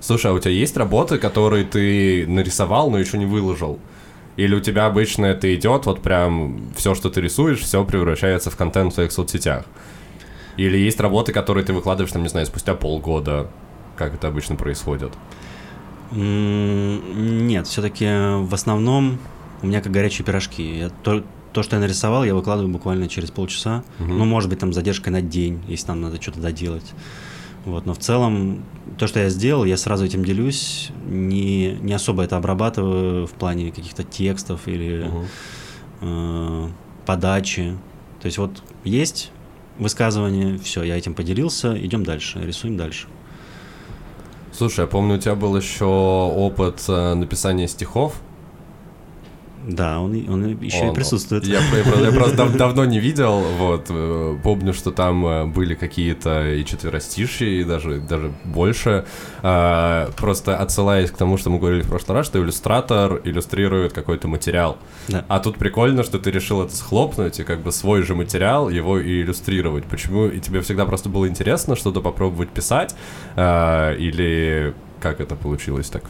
Слушай, 0.00 0.30
а 0.30 0.34
у 0.34 0.38
тебя 0.38 0.52
есть 0.52 0.76
работы, 0.76 1.18
которые 1.18 1.64
ты 1.64 2.26
нарисовал, 2.26 2.90
но 2.90 2.98
еще 2.98 3.18
не 3.18 3.26
выложил? 3.26 3.78
Или 4.36 4.54
у 4.54 4.60
тебя 4.60 4.86
обычно 4.86 5.26
это 5.26 5.54
идет, 5.54 5.84
вот 5.84 6.00
прям 6.00 6.72
все, 6.74 6.94
что 6.94 7.10
ты 7.10 7.20
рисуешь, 7.20 7.58
все 7.58 7.84
превращается 7.84 8.50
в 8.50 8.56
контент 8.56 8.92
в 8.92 8.94
твоих 8.94 9.12
соцсетях? 9.12 9.64
Или 10.60 10.76
есть 10.76 11.00
работы, 11.00 11.32
которые 11.32 11.64
ты 11.64 11.72
выкладываешь, 11.72 12.12
там, 12.12 12.22
не 12.22 12.28
знаю, 12.28 12.44
спустя 12.44 12.74
полгода, 12.74 13.48
как 13.96 14.12
это 14.12 14.28
обычно 14.28 14.56
происходит? 14.56 15.10
Нет, 16.12 17.66
все-таки 17.66 18.04
в 18.44 18.52
основном 18.52 19.18
у 19.62 19.66
меня 19.66 19.80
как 19.80 19.90
горячие 19.90 20.22
пирожки. 20.22 20.80
Я 20.80 20.90
то, 21.02 21.24
то, 21.54 21.62
что 21.62 21.76
я 21.76 21.80
нарисовал, 21.80 22.24
я 22.24 22.34
выкладываю 22.34 22.70
буквально 22.70 23.08
через 23.08 23.30
полчаса. 23.30 23.84
Мгм. 23.98 24.18
Ну, 24.18 24.24
может 24.26 24.50
быть, 24.50 24.58
там 24.58 24.74
задержкой 24.74 25.14
на 25.14 25.22
день, 25.22 25.62
если 25.66 25.86
там 25.86 26.02
надо 26.02 26.20
что-то 26.20 26.40
доделать. 26.40 26.92
Вот, 27.64 27.86
но 27.86 27.94
в 27.94 27.98
целом, 27.98 28.62
то, 28.98 29.06
что 29.06 29.20
я 29.20 29.30
сделал, 29.30 29.64
я 29.64 29.78
сразу 29.78 30.04
этим 30.04 30.22
делюсь, 30.26 30.90
не, 31.06 31.72
не 31.80 31.94
особо 31.94 32.22
это 32.24 32.36
обрабатываю 32.36 33.26
в 33.26 33.32
плане 33.32 33.70
каких-то 33.70 34.02
текстов 34.02 34.68
или 34.68 35.04
Мгм. 35.04 35.26
э, 36.02 36.68
подачи. 37.06 37.78
То 38.20 38.26
есть 38.26 38.36
вот 38.36 38.62
есть 38.84 39.32
высказывание, 39.80 40.58
все, 40.58 40.82
я 40.82 40.96
этим 40.96 41.14
поделился, 41.14 41.76
идем 41.76 42.04
дальше, 42.04 42.40
рисуем 42.44 42.76
дальше. 42.76 43.08
Слушай, 44.52 44.80
я 44.80 44.86
помню, 44.86 45.16
у 45.16 45.18
тебя 45.18 45.34
был 45.34 45.56
еще 45.56 45.86
опыт 45.86 46.84
э, 46.88 47.14
написания 47.14 47.66
стихов. 47.66 48.20
Да, 49.66 50.00
он, 50.00 50.12
он 50.28 50.58
еще 50.62 50.84
Он- 50.84 50.92
и 50.92 50.94
присутствует. 50.94 51.44
Я, 51.46 51.60
я 51.60 52.00
я 52.06 52.12
просто 52.12 52.36
дав- 52.36 52.56
давно 52.56 52.86
не 52.86 52.98
видел, 52.98 53.40
вот, 53.58 53.86
э, 53.90 54.38
помню, 54.42 54.72
что 54.72 54.90
там 54.90 55.26
э, 55.26 55.44
были 55.46 55.74
какие-то 55.74 56.50
и 56.54 56.64
четверостишья, 56.64 57.46
и 57.46 57.62
даже, 57.64 58.00
даже 58.00 58.32
больше. 58.44 59.04
А, 59.42 60.10
Просто 60.16 60.56
отсылаясь 60.56 61.10
к 61.10 61.16
тому, 61.16 61.36
что 61.36 61.50
мы 61.50 61.58
говорили 61.58 61.82
в 61.82 61.88
прошлый 61.88 62.16
раз, 62.18 62.26
что 62.26 62.38
иллюстратор 62.42 63.20
иллюстрирует 63.24 63.92
какой-то 63.92 64.28
материал. 64.28 64.78
Да. 65.08 65.24
А 65.28 65.40
тут 65.40 65.58
прикольно, 65.58 66.04
что 66.04 66.18
ты 66.18 66.30
решил 66.30 66.62
это 66.62 66.74
схлопнуть 66.74 67.38
и 67.40 67.44
как 67.44 67.60
бы 67.60 67.70
свой 67.70 68.02
же 68.02 68.14
материал 68.14 68.70
его 68.70 68.98
и 68.98 69.20
иллюстрировать. 69.20 69.84
Почему? 69.84 70.26
И 70.26 70.40
тебе 70.40 70.62
всегда 70.62 70.86
просто 70.86 71.10
было 71.10 71.28
интересно 71.28 71.76
что-то 71.76 72.00
попробовать 72.00 72.48
писать? 72.48 72.94
А, 73.36 73.94
Или 73.94 74.74
как 75.00 75.20
это 75.20 75.36
получилось 75.36 75.90
так? 75.90 76.04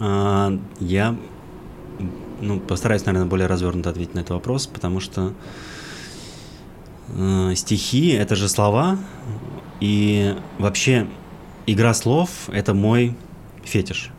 А, 0.00 0.52
я 0.80 1.16
ну, 2.44 2.60
постараюсь, 2.60 3.04
наверное, 3.06 3.28
более 3.28 3.46
развернуто 3.46 3.90
ответить 3.90 4.14
на 4.14 4.20
этот 4.20 4.30
вопрос, 4.30 4.66
потому 4.66 5.00
что 5.00 5.32
э, 7.16 7.52
стихи 7.56 8.08
это 8.10 8.36
же 8.36 8.48
слова, 8.48 8.98
и 9.80 10.34
вообще 10.58 11.06
игра 11.66 11.94
слов 11.94 12.30
это 12.52 12.74
мой 12.74 13.16
фетиш. 13.64 14.10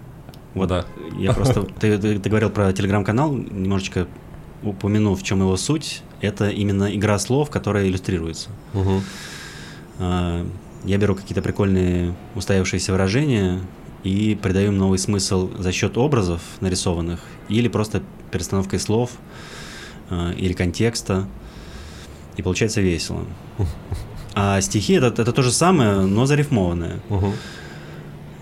Вот 0.54 0.70
Да. 0.70 0.86
я 1.18 1.34
просто. 1.34 1.64
Ты, 1.80 1.98
ты- 1.98 2.20
ты 2.20 2.30
говорил 2.30 2.50
про 2.50 2.72
телеграм-канал, 2.74 3.34
немножечко 3.34 4.08
упомяну, 4.64 5.16
в 5.16 5.24
чем 5.24 5.40
его 5.42 5.58
суть. 5.58 6.02
Это 6.22 6.50
именно 6.50 6.96
игра 6.96 7.20
слов, 7.20 7.50
которая 7.50 7.88
иллюстрируется. 7.88 8.50
Мгм. 8.74 9.02
А, 10.00 10.46
Я 10.86 10.98
беру 10.98 11.16
какие-то 11.16 11.42
прикольные 11.42 12.14
устоявшиеся 12.36 12.92
выражения 12.92 13.60
и 14.04 14.38
придаю 14.42 14.68
им 14.72 14.78
новый 14.78 15.00
смысл 15.00 15.50
за 15.58 15.72
счет 15.72 15.98
образов 15.98 16.42
нарисованных 16.62 17.20
или 17.50 17.68
просто 17.68 18.02
перестановкой 18.32 18.80
слов 18.80 19.12
а, 20.10 20.32
или 20.34 20.54
контекста. 20.54 21.28
И 22.38 22.42
получается 22.42 22.82
весело. 22.82 23.26
А 24.34 24.60
стихи 24.60 24.94
это, 24.94 25.08
это 25.22 25.32
то 25.32 25.42
же 25.42 25.52
самое, 25.52 26.02
но 26.02 26.26
зарифмованное. 26.26 27.00
Мгм. 27.10 27.32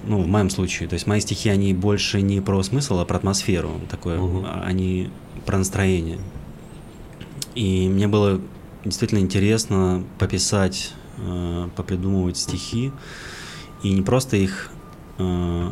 Ну, 0.06 0.22
в 0.22 0.28
моем 0.28 0.50
случае. 0.50 0.90
То 0.90 0.96
есть 0.96 1.06
мои 1.08 1.20
стихи, 1.20 1.50
они 1.50 1.74
больше 1.74 2.22
не 2.22 2.42
про 2.42 2.62
смысл, 2.64 3.00
а 3.00 3.06
про 3.06 3.18
атмосферу. 3.18 3.80
Такое, 3.90 4.18
Мгм. 4.20 4.46
а- 4.46 4.64
они 4.66 5.10
про 5.46 5.58
настроение. 5.60 6.20
И 7.56 7.88
мне 7.88 8.08
было 8.08 8.42
действительно 8.84 9.20
интересно 9.20 10.04
пописать, 10.20 10.92
э, 11.20 11.70
попридумывать 11.76 12.38
стихи. 12.38 12.92
И 13.84 13.92
не 13.94 14.02
просто 14.02 14.38
их 14.38 14.72
э, 15.20 15.72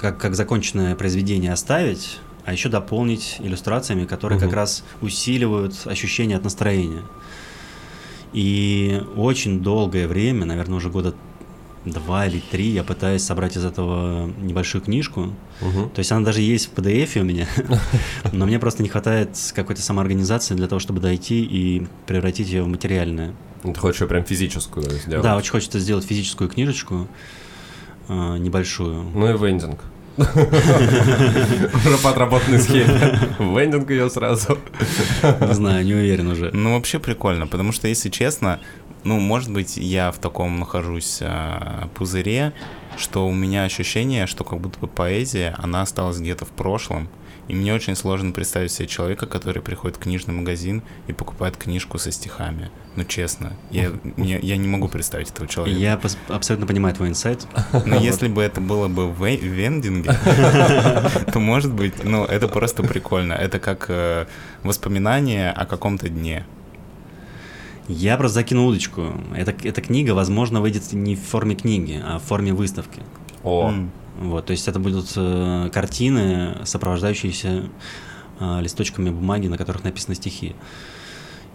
как, 0.00 0.18
как 0.18 0.34
законченное 0.34 0.94
произведение 0.96 1.52
оставить, 1.52 2.18
а 2.44 2.52
еще 2.52 2.68
дополнить 2.68 3.36
иллюстрациями, 3.38 4.06
которые 4.06 4.38
Мгм. 4.38 4.48
как 4.48 4.56
раз 4.56 4.82
усиливают 5.02 5.74
ощущение 5.84 6.36
от 6.38 6.44
настроения. 6.44 7.02
И 8.32 9.02
очень 9.16 9.60
долгое 9.60 10.06
время, 10.08 10.46
наверное, 10.46 10.76
уже 10.76 10.88
года 10.88 11.14
два 11.84 12.26
или 12.26 12.40
три, 12.40 12.68
я 12.68 12.84
пытаюсь 12.84 13.22
собрать 13.22 13.56
из 13.56 13.64
этого 13.64 14.30
небольшую 14.38 14.82
книжку. 14.82 15.34
Мгм. 15.60 15.90
То 15.90 15.98
есть 15.98 16.12
она 16.12 16.24
даже 16.24 16.40
есть 16.42 16.70
в 16.70 16.74
PDF 16.78 17.20
у 17.20 17.24
меня, 17.24 17.46
но 18.32 18.46
мне 18.46 18.58
просто 18.58 18.82
не 18.82 18.88
хватает 18.88 19.30
какой-то 19.54 19.82
самоорганизации 19.82 20.54
для 20.54 20.66
того, 20.68 20.78
чтобы 20.78 21.00
дойти 21.00 21.42
и 21.42 21.86
превратить 22.06 22.48
ее 22.48 22.62
в 22.62 22.68
материальное. 22.68 23.34
Ты 23.62 23.74
хочешь 23.74 24.00
её 24.00 24.08
прям 24.08 24.24
физическую 24.24 24.84
сделать? 24.90 25.22
Да, 25.22 25.36
очень 25.36 25.50
хочется 25.50 25.78
сделать 25.78 26.04
физическую 26.04 26.48
книжечку 26.48 27.08
э, 28.10 28.38
небольшую. 28.38 29.04
Ну 29.14 29.32
и 29.32 29.38
вендинг. 29.38 29.80
Уже 30.18 31.98
по 32.02 32.10
отработанной 32.10 32.58
схеме. 32.58 33.18
Вендинг 33.38 33.90
ее 33.90 34.10
сразу. 34.10 34.58
Не 35.22 35.54
знаю, 35.54 35.84
не 35.84 35.94
уверен 35.94 36.28
уже. 36.28 36.50
Ну, 36.52 36.74
вообще 36.74 36.98
прикольно, 36.98 37.46
потому 37.46 37.72
что, 37.72 37.88
если 37.88 38.10
честно, 38.10 38.60
ну, 39.04 39.18
может 39.18 39.50
быть, 39.50 39.76
я 39.76 40.10
в 40.10 40.18
таком 40.18 40.58
нахожусь 40.58 41.20
а, 41.22 41.88
пузыре, 41.94 42.52
что 42.98 43.26
у 43.26 43.32
меня 43.32 43.64
ощущение, 43.64 44.26
что 44.26 44.44
как 44.44 44.60
будто 44.60 44.78
бы 44.78 44.88
поэзия, 44.88 45.54
она 45.58 45.82
осталась 45.82 46.18
где-то 46.18 46.44
в 46.44 46.50
прошлом, 46.50 47.08
и 47.50 47.54
мне 47.54 47.74
очень 47.74 47.96
сложно 47.96 48.32
представить 48.32 48.70
себе 48.72 48.86
человека, 48.86 49.26
который 49.26 49.60
приходит 49.60 49.96
в 49.96 50.00
книжный 50.00 50.32
магазин 50.34 50.82
и 51.08 51.12
покупает 51.12 51.56
книжку 51.56 51.98
со 51.98 52.10
стихами. 52.12 52.70
Ну, 52.96 53.04
честно, 53.04 53.52
я, 53.70 53.90
мне- 54.16 54.38
я 54.40 54.56
не 54.56 54.68
могу 54.68 54.88
представить 54.88 55.30
этого 55.30 55.48
человека. 55.48 55.78
Я 55.80 55.94
пос- 55.94 56.16
абсолютно 56.28 56.66
понимаю 56.66 56.94
твой 56.94 57.08
инсайт. 57.08 57.46
Но 57.86 57.96
если 58.00 58.28
бы 58.28 58.42
это 58.42 58.60
было 58.60 58.88
бы 58.88 59.08
в 59.10 59.22
ве- 59.24 59.36
вендинге, 59.40 60.12
то, 61.32 61.38
может 61.40 61.72
быть, 61.72 62.04
ну, 62.04 62.24
это 62.24 62.48
просто 62.48 62.82
прикольно. 62.82 63.32
Это 63.32 63.58
как 63.58 63.86
э, 63.88 64.26
воспоминание 64.62 65.50
о 65.50 65.66
каком-то 65.66 66.08
дне. 66.08 66.44
Я 67.88 68.16
просто 68.16 68.34
закинул 68.36 68.68
удочку. 68.68 69.14
Эта, 69.34 69.52
эта 69.66 69.80
книга, 69.82 70.12
возможно, 70.12 70.60
выйдет 70.60 70.92
не 70.92 71.16
в 71.16 71.20
форме 71.22 71.56
книги, 71.56 72.00
а 72.04 72.18
в 72.18 72.22
форме 72.22 72.52
выставки. 72.52 73.02
О, 73.42 73.68
М. 73.70 73.90
Вот, 74.20 74.44
то 74.44 74.50
есть 74.50 74.68
это 74.68 74.78
будут 74.78 75.12
э, 75.16 75.70
картины, 75.72 76.58
сопровождающиеся 76.64 77.64
э, 78.38 78.60
листочками 78.60 79.08
бумаги, 79.08 79.46
на 79.46 79.56
которых 79.56 79.82
написаны 79.82 80.14
стихи. 80.14 80.54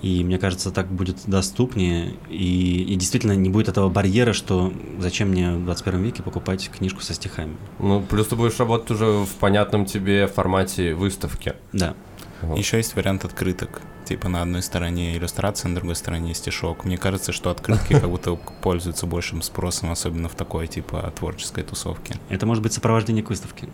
И 0.02 0.24
мне 0.24 0.40
кажется, 0.40 0.72
так 0.72 0.88
будет 0.88 1.18
доступнее, 1.28 2.16
и, 2.28 2.84
и 2.84 2.96
действительно 2.96 3.34
не 3.34 3.50
будет 3.50 3.70
этого 3.70 3.88
барьера, 3.90 4.34
что 4.34 4.74
зачем 4.98 5.30
мне 5.30 5.52
в 5.52 5.64
21 5.64 6.02
веке 6.02 6.24
покупать 6.24 6.70
книжку 6.76 7.02
со 7.02 7.14
стихами. 7.14 7.56
ну 7.80 8.02
плюс 8.02 8.28
ты 8.28 8.36
будешь 8.36 8.58
работать 8.58 8.90
уже 8.90 9.06
в 9.06 9.36
понятном 9.40 9.86
тебе 9.86 10.26
формате 10.26 10.96
выставки. 10.96 11.54
Да. 11.72 11.94
Вот. 12.42 12.58
Еще 12.58 12.78
есть 12.78 12.96
вариант 12.96 13.26
открыток. 13.26 13.82
Типа 14.06 14.30
на 14.30 14.42
одной 14.44 14.62
стороне 14.62 15.18
иллюстрация, 15.18 15.70
на 15.70 15.76
другой 15.76 15.96
стороне 15.96 16.34
стишок. 16.36 16.86
Мне 16.86 16.98
кажется, 16.98 17.32
что 17.32 17.50
открытки 17.50 17.94
как 18.00 18.08
будто 18.10 18.36
пользуются 18.62 19.08
большим 19.08 19.42
спросом, 19.42 19.92
особенно 19.92 20.30
в 20.30 20.36
такой 20.36 20.68
типа 20.68 21.12
творческой 21.18 21.64
тусовке. 21.64 22.16
Это 22.30 22.46
может 22.46 22.62
быть 22.64 22.72
сопровождение 22.74 23.24
к 23.24 23.30
выставке. 23.30 23.68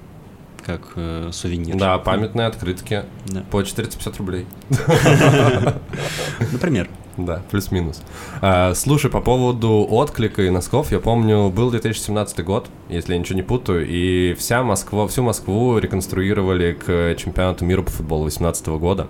как 0.66 0.94
э, 0.96 1.30
сувенир. 1.34 1.76
Да, 1.76 1.98
памятные 1.98 2.48
открытки 2.48 3.04
Да. 3.26 3.42
по 3.52 3.62
450 3.64 4.18
рублей. 4.18 4.46
Например. 6.52 6.90
Да, 7.18 7.42
плюс-минус. 7.52 8.02
А, 8.42 8.74
слушай, 8.74 9.12
по 9.12 9.20
поводу 9.22 9.86
отклика 9.90 10.44
и 10.44 10.50
носков, 10.50 10.92
я 10.92 11.00
помню, 11.00 11.50
был 11.50 11.70
2017 11.70 12.44
год, 12.46 12.68
если 12.90 13.14
я 13.14 13.20
ничего 13.20 13.36
не 13.36 13.44
путаю, 13.44 13.86
и 13.88 14.34
вся 14.36 14.64
Москва, 14.64 15.08
всю 15.08 15.22
Москву 15.22 15.78
реконструировали 15.78 16.72
к 16.74 17.16
чемпионату 17.18 17.66
мира 17.66 17.82
по 17.82 17.92
футболу 17.92 18.24
2018 18.24 18.68
года. 18.80 19.08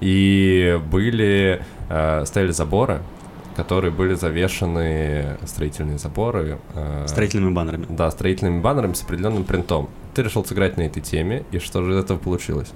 И 0.00 0.80
были, 0.90 1.62
а, 1.88 2.24
стояли 2.26 2.50
заборы, 2.52 3.00
которые 3.56 3.90
были 3.90 4.14
завешены, 4.14 5.38
строительные 5.46 5.98
заборы. 5.98 6.58
а, 6.74 7.06
Строительными 7.08 7.52
баннерами. 7.52 7.86
Да, 7.88 8.10
строительными 8.10 8.60
баннерами 8.60 8.92
с 8.92 9.02
определенным 9.02 9.44
принтом. 9.44 9.88
Ты 10.14 10.22
решил 10.22 10.44
сыграть 10.44 10.76
на 10.76 10.82
этой 10.82 11.00
теме, 11.02 11.44
и 11.52 11.58
что 11.58 11.82
же 11.82 11.92
из 11.92 11.96
этого 11.98 12.18
получилось? 12.18 12.68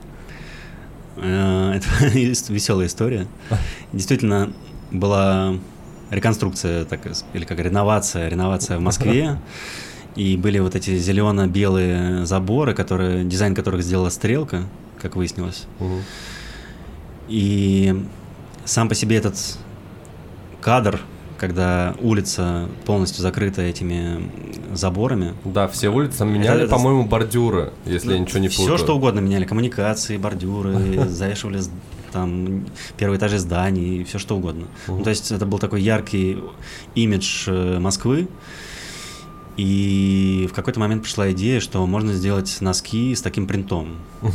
Э, 1.17 1.73
Это 1.77 1.87
веселая 2.15 2.87
история. 2.87 3.27
Действительно, 3.93 4.53
была 4.91 5.55
реконструкция, 6.11 6.85
так, 6.85 7.01
или 7.35 7.45
как 7.45 7.59
реновация, 7.59 8.29
реновация 8.29 8.79
в 8.79 8.81
Москве. 8.81 9.39
И 10.17 10.37
были 10.37 10.59
вот 10.59 10.75
эти 10.75 10.97
зелено-белые 10.99 12.27
заборы, 12.27 12.75
которые, 12.75 13.25
дизайн 13.25 13.55
которых 13.55 13.83
сделала 13.83 14.09
стрелка, 14.11 14.65
как 15.01 15.15
выяснилось. 15.15 15.67
Мгм. 15.79 16.03
И 17.31 17.95
сам 18.65 18.89
по 18.89 18.95
себе 18.95 19.17
этот 19.17 19.37
кадр, 20.61 21.01
когда 21.39 21.95
улица 22.01 22.69
полностью 22.85 23.23
закрыта 23.23 23.63
этими 23.63 24.29
заборами. 24.75 25.35
Да, 25.45 25.69
все 25.69 25.89
улицы 25.89 26.25
меняли, 26.27 26.65
это- 26.65 26.71
по-моему, 26.75 27.05
бордюры, 27.07 27.73
если 27.87 28.13
я 28.13 28.19
ничего 28.19 28.41
не 28.41 28.49
путаю. 28.49 28.67
Все 28.67 28.77
что 28.77 28.97
угодно 28.97 29.21
меняли, 29.21 29.45
коммуникации, 29.45 30.17
бордюры, 30.19 31.05
завешивали 31.09 31.63
там 32.13 32.67
первые 32.99 33.19
этажи 33.19 33.39
зданий, 33.39 34.03
все 34.05 34.19
что 34.19 34.37
угодно. 34.37 34.67
Ну, 34.89 35.03
то 35.03 35.11
есть 35.11 35.31
это 35.31 35.47
был 35.47 35.59
такой 35.61 35.81
яркий 35.81 36.39
имидж 36.97 37.45
э, 37.47 37.79
Москвы. 37.79 38.29
И 39.57 40.49
в 40.51 40.55
какой-то 40.55 40.81
момент 40.81 41.03
пришла 41.03 41.31
идея, 41.33 41.61
что 41.61 41.87
можно 41.87 42.13
сделать 42.13 42.59
носки 42.61 43.15
с 43.15 43.23
таким 43.23 43.47
принтом. 43.47 43.97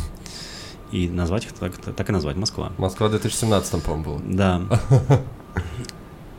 И 0.92 1.08
назвать 1.08 1.44
их 1.46 1.52
так, 1.52 1.76
так 1.76 2.08
и 2.08 2.12
назвать 2.12 2.36
Москва. 2.36 2.72
Москва 2.78 3.08
в 3.08 3.10
2017, 3.10 3.82
по-моему, 3.82 4.04
было. 4.04 4.20
Да. 4.24 4.62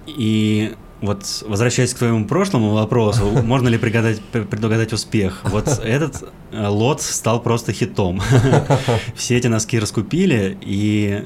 И 0.06 0.74
вот 1.02 1.44
возвращаясь 1.46 1.94
к 1.94 1.98
твоему 1.98 2.26
прошлому 2.26 2.74
вопросу, 2.74 3.26
можно 3.44 3.68
ли 3.68 3.78
предугадать, 3.78 4.22
предугадать 4.22 4.94
успех? 4.94 5.42
Вот 5.44 5.68
этот 5.84 6.24
э, 6.52 6.68
лот 6.68 7.02
стал 7.02 7.42
просто 7.42 7.72
хитом. 7.74 8.22
Все 9.16 9.38
эти 9.38 9.48
носки 9.48 9.78
раскупили, 9.80 10.58
и... 10.62 11.24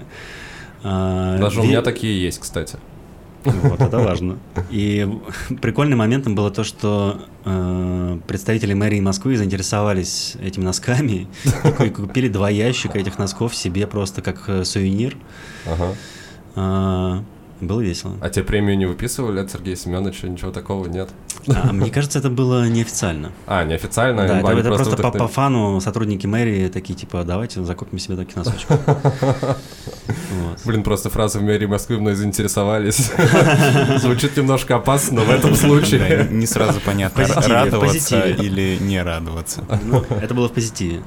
э, 0.83 1.37
Даже 1.39 1.61
у 1.61 1.63
меня 1.63 1.81
такие 1.81 2.21
есть, 2.21 2.39
кстати. 2.39 2.77
Вот, 3.43 3.81
это 3.81 3.99
важно. 3.99 4.37
И 4.69 5.07
прикольным 5.61 5.99
моментом 5.99 6.35
было 6.35 6.51
то, 6.51 6.63
что 6.63 7.21
э, 7.45 8.19
представители 8.27 8.73
мэрии 8.73 8.99
Москвы 8.99 9.37
заинтересовались 9.37 10.35
этими 10.41 10.63
носками 10.63 11.27
и 11.79 11.89
купили 11.89 12.27
два 12.27 12.49
ящика 12.49 12.99
этих 12.99 13.17
носков 13.17 13.55
себе 13.55 13.87
просто 13.87 14.21
как 14.21 14.43
э, 14.47 14.63
сувенир. 14.63 15.17
Ага. 15.65 17.23
Было 17.61 17.81
весело. 17.81 18.17
А 18.21 18.29
тебе 18.29 18.43
премию 18.43 18.75
не 18.75 18.87
выписывали 18.87 19.39
от 19.39 19.51
Сергея 19.51 19.75
Семеновича? 19.75 20.27
Ничего 20.27 20.51
такого 20.51 20.87
нет? 20.87 21.09
А, 21.47 21.71
мне 21.71 21.91
кажется, 21.91 22.17
это 22.17 22.31
было 22.31 22.67
неофициально. 22.67 23.31
А, 23.45 23.63
неофициально? 23.63 24.27
Да, 24.27 24.39
это, 24.39 24.73
просто, 24.73 24.97
по, 24.97 25.11
по 25.11 25.27
фану 25.27 25.79
сотрудники 25.79 26.25
мэрии 26.25 26.69
такие, 26.69 26.95
типа, 26.95 27.23
давайте 27.23 27.63
закупим 27.63 27.99
себе 27.99 28.15
такие 28.15 28.37
носочки. 28.37 28.65
Блин, 30.65 30.83
просто 30.83 31.11
фразы 31.11 31.37
в 31.37 31.43
мэрии 31.43 31.67
Москвы 31.67 31.99
мной 31.99 32.15
заинтересовались. 32.15 33.11
Звучит 33.97 34.35
немножко 34.35 34.75
опасно, 34.75 35.21
но 35.21 35.25
в 35.25 35.29
этом 35.29 35.55
случае... 35.55 36.27
не 36.31 36.47
сразу 36.47 36.79
понятно, 36.79 37.25
радоваться 37.25 38.21
или 38.21 38.77
не 38.81 39.01
радоваться. 39.03 39.63
Ну, 39.83 40.03
это 40.19 40.33
было 40.33 40.49
в 40.49 40.53
позитиве. 40.53 41.03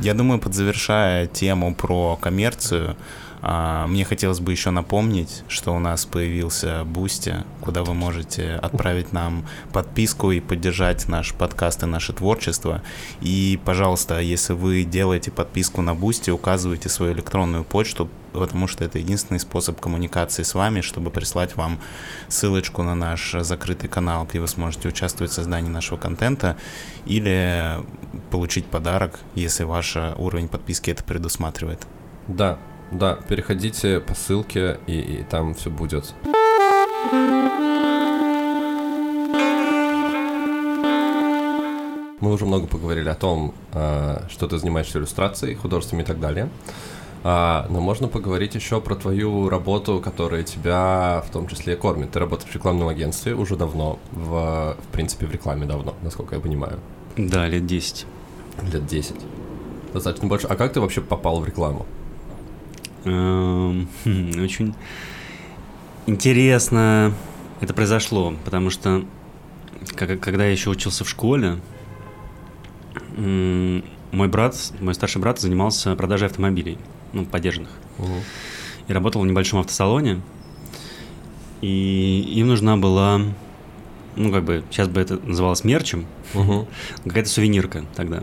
Я 0.00 0.14
думаю, 0.14 0.40
подзавершая 0.40 1.26
тему 1.26 1.74
про 1.74 2.16
коммерцию, 2.16 2.96
мне 3.42 4.04
хотелось 4.04 4.38
бы 4.38 4.52
еще 4.52 4.70
напомнить, 4.70 5.42
что 5.48 5.74
у 5.74 5.80
нас 5.80 6.06
появился 6.06 6.84
Boosty, 6.84 7.44
куда 7.60 7.82
вы 7.82 7.92
можете 7.92 8.54
отправить 8.54 9.12
нам 9.12 9.44
подписку 9.72 10.30
и 10.30 10.38
поддержать 10.38 11.08
наш 11.08 11.34
подкаст 11.34 11.82
и 11.82 11.86
наше 11.86 12.12
творчество. 12.12 12.82
И, 13.20 13.58
пожалуйста, 13.64 14.20
если 14.20 14.52
вы 14.52 14.84
делаете 14.84 15.32
подписку 15.32 15.82
на 15.82 15.94
Boosty, 15.94 16.30
указывайте 16.30 16.88
свою 16.88 17.14
электронную 17.14 17.64
почту, 17.64 18.08
потому 18.32 18.68
что 18.68 18.84
это 18.84 18.98
единственный 18.98 19.40
способ 19.40 19.80
коммуникации 19.80 20.44
с 20.44 20.54
вами, 20.54 20.80
чтобы 20.80 21.10
прислать 21.10 21.56
вам 21.56 21.80
ссылочку 22.28 22.84
на 22.84 22.94
наш 22.94 23.34
закрытый 23.40 23.90
канал, 23.90 24.24
где 24.24 24.38
вы 24.40 24.46
сможете 24.46 24.88
участвовать 24.88 25.32
в 25.32 25.34
создании 25.34 25.68
нашего 25.68 25.98
контента, 25.98 26.56
или 27.06 27.80
получить 28.30 28.66
подарок, 28.66 29.18
если 29.34 29.64
ваш 29.64 29.96
уровень 30.16 30.46
подписки 30.46 30.90
это 30.90 31.02
предусматривает. 31.02 31.84
Да, 32.28 32.58
да, 32.92 33.14
переходите 33.28 34.00
по 34.00 34.14
ссылке, 34.14 34.78
и, 34.86 35.00
и 35.00 35.22
там 35.24 35.54
все 35.54 35.70
будет. 35.70 36.14
Мы 42.20 42.32
уже 42.32 42.46
много 42.46 42.66
поговорили 42.66 43.08
о 43.08 43.14
том, 43.14 43.54
а, 43.72 44.24
что 44.28 44.46
ты 44.46 44.58
занимаешься 44.58 44.98
иллюстрацией, 44.98 45.56
художествами 45.56 46.02
и 46.02 46.04
так 46.04 46.20
далее. 46.20 46.48
А, 47.24 47.66
но 47.70 47.80
можно 47.80 48.08
поговорить 48.08 48.54
еще 48.54 48.80
про 48.80 48.94
твою 48.94 49.48
работу, 49.48 50.00
которая 50.00 50.42
тебя 50.42 51.24
в 51.26 51.32
том 51.32 51.48
числе 51.48 51.76
кормит. 51.76 52.12
Ты 52.12 52.18
работаешь 52.18 52.50
в 52.50 52.54
рекламном 52.54 52.88
агентстве 52.88 53.34
уже 53.34 53.56
давно, 53.56 53.98
в, 54.12 54.76
в 54.78 54.92
принципе, 54.92 55.26
в 55.26 55.32
рекламе 55.32 55.66
давно, 55.66 55.94
насколько 56.02 56.34
я 56.34 56.40
понимаю. 56.40 56.78
Да, 57.16 57.48
лет 57.48 57.66
10. 57.66 58.06
Лет 58.72 58.86
10. 58.86 59.16
Достаточно 59.92 60.28
больше. 60.28 60.46
А 60.46 60.56
как 60.56 60.72
ты 60.72 60.80
вообще 60.80 61.00
попал 61.00 61.40
в 61.40 61.46
рекламу? 61.46 61.86
Эм, 63.04 63.88
хм, 64.04 64.42
Очень 64.42 64.74
интересно 66.06 67.12
это 67.60 67.74
произошло, 67.74 68.34
потому 68.44 68.70
что 68.70 69.04
когда 69.96 70.44
я 70.44 70.52
еще 70.52 70.70
учился 70.70 71.04
в 71.04 71.08
школе, 71.08 71.58
мой 73.16 74.28
брат, 74.28 74.56
мой 74.80 74.94
старший 74.94 75.20
брат 75.20 75.40
занимался 75.40 75.94
продажей 75.96 76.26
автомобилей, 76.28 76.78
ну, 77.12 77.24
подержанных, 77.24 77.70
Мгм. 77.98 78.20
и 78.88 78.92
работал 78.92 79.22
в 79.22 79.26
небольшом 79.26 79.60
автосалоне, 79.60 80.20
и 81.60 82.20
им 82.36 82.48
нужна 82.48 82.76
была, 82.76 83.20
ну, 84.16 84.30
как 84.32 84.44
бы, 84.44 84.64
сейчас 84.70 84.88
бы 84.88 85.00
это 85.00 85.18
называлось 85.24 85.64
мерчем, 85.64 86.06
Мгм. 86.34 86.66
какая-то 87.04 87.28
сувенирка 87.28 87.84
тогда. 87.94 88.22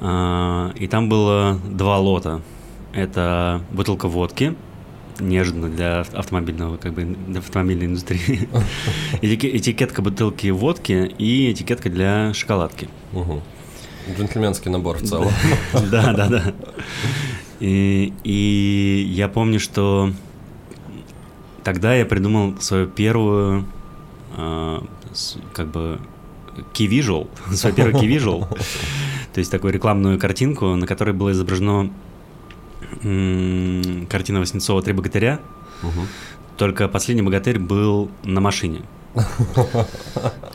А, 0.00 0.72
И 0.76 0.86
там 0.88 1.08
было 1.08 1.58
два 1.64 1.98
лота. 1.98 2.40
Это 2.92 3.62
бутылка 3.70 4.06
водки, 4.08 4.54
неожиданно 5.18 5.68
для 5.68 6.00
ав- 6.00 6.14
автомобильного, 6.14 6.76
как 6.76 6.92
бы, 6.94 7.04
для 7.04 7.38
автомобильной 7.40 7.86
индустрии. 7.86 8.48
Этике- 9.22 9.56
Этикетка 9.56 10.02
бутылки 10.02 10.48
водки 10.48 11.10
и 11.18 11.50
этикетка 11.52 11.88
для 11.90 12.34
шоколадки. 12.34 12.88
Мгм. 13.12 13.40
Джентльменский 14.16 14.70
набор 14.70 14.98
в 14.98 15.02
целом. 15.08 15.28
Да, 15.90 16.12
да, 16.12 16.28
да. 16.28 16.54
И, 17.60 18.12
и 18.24 19.06
я 19.14 19.28
помню, 19.28 19.60
что 19.60 20.12
тогда 21.62 21.94
я 21.94 22.04
придумал 22.04 22.60
свою 22.60 22.88
первую, 22.88 23.64
а, 24.36 24.84
как 25.54 25.68
бы, 25.70 26.00
key 26.74 26.88
visual, 26.88 27.28
свой 27.54 27.72
первый 27.72 27.94
key 27.94 28.08
visual, 28.08 28.48
то 29.32 29.38
есть 29.38 29.50
такую 29.50 29.72
рекламную 29.72 30.18
картинку, 30.18 30.74
на 30.74 30.86
которой 30.86 31.12
было 31.14 31.30
изображено 31.30 31.90
м, 33.02 34.06
картина 34.08 34.40
Васнецова 34.40 34.82
«Три 34.82 34.92
богатыря», 34.92 35.40
Мгм. 35.82 36.06
только 36.56 36.88
последний 36.88 37.22
богатырь 37.22 37.58
был 37.58 38.10
на 38.24 38.40
машине. 38.40 38.82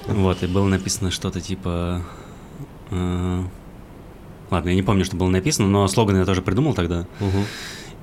Вот, 0.08 0.42
и 0.44 0.48
было 0.48 0.68
написано 0.68 1.12
что-то 1.12 1.42
типа... 1.42 2.02
э, 2.92 3.44
Ладно, 4.50 4.70
я 4.70 4.76
не 4.76 4.82
помню, 4.84 5.04
что 5.04 5.18
было 5.18 5.28
написано, 5.28 5.68
но 5.68 5.86
слоган 5.90 6.16
я 6.18 6.26
тоже 6.26 6.42
придумал 6.42 6.74
тогда. 6.74 7.06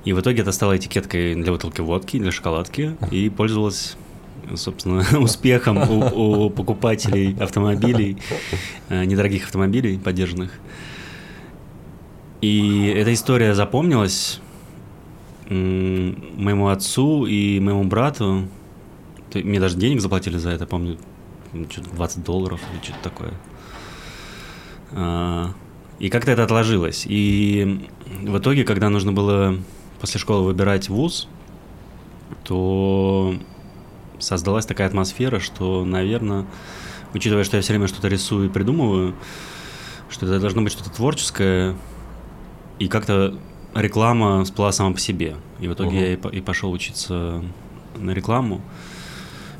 И 0.03 0.13
в 0.13 0.19
итоге 0.19 0.43
это 0.43 0.51
стало 0.51 0.77
этикеткой 0.77 1.33
для 1.33 1.51
бутылки 1.51 1.81
водки, 1.81 2.19
для 2.19 2.31
шоколадки, 2.31 2.95
и 3.09 3.29
пользовалась, 3.29 3.97
собственно, 4.55 5.03
успехом 5.19 5.77
у, 5.89 6.45
у 6.45 6.49
покупателей 6.51 7.35
автомобилей, 7.39 8.17
э, 8.89 9.05
недорогих 9.05 9.45
автомобилей 9.45 9.97
поддержанных. 9.97 10.51
И 12.45 12.93
эта 12.95 13.11
история 13.11 13.55
запомнилась 13.55 14.39
моему 15.49 16.67
отцу 16.67 17.25
и 17.25 17.59
моему 17.59 17.85
брату. 17.85 18.47
Мне 19.33 19.59
даже 19.59 19.77
денег 19.77 19.99
заплатили 19.99 20.37
за 20.37 20.51
это, 20.51 20.67
помню, 20.67 20.99
м, 21.53 21.67
что-то 21.71 21.89
20 21.89 22.23
долларов 22.23 22.61
или 22.71 22.83
что-то 22.83 22.99
такое. 23.01 23.33
А, 24.91 25.53
И 25.97 26.09
как-то 26.09 26.29
это 26.29 26.43
отложилось. 26.43 27.05
И 27.07 27.87
в 28.21 28.37
итоге, 28.37 28.63
когда 28.63 28.89
нужно 28.89 29.11
было 29.11 29.57
после 29.99 30.19
школы 30.19 30.43
выбирать 30.43 30.87
вуз, 30.87 31.27
то 32.43 33.33
создалась 34.19 34.67
такая 34.67 34.87
атмосфера, 34.87 35.39
что, 35.39 35.83
наверное, 35.83 36.45
учитывая, 37.15 37.43
что 37.43 37.57
я 37.57 37.63
все 37.63 37.73
время 37.73 37.87
что-то 37.87 38.07
рисую 38.07 38.49
и 38.49 38.51
придумываю, 38.51 39.15
что 40.09 40.27
это 40.27 40.39
должно 40.39 40.61
быть 40.61 40.73
что-то 40.73 40.91
творческое, 40.91 41.75
и 42.79 42.87
как-то 42.87 43.33
реклама 43.73 44.43
всплыла 44.43 44.71
сама 44.71 44.93
по 44.93 44.99
себе. 44.99 45.35
И 45.59 45.67
в 45.67 45.73
итоге 45.73 45.89
Мгм. 45.89 45.99
я 45.99 46.13
и, 46.13 46.15
по- 46.15 46.27
и 46.29 46.41
пошел 46.41 46.71
учиться 46.71 47.43
на 47.97 48.11
рекламу 48.11 48.61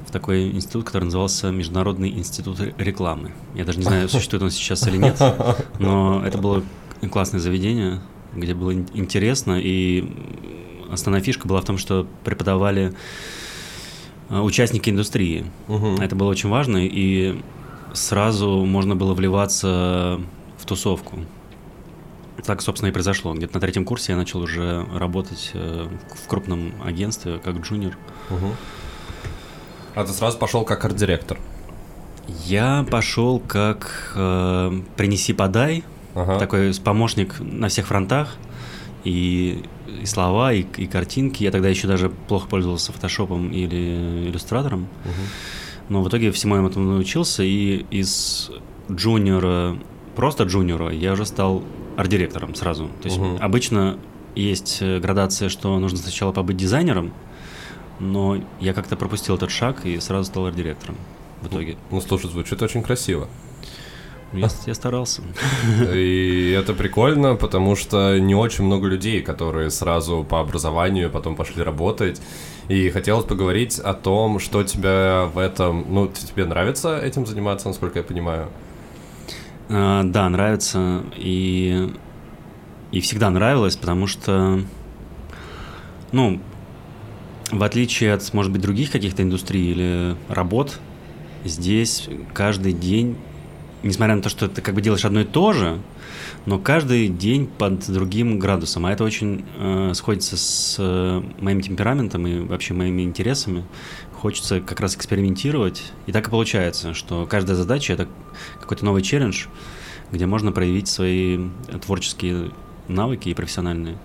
в 0.08 0.12
такой 0.12 0.52
институт, 0.52 0.86
который 0.86 1.06
назывался 1.06 1.52
Международный 1.52 2.10
институт 2.10 2.60
ре- 2.60 2.74
рекламы. 2.78 3.32
Я 3.56 3.66
даже 3.66 3.80
не 3.80 3.86
знаю, 3.86 4.08
существует 4.10 4.44
он 4.44 4.52
сейчас 4.52 4.88
или 4.88 4.98
нет, 4.98 5.20
но 5.80 6.22
это 6.26 6.38
было 6.38 6.64
классное 7.12 7.40
заведение, 7.40 8.00
где 8.36 8.54
было 8.54 8.72
ин- 8.72 8.88
интересно, 8.94 9.60
и 9.62 10.10
основная 10.92 11.22
фишка 11.22 11.48
была 11.48 11.62
в 11.62 11.66
том, 11.66 11.78
что 11.78 12.08
преподавали 12.24 12.94
а, 14.30 14.42
участники 14.42 14.90
индустрии. 14.90 15.46
Мгм. 15.68 15.96
Это 16.02 16.16
было 16.16 16.30
очень 16.30 16.50
важно, 16.50 16.78
и 16.86 17.40
сразу 17.94 18.66
можно 18.66 18.96
было 18.96 19.14
вливаться 19.14 20.20
в 20.58 20.66
тусовку. 20.66 21.20
Так, 22.46 22.62
собственно, 22.62 22.90
и 22.90 22.94
произошло. 22.94 23.34
Где-то 23.34 23.56
на 23.56 23.60
третьем 23.60 23.86
курсе 23.86 24.12
я 24.12 24.18
начал 24.18 24.42
уже 24.42 24.86
работать 24.94 25.52
э, 25.54 25.88
в 26.24 26.28
крупном 26.28 26.74
агентстве 26.84 27.40
как 27.44 27.56
джуниор. 27.58 27.98
Мгм. 28.30 28.56
А 29.96 30.04
ты 30.04 30.12
сразу 30.12 30.38
пошел 30.38 30.64
как 30.64 30.84
арт-директор. 30.86 31.40
Я 32.46 32.86
пошел 32.90 33.40
как 33.40 34.12
э, 34.16 34.82
принеси-подай, 34.96 35.84
Ага. 36.14 36.40
такой 36.40 36.74
помощник 36.84 37.40
на 37.40 37.68
всех 37.70 37.88
фронтах. 37.88 38.36
И, 39.04 39.64
и 40.02 40.06
слова, 40.06 40.52
и, 40.54 40.62
и 40.78 40.88
картинки. 40.88 41.44
Я 41.44 41.52
тогда 41.52 41.70
еще 41.70 41.88
даже 41.88 42.10
плохо 42.10 42.48
пользовался 42.48 42.92
фотошопом 42.92 43.52
или 43.52 44.28
иллюстратором. 44.30 44.82
Мгм. 44.82 45.14
Но 45.90 46.02
в 46.04 46.10
итоге 46.10 46.32
всему 46.32 46.56
этому 46.66 46.94
научился, 46.94 47.44
и 47.44 47.86
из 47.92 48.50
джуниора, 48.92 49.78
просто 50.16 50.44
джуниора, 50.46 50.90
я 50.92 51.14
уже 51.14 51.26
стал 51.26 51.64
арт-директором 51.98 52.56
сразу. 52.56 52.88
То 53.02 53.08
есть 53.08 53.18
Мгм. 53.18 53.38
обычно 53.42 53.98
есть 54.36 54.80
э, 54.82 55.00
градация, 55.00 55.50
что 55.50 55.78
нужно 55.80 55.98
сначала 55.98 56.32
побыть 56.32 56.58
дизайнером, 56.58 57.14
но 58.00 58.38
я 58.60 58.74
как-то 58.74 58.96
пропустил 58.96 59.36
этот 59.36 59.52
шаг 59.52 59.86
и 59.86 60.00
сразу 60.00 60.26
стал 60.26 60.46
арт-директором 60.48 60.98
в 61.42 61.48
итоге. 61.48 61.78
Ну, 61.92 62.02
слушай, 62.02 62.30
звучит 62.30 62.62
очень 62.62 62.84
красиво. 62.84 63.28
Я, 64.34 64.50
я 64.66 64.74
старался. 64.74 65.22
И 65.94 66.52
это 66.60 66.74
прикольно, 66.74 67.36
потому 67.36 67.76
что 67.78 68.18
не 68.18 68.36
очень 68.36 68.66
много 68.66 68.88
людей, 68.88 69.22
которые 69.22 69.70
сразу 69.70 70.26
по 70.30 70.42
образованию 70.42 71.10
потом 71.10 71.36
пошли 71.36 71.64
работать. 71.64 72.22
И 72.68 72.90
хотелось 72.90 73.26
поговорить 73.26 73.80
о 73.80 73.94
том, 73.94 74.40
что 74.40 74.64
тебя 74.64 75.30
в 75.34 75.38
этом... 75.38 75.86
Ну, 75.88 76.08
тебе 76.08 76.46
нравится 76.46 76.98
этим 76.98 77.26
заниматься, 77.26 77.68
насколько 77.70 78.00
я 78.00 78.04
понимаю? 78.04 78.48
А, 79.70 80.04
Да, 80.04 80.30
нравится. 80.30 81.04
И, 81.16 81.90
и 82.92 83.00
всегда 83.00 83.30
нравилось, 83.30 83.76
потому 83.76 84.08
что, 84.08 84.62
ну, 86.12 86.40
в 87.52 87.64
отличие 87.64 88.14
от, 88.14 88.34
может 88.34 88.52
быть, 88.52 88.62
других 88.62 88.92
каких-то 88.92 89.24
индустрий 89.24 89.72
или 89.72 90.16
работ, 90.30 90.80
здесь 91.44 92.10
каждый 92.34 92.74
день, 92.74 93.18
несмотря 93.84 94.16
на 94.16 94.22
то, 94.22 94.30
что 94.30 94.48
ты 94.48 94.62
как 94.62 94.76
бы 94.76 94.82
делаешь 94.82 95.06
одно 95.06 95.22
и 95.22 95.26
то 95.26 95.54
же, 95.54 95.80
но 96.46 96.60
каждый 96.60 97.08
день 97.08 97.48
под 97.48 97.90
другим 97.92 98.40
градусом. 98.40 98.86
А 98.86 98.92
это 98.92 99.04
очень 99.04 99.46
э, 99.58 99.92
сходится 99.94 100.38
с 100.38 100.76
э, 100.80 101.22
моим 101.40 101.62
темпераментом 101.62 102.26
и 102.28 102.40
вообще 102.40 102.74
моими 102.74 103.02
интересами. 103.02 103.64
Хочется 104.22 104.62
как 104.62 104.80
раз 104.80 104.96
экспериментировать. 104.96 105.92
И 106.08 106.12
так 106.12 106.28
и 106.28 106.32
получается, 106.32 106.94
что 106.94 107.26
каждая 107.26 107.56
задача 107.56 107.94
это 107.94 108.08
какой-то 108.60 108.86
новый 108.86 109.02
челлендж, 109.02 109.46
где 110.12 110.26
можно 110.26 110.52
проявить 110.52 110.88
свои 110.88 111.50
творческие 111.82 112.52
навыки 112.88 113.30
и 113.30 113.34
профессиональные. 113.34 113.98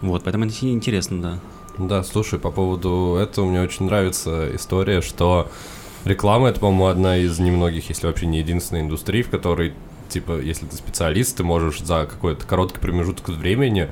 Вот, 0.00 0.24
поэтому 0.24 0.46
это 0.46 0.54
интересно, 0.62 1.22
да. 1.22 1.38
Да, 1.78 2.02
слушай, 2.02 2.38
по 2.38 2.50
поводу 2.50 3.16
этого 3.20 3.46
мне 3.46 3.62
очень 3.62 3.86
нравится 3.86 4.54
история, 4.54 5.00
что 5.00 5.50
реклама 6.04 6.48
это, 6.48 6.60
по-моему, 6.60 6.86
одна 6.86 7.16
из 7.16 7.38
немногих, 7.38 7.88
если 7.88 8.06
вообще 8.06 8.26
не 8.26 8.38
единственная 8.38 8.82
индустрия, 8.82 9.22
в 9.22 9.30
которой, 9.30 9.72
типа, 10.08 10.40
если 10.40 10.66
ты 10.66 10.76
специалист, 10.76 11.36
ты 11.36 11.44
можешь 11.44 11.80
за 11.80 12.06
какой-то 12.10 12.46
короткий 12.46 12.80
промежуток 12.80 13.28
времени 13.30 13.88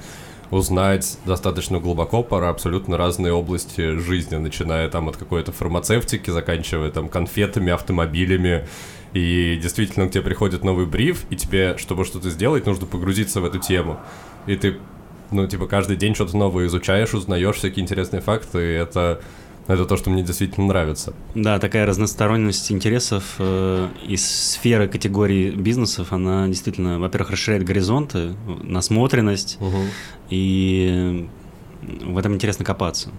узнать 0.51 1.19
достаточно 1.25 1.79
глубоко 1.79 2.23
про 2.23 2.49
абсолютно 2.51 2.97
разные 2.97 3.33
области 3.33 3.97
жизни, 3.99 4.37
начиная 4.37 4.89
там 4.89 5.09
от 5.09 5.17
какой-то 5.17 5.53
фармацевтики, 5.53 6.31
заканчивая 6.31 6.91
там 6.91 7.09
конфетами, 7.09 7.73
автомобилями. 7.73 8.67
И 9.13 9.59
действительно 9.61 10.09
к 10.09 10.13
тебе 10.13 10.23
приходит 10.23 10.65
новый 10.65 10.87
бриф, 10.87 11.25
и 11.31 11.37
тебе, 11.37 11.77
чтобы 11.79 12.05
что-то 12.05 12.31
сделать, 12.31 12.67
нужно 12.67 12.87
погрузиться 12.87 13.41
в 13.41 13.45
эту 13.45 13.59
тему. 13.59 13.99
И 14.47 14.57
ты 14.57 14.77
ну, 15.31 15.47
типа, 15.47 15.67
каждый 15.67 15.97
день 15.97 16.15
что-то 16.15 16.37
новое 16.37 16.67
изучаешь, 16.67 17.15
узнаешь 17.15 17.57
всякие 17.57 17.83
интересные 17.83 18.21
факты, 18.21 18.59
и 18.59 18.73
это, 18.75 19.21
это 19.67 19.85
то, 19.85 19.97
что 19.97 20.11
мне 20.11 20.23
действительно 20.23 20.67
нравится. 20.67 21.15
Да, 21.35 21.59
такая 21.59 21.87
разносторонность 21.87 22.71
интересов 22.73 23.37
э, 23.39 23.89
из 24.07 24.27
сферы 24.27 24.89
категории 24.89 25.51
бизнесов, 25.51 26.13
она 26.13 26.49
действительно, 26.49 26.99
во-первых, 26.99 27.31
расширяет 27.33 27.65
горизонты, 27.65 28.35
насмотренность, 28.63 29.59
и 30.31 31.29
в 31.83 32.17
этом 32.17 32.35
интересно 32.35 32.65
копаться. 32.65 33.11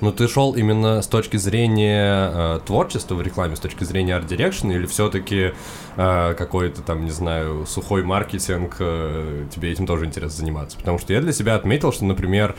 Ну, 0.00 0.12
ты 0.12 0.28
шел 0.28 0.54
именно 0.54 1.02
с 1.02 1.06
точки 1.06 1.36
зрения 1.36 2.30
э, 2.32 2.60
творчества 2.64 3.14
в 3.16 3.22
рекламе, 3.22 3.54
с 3.54 3.60
точки 3.60 3.84
зрения 3.84 4.16
art 4.16 4.28
direction, 4.28 4.70
или 4.70 4.86
все-таки 4.86 5.52
э, 5.96 6.34
какой-то 6.34 6.80
там, 6.80 7.04
не 7.04 7.10
знаю, 7.10 7.66
сухой 7.66 8.02
маркетинг, 8.02 8.76
э, 8.78 9.44
тебе 9.54 9.70
этим 9.70 9.86
тоже 9.86 10.06
интересно 10.06 10.38
заниматься? 10.38 10.78
Потому 10.78 10.98
что 10.98 11.12
я 11.12 11.20
для 11.20 11.32
себя 11.32 11.54
отметил, 11.54 11.92
что, 11.92 12.06
например, 12.06 12.56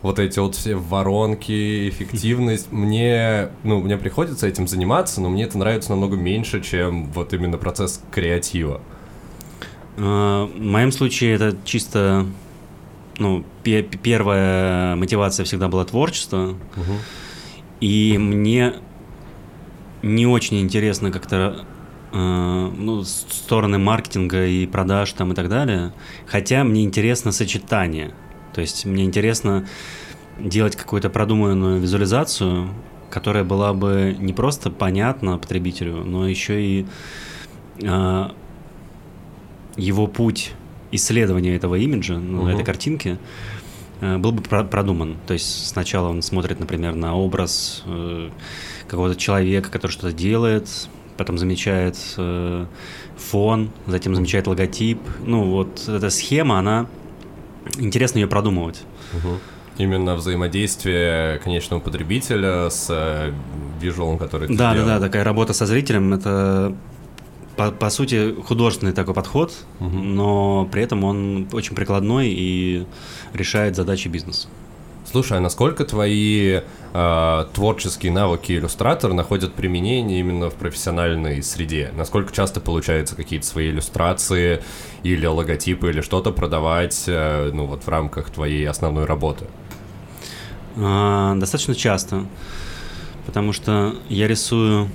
вот 0.00 0.18
эти 0.18 0.38
вот 0.38 0.54
все 0.54 0.76
воронки, 0.76 1.90
эффективность, 1.90 2.72
мне, 2.72 3.50
ну, 3.64 3.80
мне 3.82 3.98
приходится 3.98 4.46
этим 4.46 4.66
заниматься, 4.66 5.20
но 5.20 5.28
мне 5.28 5.44
это 5.44 5.58
нравится 5.58 5.90
намного 5.90 6.16
меньше, 6.16 6.62
чем 6.62 7.12
вот 7.12 7.34
именно 7.34 7.58
процесс 7.58 8.02
креатива. 8.10 8.80
Э, 9.98 10.44
В 10.46 10.58
моем 10.58 10.90
случае 10.90 11.34
это 11.34 11.54
чисто, 11.66 12.24
ну, 13.18 13.44
пе- 13.62 13.82
первая 13.82 14.96
мотивация 14.96 15.44
всегда 15.44 15.68
была 15.68 15.84
творчество, 15.84 16.54
и 17.80 18.16
мне 18.18 18.74
не 20.02 20.26
очень 20.26 20.60
интересно 20.60 21.10
как-то 21.10 21.64
э, 22.12 22.16
ну, 22.76 23.02
стороны 23.04 23.78
маркетинга 23.78 24.46
и 24.46 24.66
продаж 24.66 25.12
там 25.12 25.32
и 25.32 25.34
так 25.34 25.48
далее. 25.48 25.92
Хотя 26.26 26.64
мне 26.64 26.84
интересно 26.84 27.32
сочетание. 27.32 28.12
То 28.54 28.60
есть 28.60 28.84
мне 28.86 29.04
интересно 29.04 29.66
делать 30.38 30.76
какую-то 30.76 31.10
продуманную 31.10 31.80
визуализацию, 31.80 32.68
которая 33.10 33.42
была 33.44 33.72
бы 33.72 34.16
не 34.18 34.32
просто 34.32 34.70
понятна 34.70 35.38
потребителю, 35.38 36.04
но 36.04 36.28
еще 36.28 36.62
и 36.62 36.86
э, 37.82 38.28
его 39.76 40.06
путь 40.06 40.52
исследования 40.92 41.54
этого 41.56 41.74
имиджа, 41.76 42.14
ну, 42.18 42.42
Мгм. 42.42 42.48
этой 42.48 42.64
картинки, 42.64 43.18
э, 44.00 44.16
был 44.18 44.32
бы 44.32 44.42
про- 44.42 44.64
продуман. 44.64 45.16
То 45.26 45.34
есть 45.34 45.68
сначала 45.68 46.08
он 46.08 46.22
смотрит, 46.22 46.60
например, 46.60 46.94
на 46.94 47.14
образ 47.16 47.82
э, 47.86 48.30
какого-то 48.86 49.16
человека, 49.16 49.70
который 49.70 49.92
что-то 49.92 50.12
делает, 50.12 50.68
потом 51.16 51.36
замечает 51.38 51.96
э, 52.16 52.66
фон, 53.16 53.70
затем 53.86 54.14
замечает 54.14 54.46
логотип. 54.46 54.98
Ну, 55.26 55.50
вот 55.50 55.88
эта 55.88 56.10
схема, 56.10 56.58
она 56.60 56.86
интересно 57.78 58.18
ее 58.20 58.26
продумывать. 58.28 58.82
Мгм. 59.12 59.38
Именно 59.78 60.16
взаимодействие 60.16 61.38
конечного 61.38 61.80
потребителя 61.80 62.68
с 62.70 63.32
визуалом, 63.80 64.18
который 64.18 64.48
ты 64.48 64.54
Да, 64.56 64.70
да, 64.70 64.72
сделал. 64.82 64.88
да, 64.88 65.00
такая 65.00 65.22
работа 65.24 65.52
со 65.52 65.66
зрителем 65.66 66.12
это 66.14 66.74
по, 67.58 67.72
по 67.72 67.90
сути 67.90 68.34
художественный 68.46 68.92
такой 68.92 69.14
подход, 69.14 69.52
Мгм. 69.80 70.14
но 70.14 70.68
при 70.70 70.82
этом 70.82 71.02
он 71.04 71.48
очень 71.52 71.74
прикладной 71.74 72.28
и 72.28 72.86
решает 73.34 73.74
задачи 73.74 74.06
бизнеса. 74.08 74.48
Слушай, 75.10 75.38
а 75.38 75.40
насколько 75.40 75.84
твои 75.84 76.60
э, 76.92 77.44
творческие 77.54 78.12
навыки 78.12 78.52
иллюстратора 78.52 79.14
находят 79.14 79.54
применение 79.54 80.20
именно 80.20 80.50
в 80.50 80.54
профессиональной 80.54 81.42
среде? 81.42 81.90
Насколько 81.96 82.32
часто 82.32 82.60
получается 82.60 83.16
какие-то 83.16 83.46
свои 83.46 83.70
иллюстрации 83.70 84.62
или 85.02 85.26
логотипы 85.26 85.88
или 85.88 86.02
что-то 86.02 86.30
продавать, 86.30 87.04
э, 87.06 87.50
ну 87.52 87.64
вот 87.64 87.84
в 87.84 87.88
рамках 87.88 88.30
твоей 88.30 88.68
основной 88.68 89.06
работы? 89.06 89.46
А, 90.76 91.34
достаточно 91.36 91.74
часто, 91.74 92.26
потому 93.26 93.52
что 93.52 93.94
я 94.10 94.28
рисую 94.28 94.88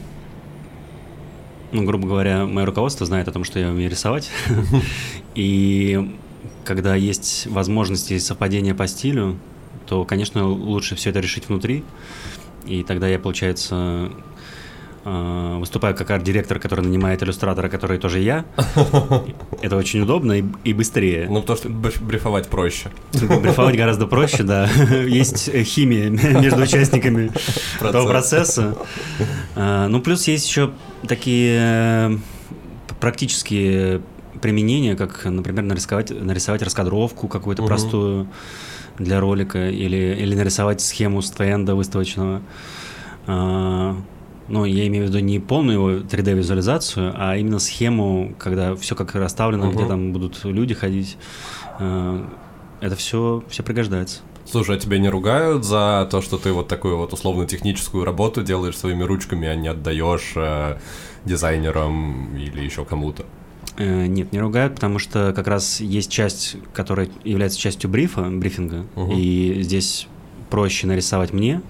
ну, 1.73 1.83
грубо 1.83 2.07
говоря, 2.07 2.45
мое 2.45 2.65
руководство 2.65 3.05
знает 3.05 3.27
о 3.27 3.31
том, 3.31 3.43
что 3.43 3.59
я 3.59 3.69
умею 3.69 3.89
рисовать. 3.89 4.29
И 5.35 6.15
когда 6.63 6.95
есть 6.95 7.47
возможности 7.47 8.17
совпадения 8.19 8.73
по 8.73 8.87
стилю, 8.87 9.37
то, 9.87 10.05
конечно, 10.05 10.47
лучше 10.47 10.95
все 10.95 11.09
это 11.09 11.19
решить 11.19 11.49
внутри. 11.49 11.83
И 12.65 12.83
тогда 12.83 13.07
я, 13.07 13.19
получается, 13.19 14.11
э, 15.05 15.57
выступаю 15.59 15.95
как 15.95 16.09
арт-директор, 16.11 16.59
который 16.59 16.81
нанимает 16.81 17.23
иллюстратора, 17.23 17.69
который 17.69 17.97
тоже 17.97 18.19
я. 18.19 18.45
Это 19.61 19.75
очень 19.75 20.01
удобно 20.01 20.39
и, 20.39 20.43
и 20.63 20.73
быстрее. 20.73 21.27
Ну, 21.29 21.41
то, 21.41 21.55
что 21.55 21.69
брифовать 21.69 22.47
проще. 22.47 22.91
Брифовать 23.13 23.75
гораздо 23.75 24.07
проще, 24.07 24.43
да. 24.43 24.65
Есть 25.07 25.51
химия 25.51 26.09
между 26.41 26.61
участниками 26.61 27.31
этого 27.79 28.07
процесса. 28.07 28.77
А, 29.55 29.87
ну, 29.87 30.01
плюс 30.01 30.27
есть 30.27 30.47
еще 30.47 30.71
такие 31.07 31.57
э, 31.59 32.17
практические 32.99 34.01
применения, 34.41 34.95
как, 34.95 35.25
например, 35.25 35.63
нарисовать, 35.63 36.11
нарисовать 36.11 36.61
раскадровку 36.61 37.27
какую-то 37.27 37.61
угу. 37.61 37.67
простую 37.67 38.27
для 38.97 39.19
ролика 39.19 39.69
или, 39.69 40.15
или 40.19 40.35
нарисовать 40.35 40.81
схему 40.81 41.21
стенда 41.21 41.75
выставочного. 41.75 42.41
Ну, 44.53 44.65
я 44.65 44.85
имею 44.85 45.05
в 45.05 45.07
виду 45.09 45.17
не 45.17 45.39
полную 45.39 45.79
его 45.79 45.91
3D-визуализацию, 46.03 47.11
а 47.15 47.35
именно 47.37 47.57
схему, 47.57 48.35
когда 48.37 48.75
все 48.75 48.95
как 48.95 49.15
расставлено, 49.15 49.69
угу. 49.69 49.79
где 49.79 49.87
там 49.87 50.13
будут 50.13 50.45
люди 50.45 50.75
ходить. 50.75 51.17
А, 51.79 52.23
это 52.79 52.95
все, 52.95 53.43
все 53.49 53.63
пригождается. 53.63 54.19
Слушай, 54.45 54.75
а 54.75 54.79
тебя 54.79 54.99
не 54.99 55.09
ругают 55.09 55.65
за 55.65 56.07
то, 56.11 56.21
что 56.21 56.37
ты 56.37 56.51
вот 56.51 56.67
такую 56.67 56.97
вот 56.97 57.13
условно-техническую 57.13 58.05
работу 58.05 58.43
делаешь 58.43 58.77
своими 58.77 59.01
ручками, 59.01 59.47
а 59.47 59.55
не 59.55 59.69
отдаешь 59.69 60.33
э, 60.35 60.77
дизайнерам 61.25 62.37
или 62.37 62.61
еще 62.61 62.85
кому-то? 62.85 63.25
Э, 63.77 64.05
нет, 64.05 64.31
не 64.33 64.39
ругают, 64.39 64.75
потому 64.75 64.99
что 64.99 65.33
как 65.33 65.47
раз 65.47 65.79
есть 65.79 66.11
часть, 66.11 66.57
которая 66.73 67.09
является 67.23 67.57
частью 67.57 67.89
брифа, 67.89 68.21
брифинга, 68.21 68.85
угу. 68.95 69.13
и 69.15 69.63
здесь 69.63 70.07
проще 70.51 70.85
нарисовать 70.85 71.33
мне, 71.33 71.63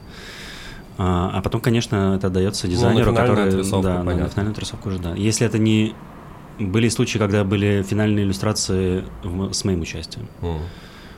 а, 0.98 1.32
а 1.34 1.42
потом, 1.42 1.62
конечно, 1.62 2.16
это 2.16 2.30
дается 2.30 2.68
ну, 2.68 2.74
дизайнеру, 2.74 3.12
ну, 3.12 3.18
который... 3.18 3.52
Да, 3.82 4.04
понятно. 4.04 4.16
на 4.16 4.30
финальную 4.30 4.52
отрисовку 4.54 4.90
уже, 4.90 5.00
да. 5.00 5.16
Если 5.16 5.46
это 5.46 5.58
не... 5.58 5.96
Были 6.60 6.88
случаи, 6.90 7.18
когда 7.18 7.44
были 7.44 7.82
финальные 7.82 8.26
иллюстрации 8.26 9.04
в... 9.24 9.54
с 9.54 9.66
моим 9.66 9.82
участием. 9.82 10.28
Mm. 10.42 10.60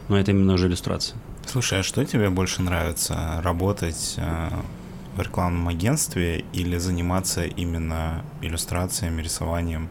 Но 0.08 0.18
это 0.18 0.32
именно 0.32 0.54
уже 0.54 0.68
иллюстрация. 0.68 1.18
Слушай, 1.46 1.82
а 1.82 1.84
что 1.84 2.06
тебе 2.06 2.30
больше 2.30 2.62
нравится? 2.62 3.42
Работать 3.44 4.16
э, 4.18 4.50
в 5.16 5.22
рекламном 5.22 5.68
агентстве 5.68 6.46
или 6.54 6.78
заниматься 6.78 7.46
именно 7.46 8.24
иллюстрациями, 8.42 9.22
рисованием? 9.22 9.90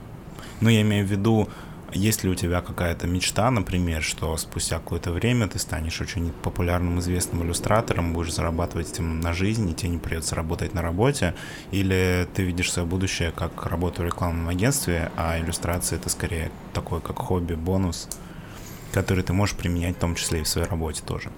Ну, 0.60 0.70
я 0.70 0.82
имею 0.82 1.06
в 1.06 1.10
виду, 1.10 1.48
есть 1.94 2.24
ли 2.24 2.30
у 2.30 2.34
тебя 2.34 2.60
какая-то 2.60 3.06
мечта, 3.06 3.50
например, 3.50 4.02
что 4.02 4.36
спустя 4.36 4.78
какое-то 4.78 5.12
время 5.12 5.48
ты 5.48 5.58
станешь 5.58 6.00
очень 6.00 6.32
популярным, 6.42 6.98
известным 6.98 7.42
иллюстратором, 7.42 8.12
будешь 8.12 8.34
зарабатывать 8.34 8.90
этим 8.90 9.20
на 9.20 9.32
жизнь, 9.32 9.68
и 9.70 9.74
тебе 9.74 9.90
не 9.90 9.98
придется 9.98 10.34
работать 10.34 10.74
на 10.74 10.82
работе, 10.82 11.34
или 11.70 12.28
ты 12.34 12.42
видишь 12.42 12.72
свое 12.72 12.86
будущее 12.86 13.32
как 13.32 13.66
работу 13.66 14.02
в 14.02 14.04
рекламном 14.04 14.48
агентстве, 14.48 15.10
а 15.16 15.38
иллюстрация 15.38 15.98
это 15.98 16.08
скорее 16.08 16.50
такой 16.72 17.00
как 17.00 17.18
хобби, 17.18 17.54
бонус, 17.54 18.08
который 18.92 19.24
ты 19.24 19.32
можешь 19.32 19.56
применять 19.56 19.96
в 19.96 20.00
том 20.00 20.14
числе 20.14 20.40
и 20.40 20.42
в 20.42 20.48
своей 20.48 20.68
работе 20.68 21.02
тоже? 21.06 21.30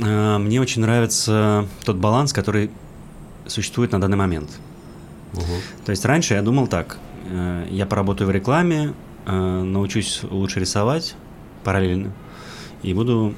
А, 0.00 0.38
мне 0.38 0.60
очень 0.60 0.82
нравится 0.82 1.68
тот 1.84 1.96
баланс, 1.96 2.32
который 2.32 2.70
существует 3.46 3.92
на 3.92 4.00
данный 4.00 4.16
момент– 4.16 4.50
Угу. 5.34 5.84
То 5.84 5.90
есть 5.90 6.04
раньше 6.04 6.34
я 6.34 6.42
думал 6.42 6.66
так, 6.66 6.98
я 7.70 7.86
поработаю 7.86 8.28
в 8.28 8.30
рекламе, 8.30 8.94
э, 9.26 9.62
научусь 9.62 10.22
лучше 10.22 10.60
рисовать 10.60 11.14
параллельно 11.64 12.12
и 12.82 12.94
буду 12.94 13.34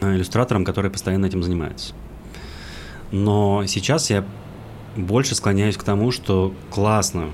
э, 0.00 0.16
иллюстратором, 0.16 0.64
который 0.64 0.90
постоянно 0.90 1.26
этим 1.26 1.42
занимается. 1.42 1.94
Но 3.10 3.64
сейчас 3.66 4.10
я 4.10 4.24
больше 4.96 5.34
склоняюсь 5.34 5.76
к 5.76 5.82
тому, 5.82 6.10
что 6.10 6.54
классно 6.70 7.30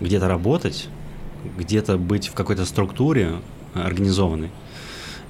где-то 0.00 0.28
работать, 0.28 0.88
где-то 1.56 1.98
быть 1.98 2.28
в 2.28 2.34
какой-то 2.34 2.64
структуре 2.64 3.36
организованной. 3.74 4.50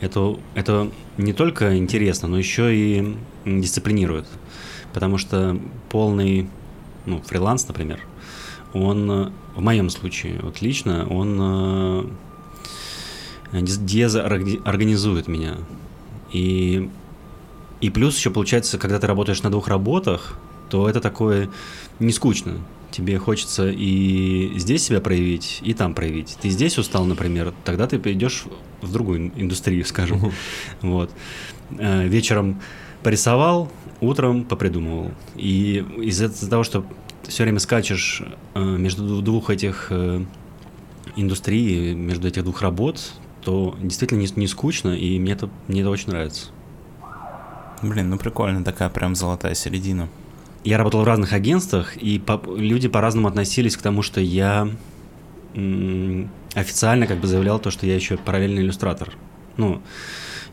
Это, 0.00 0.38
это 0.54 0.90
не 1.16 1.32
только 1.32 1.76
интересно, 1.76 2.28
но 2.28 2.38
еще 2.38 2.74
и 2.74 3.16
дисциплинирует. 3.44 4.26
Потому 4.92 5.18
что 5.18 5.58
полный 5.88 6.48
ну, 7.06 7.20
фриланс, 7.22 7.66
например, 7.66 8.00
он, 8.72 9.10
э, 9.10 9.30
в 9.54 9.60
моем 9.60 9.90
случае, 9.90 10.40
вот 10.42 10.60
лично, 10.60 11.06
он 11.08 12.10
э, 13.52 13.60
дезорганизует 13.62 15.28
меня. 15.28 15.56
И, 16.32 16.90
и 17.80 17.90
плюс 17.90 18.16
еще 18.16 18.30
получается, 18.30 18.78
когда 18.78 18.98
ты 18.98 19.06
работаешь 19.06 19.42
на 19.42 19.50
двух 19.50 19.68
работах, 19.68 20.38
то 20.70 20.88
это 20.88 21.00
такое 21.00 21.50
не 21.98 22.12
скучно. 22.12 22.58
Тебе 22.90 23.18
хочется 23.18 23.70
и 23.70 24.52
здесь 24.56 24.84
себя 24.84 25.00
проявить, 25.00 25.60
и 25.62 25.74
там 25.74 25.94
проявить. 25.94 26.38
Ты 26.40 26.48
здесь 26.48 26.78
устал, 26.78 27.04
например, 27.04 27.52
тогда 27.64 27.86
ты 27.86 27.98
пойдешь 27.98 28.44
в 28.80 28.92
другую 28.92 29.32
индустрию, 29.36 29.84
скажем. 29.84 30.32
Вот. 30.80 31.10
Э, 31.78 32.06
вечером 32.06 32.60
порисовал, 33.02 33.70
утром 34.00 34.44
попридумывал. 34.44 35.10
И 35.36 35.84
из-за 35.98 36.28
того, 36.48 36.64
что 36.64 36.84
все 37.26 37.42
время 37.42 37.58
скачешь 37.58 38.22
э, 38.54 38.60
между 38.60 39.20
двух 39.22 39.50
этих 39.50 39.88
э, 39.90 40.24
индустрий, 41.16 41.94
между 41.94 42.28
этих 42.28 42.44
двух 42.44 42.62
работ, 42.62 43.12
то 43.42 43.76
действительно 43.80 44.20
не, 44.20 44.28
не 44.36 44.46
скучно, 44.46 44.90
и 44.90 45.18
мне 45.18 45.32
это, 45.32 45.48
мне 45.68 45.82
это 45.82 45.90
очень 45.90 46.08
нравится. 46.08 46.46
Блин, 47.82 48.10
ну 48.10 48.18
прикольно, 48.18 48.64
такая 48.64 48.88
прям 48.88 49.14
золотая 49.14 49.54
середина. 49.54 50.08
Я 50.64 50.78
работал 50.78 51.02
в 51.02 51.04
разных 51.04 51.32
агентствах, 51.32 51.96
и 51.96 52.18
по, 52.18 52.40
люди 52.56 52.88
по-разному 52.88 53.28
относились 53.28 53.76
к 53.76 53.82
тому, 53.82 54.02
что 54.02 54.20
я 54.20 54.68
официально 56.54 57.06
как 57.06 57.18
бы 57.18 57.26
заявлял 57.26 57.58
то, 57.58 57.70
что 57.70 57.86
я 57.86 57.94
еще 57.94 58.16
параллельный 58.16 58.62
иллюстратор. 58.62 59.12
Ну, 59.56 59.82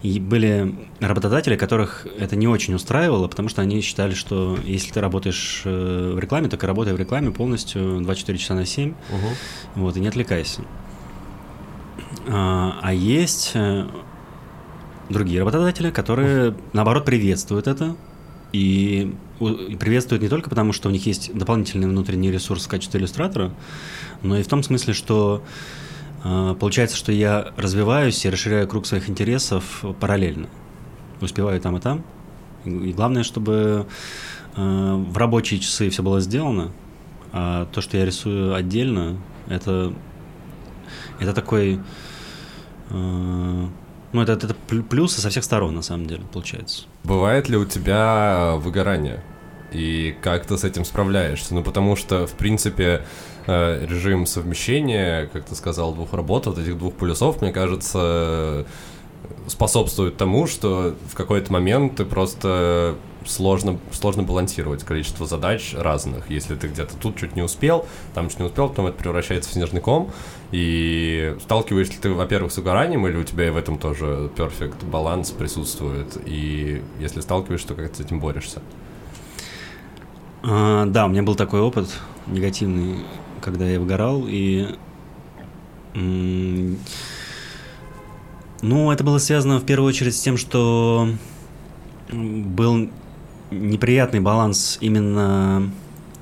и 0.06 0.20
были 0.20 0.76
работодатели, 1.00 1.56
которых 1.56 2.06
это 2.20 2.36
не 2.36 2.48
очень 2.48 2.76
устраивало, 2.76 3.28
потому 3.28 3.50
что 3.50 3.64
они 3.64 3.82
считали, 3.82 4.14
что 4.14 4.56
если 4.64 4.92
ты 4.92 5.02
работаешь 5.02 5.64
э, 5.66 6.14
в 6.16 6.20
рекламе, 6.20 6.48
так 6.48 6.64
и 6.64 6.68
работай 6.68 6.94
в 6.94 6.98
рекламе 6.98 7.32
полностью 7.32 8.02
24 8.02 8.38
часа 8.38 8.54
на 8.54 8.66
7, 8.68 8.92
угу. 8.92 9.28
вот, 9.76 9.98
и 9.98 10.00
не 10.00 10.08
отвлекайся. 10.08 10.62
А, 12.28 12.78
а 12.84 12.94
есть 12.94 13.54
э, 13.56 13.88
другие 15.10 15.40
работодатели, 15.40 15.90
которые, 15.90 16.56
наоборот, 16.74 17.04
приветствуют 17.04 17.66
это, 17.66 17.96
и 18.54 19.12
приветствуют 19.40 20.22
не 20.22 20.30
только 20.30 20.52
потому, 20.52 20.72
что 20.72 20.88
у 20.88 20.92
них 20.92 21.08
есть 21.08 21.34
дополнительный 21.34 21.88
внутренний 21.88 22.32
ресурс 22.32 22.66
в 22.66 22.70
качестве 22.70 23.00
иллюстратора, 23.00 23.52
но 24.22 24.38
и 24.38 24.44
в 24.44 24.48
том 24.48 24.62
смысле, 24.62 24.94
что 24.94 25.44
получается, 26.60 26.98
что 26.98 27.12
я 27.12 27.54
развиваюсь 27.56 28.26
и 28.26 28.30
расширяю 28.30 28.68
круг 28.68 28.86
своих 28.86 29.10
интересов 29.10 29.84
параллельно. 30.00 30.48
Успеваю 31.22 31.60
там 31.62 31.78
и 31.78 31.80
там. 31.80 32.04
И 32.66 32.92
главное, 32.94 33.24
чтобы 33.24 33.86
а, 34.56 34.96
в 34.96 35.18
рабочие 35.18 35.60
часы 35.60 35.90
все 35.90 36.02
было 36.02 36.20
сделано, 36.20 36.72
а 37.32 37.66
то, 37.68 37.82
что 37.82 37.98
я 37.98 38.06
рисую 38.06 38.56
отдельно, 38.56 39.18
это, 39.48 39.94
это 41.20 41.34
такой... 41.34 41.80
А, 42.90 43.70
ну, 44.14 44.22
это, 44.22 44.34
это 44.34 44.54
плюсы 44.54 45.20
со 45.20 45.30
всех 45.30 45.44
сторон, 45.44 45.76
на 45.76 45.82
самом 45.82 46.08
деле, 46.08 46.24
получается. 46.32 46.86
Бывает 47.04 47.50
ли 47.50 47.58
у 47.58 47.66
тебя 47.66 48.54
выгорание? 48.58 49.22
И 49.74 50.16
как 50.22 50.46
ты 50.46 50.58
с 50.58 50.64
этим 50.64 50.86
справляешься? 50.86 51.54
Ну, 51.54 51.62
потому 51.62 51.98
что, 51.98 52.26
в 52.26 52.32
принципе, 52.34 53.06
Э, 53.48 53.86
режим 53.86 54.26
совмещения, 54.26 55.28
как 55.28 55.46
ты 55.46 55.54
сказал, 55.56 55.94
двух 55.94 56.14
работ, 56.14 56.48
вот 56.48 56.58
этих 56.58 56.78
двух 56.78 56.96
полюсов, 56.96 57.42
мне 57.42 57.52
кажется, 57.52 58.66
способствует 59.48 60.18
тому, 60.18 60.48
что 60.48 60.96
в 61.12 61.14
какой-то 61.14 61.54
момент 61.54 61.98
ты 61.98 62.06
просто 62.06 62.96
сложно, 63.24 63.78
сложно 63.92 64.24
балансировать 64.24 64.84
количество 64.84 65.28
задач 65.28 65.76
разных. 65.78 66.30
Если 66.30 66.56
ты 66.56 66.68
где-то 66.68 66.96
тут 66.98 67.18
чуть 67.18 67.36
не 67.36 67.44
успел, 67.44 67.86
там 68.16 68.30
чуть 68.30 68.40
не 68.40 68.46
успел, 68.46 68.70
потом 68.70 68.88
это 68.88 68.98
превращается 68.98 69.52
в 69.52 69.54
снежный 69.54 69.82
ком. 69.82 70.12
И 70.52 71.36
сталкиваешься 71.44 72.02
ты, 72.02 72.12
во-первых, 72.12 72.52
с 72.52 72.58
угоранием, 72.58 73.06
или 73.06 73.18
у 73.18 73.24
тебя 73.24 73.48
и 73.48 73.50
в 73.52 73.58
этом 73.58 73.78
тоже 73.78 74.32
перфект 74.36 74.84
баланс 74.84 75.30
присутствует? 75.30 76.18
И 76.26 76.82
если 77.00 77.22
сталкиваешься, 77.22 77.70
то 77.70 77.76
как 77.76 77.92
ты 77.92 77.98
с 77.98 78.00
этим 78.00 78.20
борешься? 78.20 78.62
А, 80.44 80.86
да, 80.86 81.06
у 81.06 81.10
меня 81.10 81.22
был 81.24 81.36
такой 81.36 81.62
опыт 81.62 81.90
негативный 82.28 83.06
когда 83.46 83.70
я 83.70 83.80
выгорал, 83.80 84.26
и... 84.28 84.68
Ну, 88.62 88.92
это 88.92 89.04
было 89.04 89.20
связано 89.20 89.60
в 89.60 89.66
первую 89.66 89.88
очередь 89.90 90.16
с 90.16 90.20
тем, 90.22 90.38
что 90.38 91.08
был 92.12 92.90
неприятный 93.52 94.20
баланс 94.20 94.78
именно 94.82 95.70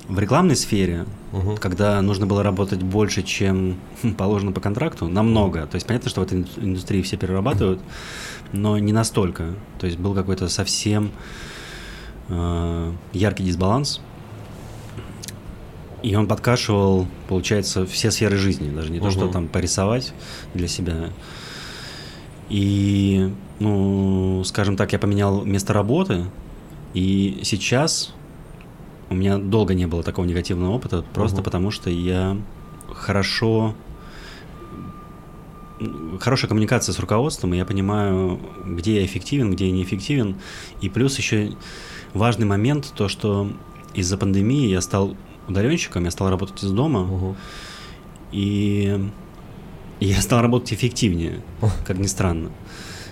в 0.08 0.18
рекламной 0.18 0.56
сфере, 0.56 1.06
Мгм. 1.32 1.56
когда 1.56 2.00
нужно 2.02 2.26
было 2.26 2.42
работать 2.42 2.82
больше, 2.82 3.22
чем 3.22 3.76
положено 4.18 4.52
по 4.52 4.60
контракту, 4.60 5.08
намного. 5.08 5.66
То 5.66 5.76
есть 5.76 5.86
понятно, 5.86 6.10
что 6.10 6.20
в 6.20 6.24
этой 6.24 6.40
ин- 6.42 6.46
индустрии 6.56 7.02
все 7.02 7.16
перерабатывают, 7.16 7.80
но 8.52 8.78
не 8.78 8.92
настолько. 8.92 9.54
То 9.80 9.86
есть 9.86 9.98
был 9.98 10.14
какой-то 10.14 10.48
совсем 10.48 11.10
э, 12.28 12.92
яркий 13.14 13.42
дисбаланс. 13.44 14.00
И 16.04 16.14
он 16.16 16.26
подкашивал, 16.26 17.06
получается, 17.28 17.86
все 17.86 18.10
сферы 18.10 18.36
жизни, 18.36 18.68
даже 18.68 18.92
не 18.92 19.00
то, 19.00 19.10
что 19.10 19.26
там 19.28 19.48
порисовать 19.48 20.12
для 20.52 20.68
себя. 20.68 21.08
И, 22.50 23.30
ну, 23.58 24.42
скажем 24.44 24.76
так, 24.76 24.92
я 24.92 24.98
поменял 24.98 25.46
место 25.46 25.72
работы, 25.72 26.26
и 26.92 27.40
сейчас 27.42 28.12
у 29.08 29.14
меня 29.14 29.38
долго 29.38 29.72
не 29.72 29.86
было 29.86 30.02
такого 30.02 30.26
негативного 30.26 30.74
опыта, 30.74 31.02
просто 31.14 31.36
Мгм. 31.36 31.44
потому 31.44 31.70
что 31.70 31.88
я 31.88 32.36
хорошо 32.92 33.74
хорошая 36.20 36.50
коммуникация 36.50 36.92
с 36.92 36.98
руководством, 36.98 37.54
и 37.54 37.56
я 37.56 37.64
понимаю, 37.64 38.38
где 38.66 38.96
я 38.96 39.06
эффективен, 39.06 39.50
где 39.52 39.68
я 39.68 39.72
неэффективен. 39.72 40.36
И 40.82 40.90
плюс 40.90 41.16
еще 41.16 41.52
важный 42.12 42.46
момент, 42.46 42.92
то, 42.94 43.08
что 43.08 43.50
из-за 43.94 44.18
пандемии 44.18 44.68
я 44.68 44.82
стал 44.82 45.16
удаленщиком, 45.48 46.04
я 46.04 46.10
стал 46.10 46.30
работать 46.30 46.62
из 46.62 46.70
дома, 46.70 47.04
Мгм. 47.04 47.36
и 48.32 49.08
я 50.00 50.20
стал 50.20 50.40
работать 50.42 50.72
эффективнее, 50.72 51.40
как 51.86 51.98
ни 51.98 52.06
странно. 52.06 52.50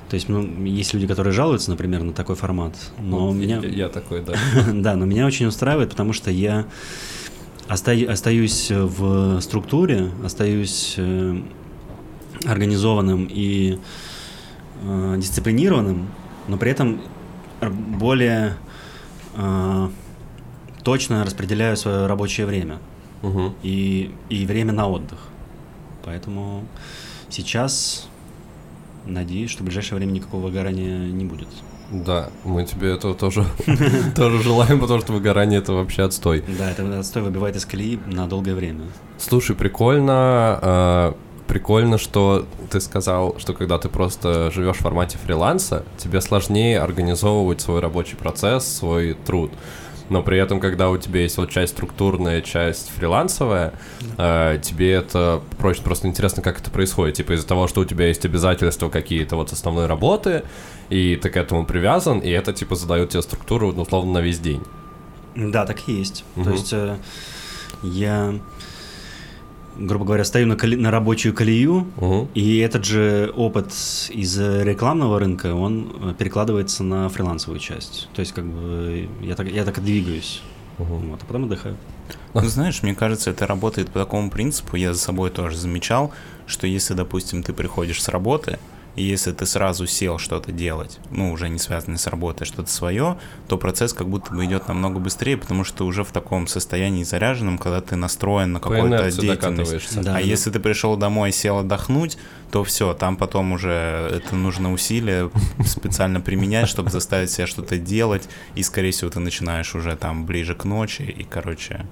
То 0.09 0.14
есть, 0.16 0.28
ну, 0.28 0.43
есть 0.64 0.93
люди, 0.93 1.07
которые 1.07 1.33
жалуются, 1.33 1.70
например, 1.70 2.03
на 2.03 2.12
такой 2.12 2.37
формат, 2.37 2.74
но 3.01 3.28
Вот 3.28 3.33
меня... 3.35 3.61
я, 3.61 3.89
такой, 3.89 4.22
да. 4.22 4.35
Да, 4.72 4.95
но 4.97 5.07
меня 5.07 5.26
очень 5.26 5.47
устраивает, 5.47 5.91
потому 5.91 6.12
что 6.12 6.30
я 6.30 6.66
оста- 7.68 8.11
остаюсь 8.12 8.70
в 8.70 9.41
структуре, 9.41 10.11
остаюсь 10.22 10.95
э, 10.99 11.41
организованным 12.45 13.26
и 13.30 13.78
э, 14.83 15.14
дисциплинированным, 15.18 16.09
но 16.49 16.57
при 16.59 16.72
этом 16.72 17.01
более 17.62 18.57
э, 19.35 19.89
точно 20.83 21.24
распределяю 21.24 21.76
свое 21.76 22.07
рабочее 22.07 22.47
время 22.47 22.78
Мгм. 23.22 23.55
и, 23.62 24.11
и 24.28 24.47
время 24.47 24.72
на 24.72 24.89
отдых. 24.89 25.18
Поэтому 26.05 26.64
сейчас 27.28 28.09
надеюсь, 29.07 29.51
что 29.51 29.62
в 29.62 29.66
ближайшее 29.66 29.99
время 29.99 30.12
никакого 30.12 30.43
выгорания 30.47 30.99
не 31.11 31.24
будет. 31.24 31.49
Да, 31.91 32.30
мы 32.45 32.64
тебе 32.64 32.93
этого 32.95 33.14
тоже, 33.14 33.45
тоже 34.16 34.43
желаем, 34.43 34.80
потому 34.80 35.01
что 35.01 35.12
выгорание 35.12 35.59
это 35.61 35.72
вообще 35.74 36.05
отстой. 36.05 36.43
Да, 36.59 36.70
это 36.70 36.99
отстой 36.99 37.22
выбивает 37.22 37.55
из 37.57 37.66
колеи 37.66 37.99
на 38.07 38.26
долгое 38.26 38.55
время. 38.55 38.85
Слушай, 39.18 39.55
прикольно, 39.55 40.59
э, 40.62 41.12
прикольно, 41.47 41.99
что 41.99 42.47
ты 42.70 42.80
сказал, 42.80 43.37
что 43.39 43.53
когда 43.53 43.78
ты 43.78 43.89
просто 43.91 44.51
живешь 44.51 44.76
в 44.76 44.80
формате 44.80 45.18
фриланса, 45.22 45.85
тебе 45.99 46.20
сложнее 46.22 46.80
организовывать 46.80 47.61
свой 47.61 47.80
рабочий 47.80 48.16
процесс, 48.16 48.66
свой 48.66 49.14
труд. 49.26 49.53
Но 50.12 50.22
при 50.22 50.38
этом, 50.38 50.60
когда 50.60 50.90
у 50.90 50.98
тебя 50.98 51.22
есть 51.22 51.38
вот 51.38 51.48
часть 51.48 51.72
структурная, 51.72 52.42
часть 52.42 52.90
фрилансовая, 52.90 53.72
э, 54.18 54.58
тебе 54.62 54.92
это 54.92 55.40
проще, 55.58 55.80
просто 55.80 56.06
интересно, 56.06 56.42
как 56.42 56.60
это 56.60 56.70
происходит. 56.70 57.16
Типа 57.16 57.32
из-за 57.32 57.46
того, 57.46 57.66
что 57.66 57.80
у 57.80 57.86
тебя 57.86 58.08
есть 58.08 58.22
обязательства 58.26 58.90
какие-то 58.90 59.36
вот 59.36 59.48
с 59.48 59.54
основной 59.54 59.86
работы, 59.86 60.42
и 60.90 61.16
ты 61.16 61.30
к 61.30 61.36
этому 61.38 61.64
привязан, 61.64 62.18
и 62.18 62.28
это 62.28 62.52
типа 62.52 62.76
задает 62.76 63.08
тебе 63.08 63.22
структуру, 63.22 63.72
ну, 63.72 63.82
условно, 63.82 64.12
на 64.12 64.18
весь 64.18 64.38
день. 64.38 64.62
Да, 65.34 65.64
так 65.64 65.88
и 65.88 65.92
есть. 65.92 66.26
Мгм. 66.36 66.44
То 66.44 66.50
есть 66.50 66.72
э, 66.74 66.96
я, 67.82 68.34
грубо 69.77 70.05
говоря, 70.05 70.25
стою 70.25 70.47
на, 70.47 70.55
коли- 70.57 70.77
на 70.77 70.91
рабочую 70.91 71.35
колею, 71.35 71.87
Мгм. 71.97 72.29
и 72.35 72.59
этот 72.59 72.85
же 72.85 73.33
опыт 73.37 73.73
из 74.11 74.39
рекламного 74.39 75.18
рынка, 75.18 75.55
он 75.55 75.93
э, 76.03 76.14
перекладывается 76.18 76.85
на 76.85 77.09
фрилансовую 77.09 77.59
часть. 77.61 78.09
То 78.14 78.20
есть 78.20 78.33
как 78.33 78.45
бы 78.45 79.09
я 79.23 79.35
так, 79.35 79.51
я 79.51 79.64
так 79.64 79.79
и 79.79 79.81
двигаюсь. 79.81 80.43
Мгм. 80.79 81.11
Вот, 81.11 81.20
а 81.23 81.27
потом 81.27 81.45
отдыхаю. 81.45 81.77
Ну, 82.35 82.41
знаешь, 82.43 82.83
мне 82.83 82.95
кажется, 82.95 83.31
это 83.31 83.47
работает 83.47 83.91
по 83.91 83.99
такому 84.01 84.31
принципу, 84.31 84.77
я 84.77 84.93
за 84.95 85.01
собой 85.01 85.31
тоже 85.31 85.57
замечал, 85.57 86.12
что 86.47 86.66
если, 86.66 86.95
допустим, 86.95 87.43
ты 87.43 87.53
приходишь 87.53 88.03
с 88.03 88.09
работы, 88.09 88.59
и 88.95 89.03
если 89.03 89.32
ты 89.32 89.47
сразу 89.47 89.86
сел 89.86 90.18
что-то 90.18 90.53
делать, 90.53 91.01
ну, 91.11 91.32
уже 91.32 91.49
не 91.49 91.59
связанное 91.59 91.97
с 91.97 92.07
работой, 92.07 92.43
а 92.43 92.47
что-то 92.47 92.70
свое, 92.70 93.18
то 93.49 93.57
процесс 93.57 93.95
как 93.95 94.09
будто 94.09 94.34
бы 94.34 94.45
идет 94.45 94.68
намного 94.68 94.99
быстрее, 94.99 95.36
потому 95.38 95.64
что 95.64 95.78
ты 95.78 95.84
уже 95.84 96.05
в 96.05 96.12
таком 96.12 96.47
состоянии 96.47 97.03
заряженном, 97.03 97.57
когда 97.57 97.80
ты 97.80 97.97
настроен 97.97 98.53
на 98.53 98.61
какую-то 98.61 99.11
деятельность. 99.11 99.95
Да, 99.95 100.12
а 100.12 100.14
да. 100.14 100.18
если 100.18 100.51
ты 100.51 100.61
пришел 100.61 100.97
домой 100.97 101.30
и 101.30 101.32
сел 101.32 101.59
отдохнуть, 101.59 102.18
то 102.51 102.64
все, 102.64 102.93
там 102.93 103.16
потом 103.16 103.53
уже 103.53 103.70
это 104.12 104.36
нужно 104.36 104.72
усилия 104.72 105.30
специально 105.64 106.20
применять, 106.20 106.68
чтобы 106.68 106.90
заставить 106.90 107.30
себя 107.30 107.47
что-то 107.47 107.78
делать, 107.78 108.28
и, 108.55 108.62
скорее 108.62 108.90
всего, 108.90 109.11
ты 109.11 109.20
начинаешь 109.20 109.74
уже 109.74 109.97
там 109.97 110.26
ближе 110.26 110.55
к 110.55 110.64
ночи, 110.64 111.03
и, 111.03 111.24
короче, 111.24 111.86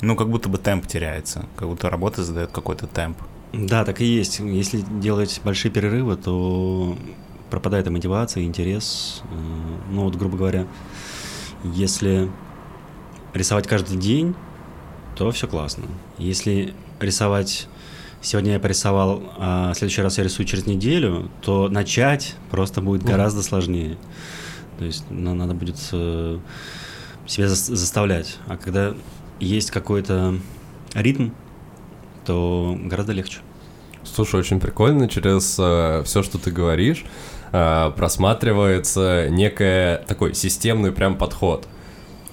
ну, 0.00 0.14
как 0.14 0.28
будто 0.28 0.48
бы 0.48 0.58
темп 0.58 0.86
теряется, 0.86 1.46
как 1.56 1.68
будто 1.68 1.90
работа 1.90 2.22
задает 2.22 2.52
какой-то 2.52 2.86
темп. 2.86 3.18
Да, 3.52 3.84
так 3.84 4.00
и 4.00 4.04
есть. 4.04 4.40
Если 4.40 4.80
делать 5.00 5.40
большие 5.44 5.70
перерывы, 5.72 6.16
то 6.16 6.96
пропадает 7.50 7.86
и 7.86 7.90
мотивация, 7.90 8.42
и 8.42 8.46
интерес. 8.46 9.22
Э, 9.30 9.36
Ну 9.92 10.02
вот, 10.04 10.16
грубо 10.16 10.36
говоря, 10.36 10.66
если 11.64 12.28
рисовать 13.34 13.66
каждый 13.66 13.96
день, 13.98 14.34
то 15.16 15.30
все 15.30 15.46
классно. 15.46 15.84
Если 16.18 16.74
рисовать 17.00 17.68
сегодня 18.20 18.54
я 18.54 18.58
порисовал, 18.60 19.22
а 19.38 19.72
в 19.72 19.76
следующий 19.78 20.02
раз 20.02 20.18
я 20.18 20.24
рисую 20.24 20.46
через 20.46 20.66
неделю, 20.66 21.30
то 21.42 21.68
начать 21.68 22.34
просто 22.50 22.80
будет 22.80 23.02
Мгм. 23.02 23.12
гораздо 23.12 23.42
сложнее. 23.42 23.96
То 24.78 24.84
есть 24.84 25.04
на- 25.10 25.34
надо 25.34 25.54
будет 25.54 25.76
э, 25.92 26.38
себя 27.26 27.46
зас- 27.46 27.74
заставлять. 27.74 28.38
А 28.46 28.56
когда 28.56 28.94
есть 29.40 29.70
какой-то 29.70 30.38
ритм, 30.94 31.30
то 32.26 32.76
гораздо 32.78 33.12
легче. 33.12 33.38
Слушай, 34.04 34.40
очень 34.40 34.60
прикольно, 34.60 35.08
через 35.08 35.52
все, 36.06 36.22
что 36.22 36.38
ты 36.38 36.50
говоришь, 36.50 37.04
э, 37.52 37.92
просматривается 37.96 39.28
некий 39.30 40.04
такой 40.06 40.34
системный 40.34 40.92
прям 40.92 41.16
подход. 41.16 41.66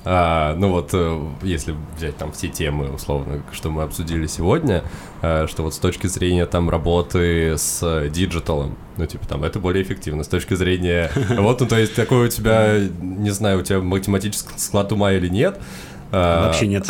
А, 0.05 0.53
ну 0.55 0.69
вот, 0.69 0.89
э, 0.93 1.21
если 1.43 1.75
взять 1.95 2.17
там 2.17 2.33
все 2.33 2.49
темы, 2.49 2.91
условно, 2.91 3.41
что 3.53 3.69
мы 3.69 3.83
обсудили 3.83 4.27
сегодня, 4.27 4.83
э, 5.21 5.47
что 5.47 5.63
вот 5.63 5.73
с 5.73 5.77
точки 5.77 6.07
зрения 6.07 6.45
там 6.45 6.69
работы 6.69 7.57
с 7.57 8.09
digital 8.09 8.55
ом, 8.55 8.75
ну 8.97 9.05
типа 9.05 9.25
там 9.27 9.45
это 9.45 9.59
более 9.59 9.81
эффективно, 9.81 10.23
с 10.23 10.27
точки 10.27 10.55
зрения, 10.55 11.09
вот, 11.37 11.61
ну 11.61 11.67
то 11.67 11.77
есть 11.77 11.95
такой 11.95 12.27
у 12.27 12.29
тебя, 12.29 12.79
не 13.01 13.29
знаю, 13.29 13.59
у 13.59 13.61
тебя 13.61 13.79
математический 13.79 14.51
склад 14.57 14.91
ума 14.91 15.13
или 15.13 15.29
нет, 15.29 15.61
Вообще 16.13 16.67
нет. 16.67 16.87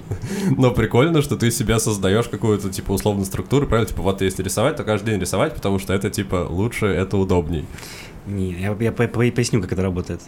но 0.56 0.70
прикольно, 0.72 1.22
что 1.22 1.36
ты 1.36 1.50
себя 1.50 1.78
создаешь 1.78 2.26
какую-то, 2.28 2.70
типа, 2.70 2.92
условную 2.92 3.24
структуру, 3.26 3.66
правильно? 3.66 3.88
Типа, 3.88 4.02
вот 4.02 4.20
если 4.20 4.42
рисовать, 4.42 4.76
то 4.76 4.84
каждый 4.84 5.10
день 5.12 5.20
рисовать, 5.20 5.54
потому 5.54 5.78
что 5.78 5.92
это, 5.92 6.10
типа, 6.10 6.46
лучше, 6.50 6.86
это 6.86 7.16
удобней. 7.16 7.66
Не, 8.26 8.52
я, 8.52 8.76
я 8.80 8.90
по- 8.92 9.06
по- 9.06 9.30
поясню, 9.30 9.60
как 9.62 9.72
это 9.72 9.82
работает. 9.82 10.20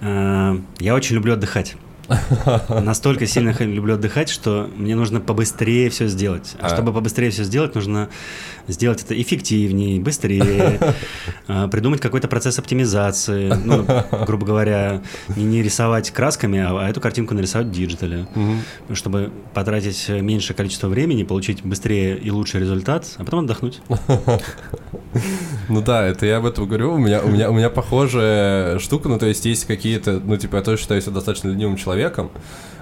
А, 0.00 0.56
Я 0.78 0.94
очень 0.94 1.16
люблю 1.16 1.32
отдыхать. 1.34 1.76
Настолько 2.68 3.26
сильно 3.26 3.54
люблю 3.58 3.94
отдыхать, 3.94 4.28
что 4.28 4.70
мне 4.76 4.94
нужно 4.94 5.20
побыстрее 5.20 5.90
все 5.90 6.06
сделать. 6.06 6.54
А 6.60 6.66
А. 6.66 6.68
чтобы 6.68 6.92
побыстрее 6.92 7.30
все 7.30 7.44
сделать, 7.44 7.74
нужно 7.74 8.08
сделать 8.68 9.02
это 9.02 9.20
эффективнее, 9.20 10.00
быстрее, 10.00 10.80
а, 11.48 11.68
придумать 11.68 12.00
какой-то 12.00 12.28
процесс 12.28 12.58
оптимизации. 12.58 13.52
Ну, 13.64 13.86
грубо 14.26 14.46
говоря, 14.46 15.02
не, 15.36 15.44
не 15.44 15.62
рисовать 15.62 16.10
красками, 16.10 16.60
а, 16.60 16.86
а 16.86 16.88
эту 16.88 17.00
картинку 17.00 17.34
нарисовать 17.34 17.68
в 17.68 17.72
digital 17.72 18.14
е. 18.14 18.26
Чтобы 18.92 19.30
потратить 19.52 20.08
меньшее 20.08 20.56
количество 20.56 20.88
времени, 20.88 21.22
получить 21.22 21.62
быстрее 21.64 22.16
и 22.16 22.30
лучший 22.30 22.60
результат, 22.60 23.06
а 23.16 23.24
потом 23.24 23.40
отдохнуть. 23.40 23.80
Ну 25.68 25.80
да, 25.80 26.04
это 26.04 26.26
я 26.26 26.38
об 26.38 26.46
этом 26.46 26.66
говорю. 26.66 26.94
У 26.94 26.98
меня, 26.98 27.22
у 27.22 27.28
меня, 27.28 27.48
у 27.50 27.54
меня 27.54 27.70
похожая 27.70 28.78
штука, 28.78 29.08
ну 29.08 29.18
то 29.18 29.26
есть 29.26 29.44
есть 29.44 29.64
какие-то, 29.64 30.20
ну 30.22 30.36
типа 30.36 30.56
я 30.56 30.62
тоже 30.62 30.82
считаю 30.82 31.00
себя 31.00 31.12
достаточно 31.12 31.48
ленивым 31.48 31.76
человеком, 31.76 31.93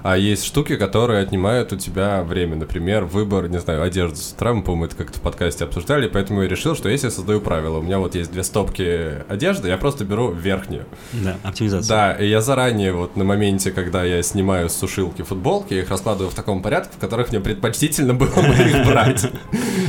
а 0.03 0.17
есть 0.17 0.45
штуки, 0.45 0.77
которые 0.77 1.23
отнимают 1.23 1.73
у 1.73 1.77
тебя 1.77 2.23
время. 2.23 2.57
Например, 2.57 3.05
выбор, 3.05 3.49
не 3.49 3.61
знаю, 3.61 3.83
одежды 3.83 4.17
с 4.17 4.33
утра, 4.33 4.53
мы, 4.53 4.63
по-моему, 4.63 4.87
это 4.87 4.97
как-то 4.97 5.19
в 5.19 5.23
подкасте 5.23 5.65
обсуждали, 5.65 6.09
поэтому 6.09 6.43
я 6.43 6.49
решил, 6.49 6.75
что 6.75 6.89
если 6.89 7.07
я 7.07 7.11
создаю 7.11 7.41
правила, 7.41 7.79
у 7.79 7.83
меня 7.83 7.99
вот 7.99 8.15
есть 8.15 8.33
две 8.33 8.43
стопки 8.43 9.23
одежды, 9.29 9.69
я 9.69 9.77
просто 9.77 10.05
беру 10.05 10.33
верхнюю. 10.33 10.87
Да, 11.13 11.37
оптимизация. 11.45 11.89
Да, 11.89 12.13
и 12.13 12.29
я 12.29 12.41
заранее 12.41 12.93
вот 12.93 13.17
на 13.17 13.25
моменте, 13.25 13.71
когда 13.71 14.03
я 14.05 14.23
снимаю 14.23 14.69
с 14.69 14.75
сушилки 14.75 15.23
футболки, 15.23 15.75
их 15.75 15.89
раскладываю 15.89 16.31
в 16.31 16.35
таком 16.35 16.63
порядке, 16.63 16.91
в 16.97 17.01
которых 17.01 17.31
мне 17.31 17.41
предпочтительно 17.41 18.15
было 18.15 18.35
бы 18.35 18.55
их 18.55 18.87
брать. 18.87 19.25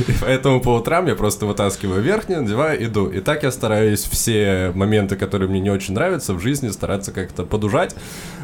И 0.08 0.12
поэтому 0.20 0.60
по 0.60 0.76
утрам 0.76 1.06
я 1.06 1.16
просто 1.16 1.46
вытаскиваю 1.46 2.00
верхнюю, 2.00 2.42
надеваю, 2.42 2.84
иду. 2.84 3.08
И 3.08 3.20
так 3.20 3.42
я 3.42 3.50
стараюсь 3.50 4.04
все 4.04 4.70
моменты, 4.74 5.16
которые 5.16 5.48
мне 5.48 5.60
не 5.60 5.70
очень 5.70 5.94
нравятся 5.94 6.34
в 6.34 6.40
жизни, 6.40 6.68
стараться 6.68 7.10
как-то 7.10 7.44
подужать, 7.44 7.96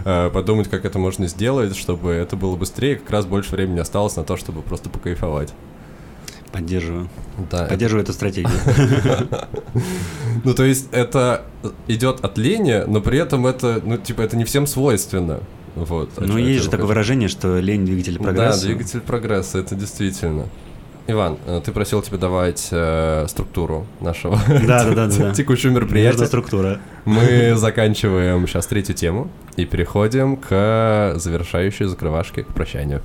э, 0.04 0.30
подумать, 0.70 0.82
как 0.82 0.84
это 0.84 0.98
можно 0.98 1.26
сделать, 1.26 1.76
чтобы 1.76 2.10
это 2.12 2.36
было 2.36 2.56
быстрее, 2.56 2.96
как 2.96 3.10
раз 3.10 3.26
больше 3.26 3.52
времени 3.52 3.80
осталось 3.80 4.16
на 4.16 4.24
то, 4.24 4.36
чтобы 4.36 4.62
просто 4.62 4.88
покайфовать. 4.88 5.52
Поддерживаю. 6.52 7.08
Да, 7.50 7.66
Поддерживаю 7.66 8.02
эту 8.02 8.12
стратегию. 8.12 8.50
Ну, 10.44 10.54
то 10.54 10.64
есть 10.64 10.88
это 10.92 11.42
идет 11.86 12.24
от 12.24 12.38
лени, 12.38 12.84
но 12.86 13.00
при 13.02 13.18
этом 13.18 13.46
это, 13.46 13.82
ну, 13.84 13.98
типа, 13.98 14.22
это 14.22 14.36
не 14.36 14.44
всем 14.44 14.66
свойственно. 14.66 15.40
Вот. 15.74 16.10
Ну, 16.16 16.38
есть 16.38 16.64
же 16.64 16.70
такое 16.70 16.86
выражение, 16.86 17.28
что 17.28 17.60
лень 17.60 17.84
двигатель 17.84 18.18
прогресса. 18.18 18.60
Да, 18.60 18.66
двигатель 18.66 19.00
прогресса, 19.00 19.58
это 19.58 19.74
действительно. 19.74 20.46
Иван, 21.10 21.38
э, 21.46 21.60
ты 21.64 21.72
просил 21.72 22.02
тебя 22.02 22.18
давать 22.18 22.68
э, 22.70 23.26
структуру 23.28 23.86
нашего 24.00 24.38
Да, 24.66 24.84
да, 24.84 24.94
да, 24.94 25.06
да. 25.06 25.34
текущего 25.34 25.70
мероприятия. 25.72 26.26
структура. 26.26 26.78
Мы 27.04 27.54
заканчиваем 27.56 28.46
сейчас 28.46 28.66
третью 28.66 28.94
тему 28.94 29.30
и 29.56 29.64
переходим 29.64 30.36
к 30.36 31.14
завершающей 31.16 31.86
закрывашке, 31.86 32.44
к 32.44 32.48
прощанию. 32.48 33.02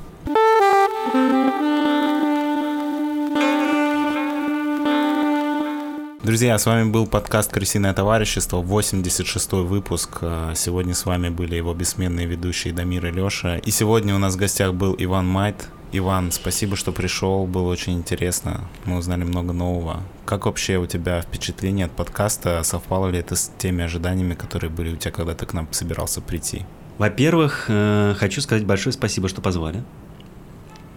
Друзья, 6.24 6.58
с 6.58 6.66
вами 6.66 6.90
был 6.90 7.06
подкаст 7.06 7.52
«Крысиное 7.52 7.94
товарищество», 7.94 8.60
86-й 8.62 9.64
выпуск. 9.64 10.18
Э, 10.22 10.54
Сегодня 10.56 10.96
с 10.96 11.06
вами 11.06 11.30
были 11.30 11.56
его 11.56 11.74
бессменные 11.76 12.26
ведущие 12.26 12.74
Дамир 12.74 13.06
и 13.06 13.12
Леша. 13.12 13.58
И 13.58 13.70
сегодня 13.70 14.16
у 14.16 14.18
нас 14.18 14.34
в 14.34 14.38
гостях 14.38 14.74
был 14.74 14.96
Иван 14.98 15.28
Майт. 15.28 15.68
Иван, 15.98 16.34
спасибо, 16.34 16.76
что 16.76 16.92
пришел, 16.92 17.48
было 17.48 17.72
очень 17.72 17.94
интересно. 17.94 18.68
Мы 18.84 18.98
узнали 18.98 19.24
много 19.24 19.54
нового. 19.54 20.04
Как 20.26 20.46
вообще 20.46 20.78
у 20.78 20.86
тебя 20.88 21.22
впечатление 21.22 21.86
от 21.86 21.94
подкаста? 21.94 22.62
Совпало 22.64 23.08
ли 23.08 23.20
это 23.20 23.38
с 23.38 23.50
теми 23.58 23.82
ожиданиями, 23.82 24.34
которые 24.34 24.70
были 24.70 24.94
у 24.94 24.98
тебя, 24.98 25.12
когда 25.12 25.34
ты 25.36 25.46
к 25.46 25.54
нам 25.54 25.70
собирался 25.72 26.20
прийти? 26.20 26.66
Во-первых, 26.98 27.68
э, 27.70 28.14
хочу 28.18 28.42
сказать 28.42 28.66
большое 28.66 28.92
спасибо, 28.92 29.30
что 29.30 29.40
позвали. 29.40 29.86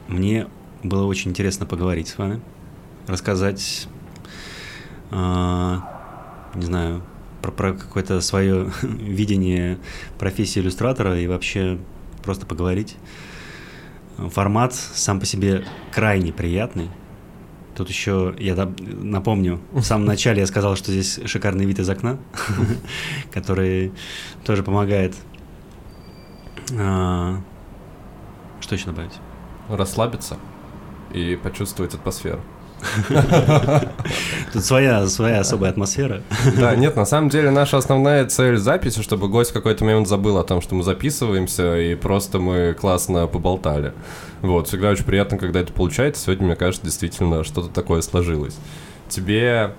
Мне 0.08 0.48
было 0.82 1.04
очень 1.04 1.30
интересно 1.30 1.64
поговорить 1.64 2.08
с 2.08 2.18
вами, 2.18 2.40
рассказать, 3.06 3.86
э, 5.12 5.76
не 6.56 6.64
знаю, 6.64 7.04
про, 7.40 7.52
про 7.52 7.72
какое-то 7.74 8.20
свое 8.20 8.72
видение 8.82 9.78
профессии 10.18 10.58
иллюстратора 10.58 11.20
и 11.20 11.28
вообще 11.28 11.78
просто 12.24 12.46
поговорить. 12.46 12.96
Формат 14.30 14.74
сам 14.74 15.20
по 15.20 15.26
себе 15.26 15.64
крайне 15.92 16.32
приятный. 16.32 16.90
Тут 17.76 17.88
еще, 17.88 18.34
я 18.38 18.56
напомню, 18.78 19.60
в 19.70 19.82
самом 19.82 20.06
начале 20.06 20.40
я 20.40 20.46
сказал, 20.48 20.74
что 20.74 20.90
здесь 20.90 21.20
шикарный 21.26 21.64
вид 21.64 21.78
из 21.78 21.88
окна, 21.88 22.18
который 23.32 23.92
тоже 24.44 24.64
помогает 24.64 25.14
а, 26.76 27.40
Что 28.60 28.74
еще 28.74 28.86
добавить? 28.86 29.14
Расслабиться 29.68 30.36
и 31.12 31.38
почувствовать 31.40 31.94
атмосферу. 31.94 32.40
Тут 34.52 34.64
своя, 34.64 35.06
своя 35.06 35.40
особая 35.40 35.70
атмосфера. 35.70 36.22
Да, 36.58 36.74
нет, 36.76 36.96
на 36.96 37.04
самом 37.04 37.28
деле 37.28 37.50
наша 37.50 37.76
основная 37.76 38.26
цель 38.26 38.56
записи, 38.56 39.02
чтобы 39.02 39.28
гость 39.28 39.50
в 39.50 39.54
какой-то 39.54 39.84
момент 39.84 40.08
забыл 40.08 40.38
о 40.38 40.44
том, 40.44 40.60
что 40.60 40.74
мы 40.74 40.82
записываемся, 40.82 41.78
и 41.78 41.94
просто 41.94 42.38
мы 42.38 42.74
классно 42.78 43.26
поболтали. 43.26 43.92
Вот, 44.42 44.68
всегда 44.68 44.90
очень 44.90 45.04
приятно, 45.04 45.38
когда 45.38 45.60
это 45.60 45.72
получается. 45.72 46.24
Сегодня, 46.24 46.46
мне 46.46 46.56
кажется, 46.56 46.84
действительно 46.84 47.44
что-то 47.44 47.68
такое 47.68 48.02
сложилось. 48.02 48.56
Тебе 49.08 49.72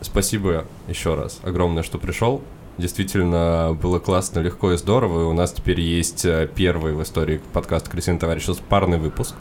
спасибо 0.00 0.64
еще 0.88 1.14
раз 1.14 1.40
огромное, 1.42 1.82
что 1.82 1.98
пришел. 1.98 2.42
Действительно, 2.78 3.76
было 3.80 3.98
классно, 3.98 4.40
легко 4.40 4.72
и 4.72 4.76
здорово. 4.76 5.22
И 5.22 5.24
у 5.24 5.32
нас 5.32 5.52
теперь 5.52 5.80
есть 5.80 6.26
э, 6.26 6.46
первый 6.54 6.92
в 6.92 7.02
истории 7.02 7.40
подкаста 7.54 7.90
«Крысиный 7.90 8.18
товарищ» 8.18 8.46
парный 8.68 8.98
выпуск. 8.98 9.34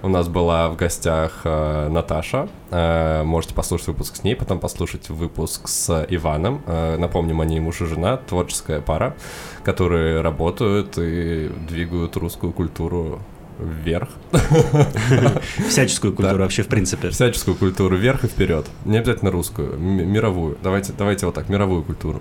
У 0.00 0.08
нас 0.08 0.28
была 0.28 0.68
в 0.68 0.76
гостях 0.76 1.40
э, 1.42 1.88
Наташа. 1.88 2.48
Э, 2.70 3.24
можете 3.24 3.52
послушать 3.52 3.88
выпуск 3.88 4.14
с 4.14 4.22
ней, 4.22 4.36
потом 4.36 4.60
послушать 4.60 5.10
выпуск 5.10 5.66
с 5.66 6.06
Иваном. 6.08 6.62
Э, 6.66 6.96
напомним, 6.96 7.40
они 7.40 7.58
муж 7.58 7.80
и 7.80 7.86
жена, 7.86 8.16
творческая 8.16 8.80
пара, 8.80 9.16
которые 9.64 10.20
работают 10.20 10.96
и 10.98 11.50
двигают 11.68 12.16
русскую 12.16 12.52
культуру 12.52 13.18
вверх. 13.58 14.08
Всяческую 15.68 16.12
культуру 16.14 16.36
Да. 16.38 16.42
вообще, 16.44 16.62
в 16.62 16.68
принципе. 16.68 17.10
Всяческую 17.10 17.56
культуру 17.56 17.96
вверх 17.96 18.24
и 18.24 18.28
вперед. 18.28 18.66
Не 18.84 18.98
обязательно 18.98 19.30
русскую, 19.30 19.78
мировую. 19.78 20.56
Давайте, 20.62 20.92
давайте 20.96 21.26
вот 21.26 21.34
так, 21.34 21.48
мировую 21.48 21.82
культуру. 21.82 22.20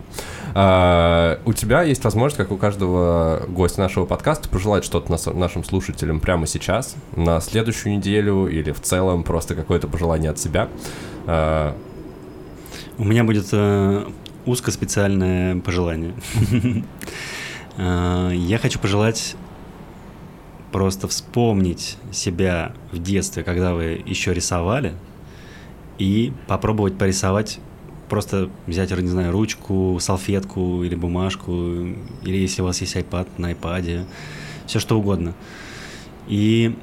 А, 0.56 1.40
у 1.46 1.54
тебя 1.54 1.84
есть 1.84 2.04
возможность, 2.04 2.38
как 2.38 2.52
у 2.52 2.58
каждого 2.58 3.44
гостя 3.48 3.82
нашего 3.82 4.06
подкаста, 4.06 4.50
пожелать 4.50 4.84
что-то 4.84 5.12
нас- 5.12 5.26
нашим 5.28 5.64
слушателям 5.64 6.20
прямо 6.20 6.48
сейчас, 6.48 6.96
на 7.16 7.40
следующую 7.42 7.96
неделю 7.98 8.48
или 8.48 8.72
в 8.72 8.82
целом 8.82 9.24
просто 9.24 9.56
какое-то 9.56 9.88
пожелание 9.88 10.32
от 10.32 10.40
себя. 10.40 10.70
А, 11.26 11.76
У 12.98 13.04
меня 13.04 13.24
будет 13.24 13.48
э, 13.52 14.06
узкоспециальное 14.46 15.58
пожелание. 15.62 16.14
Э, 17.78 18.32
Я 18.34 18.58
хочу 18.58 18.80
пожелать 18.80 19.36
просто 20.78 21.08
вспомнить 21.08 21.98
себя 22.12 22.72
в 22.92 23.02
детстве, 23.02 23.42
когда 23.42 23.74
вы 23.74 24.00
еще 24.06 24.32
рисовали, 24.32 24.94
и 25.98 26.32
попробовать 26.46 27.00
порисовать, 27.00 27.60
просто 28.10 28.52
взять, 28.68 28.92
не 28.92 29.08
знаю, 29.08 29.32
ручку, 29.32 29.98
салфетку 30.00 30.84
или 30.84 30.94
бумажку, 30.94 31.52
или 31.52 32.38
если 32.38 32.62
у 32.62 32.66
вас 32.66 32.80
есть 32.82 32.96
iPad, 32.96 33.28
на 33.40 33.54
iPad, 33.54 34.06
все 34.68 34.78
что 34.78 35.00
угодно. 35.00 35.34
И 36.28 36.76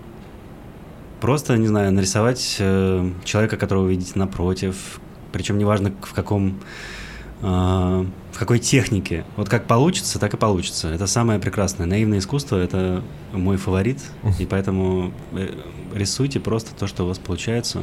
просто, 1.21 1.57
не 1.57 1.69
знаю, 1.69 1.93
нарисовать 1.93 2.57
э, 2.59 3.13
человека, 3.23 3.57
которого 3.57 3.85
вы 3.85 3.91
видите 3.91 4.19
напротив, 4.19 4.99
причем 5.31 5.57
неважно 5.57 5.95
в 6.03 6.15
каком 6.15 6.59
в 7.41 8.39
какой 8.39 8.59
технике. 8.59 9.25
Вот 9.37 9.49
как 9.49 9.67
получится, 9.67 10.19
так 10.19 10.35
и 10.35 10.37
получится. 10.37 10.89
Это 10.89 11.07
самое 11.07 11.39
прекрасное. 11.39 11.87
Наивное 11.87 12.19
искусство— 12.19 12.57
это 12.63 13.03
мой 13.33 13.57
фаворит, 13.57 14.01
и 14.39 14.47
поэтому 14.47 15.13
э, 15.33 15.51
рисуйте 15.95 16.41
просто 16.41 16.75
то, 16.75 16.87
что 16.87 17.05
у 17.05 17.09
вас 17.09 17.19
получается. 17.19 17.83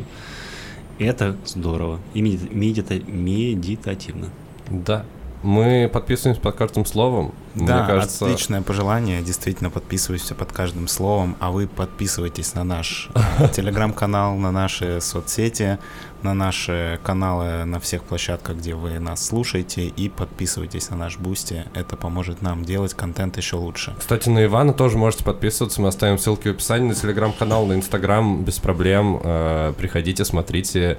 Это 0.99 1.35
здорово. 1.45 1.99
И 2.13 2.21
меди- 2.21 2.49
медита- 2.51 3.03
медитативно. 3.09 4.29
да. 4.69 5.05
Мы 5.43 5.89
подписываемся 5.91 6.39
под 6.39 6.55
каждым 6.55 6.85
словом. 6.85 7.33
Да, 7.55 7.79
Мне 7.79 7.87
кажется, 7.87 8.25
отличное 8.25 8.61
пожелание. 8.61 9.23
Действительно, 9.23 9.71
подписывайся 9.71 10.35
под 10.35 10.51
каждым 10.51 10.87
словом, 10.87 11.35
а 11.39 11.49
вы 11.49 11.65
подписывайтесь 11.67 12.53
на 12.53 12.63
наш 12.63 13.09
э, 13.15 13.47
телеграм-канал, 13.51 14.35
на 14.37 14.51
наши 14.51 15.01
соцсети, 15.01 15.79
на 16.23 16.33
наши 16.33 16.99
каналы 17.03 17.65
на 17.65 17.79
всех 17.79 18.03
площадках, 18.03 18.57
где 18.57 18.75
вы 18.75 18.99
нас 18.99 19.25
слушаете, 19.25 19.87
и 19.87 20.09
подписывайтесь 20.09 20.89
на 20.89 20.97
наш 20.97 21.17
Boosty. 21.17 21.65
Это 21.73 21.95
поможет 21.95 22.41
нам 22.41 22.63
делать 22.65 22.93
контент 22.93 23.37
еще 23.37 23.55
лучше. 23.55 23.95
Кстати, 23.97 24.29
на 24.29 24.43
Ивана 24.45 24.73
тоже 24.73 24.97
можете 24.97 25.23
подписываться. 25.23 25.81
Мы 25.81 25.87
оставим 25.87 26.17
ссылки 26.17 26.47
в 26.47 26.51
описании 26.51 26.89
на 26.89 26.95
телеграм-канал, 26.95 27.65
на 27.65 27.73
инстаграм 27.73 28.43
без 28.43 28.59
проблем. 28.59 29.19
Э, 29.23 29.73
Приходите, 29.77 30.25
смотрите 30.25 30.97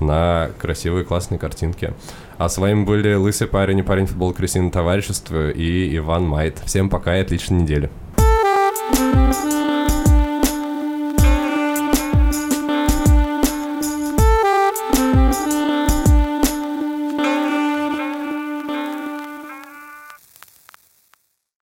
на 0.00 0.50
красивые 0.58 1.04
классные 1.04 1.38
картинки. 1.38 1.94
А 2.38 2.48
с 2.48 2.58
вами 2.58 2.84
были 2.84 3.14
Лысый 3.14 3.46
парень 3.46 3.78
и 3.78 3.82
парень 3.82 4.06
футбол 4.06 4.32
Крысиное 4.32 4.70
товарищество 4.70 5.50
и 5.50 5.96
Иван 5.96 6.24
Майт. 6.24 6.60
Всем 6.64 6.88
пока 6.88 7.16
и 7.16 7.20
отличной 7.20 7.62
недели. 7.62 7.90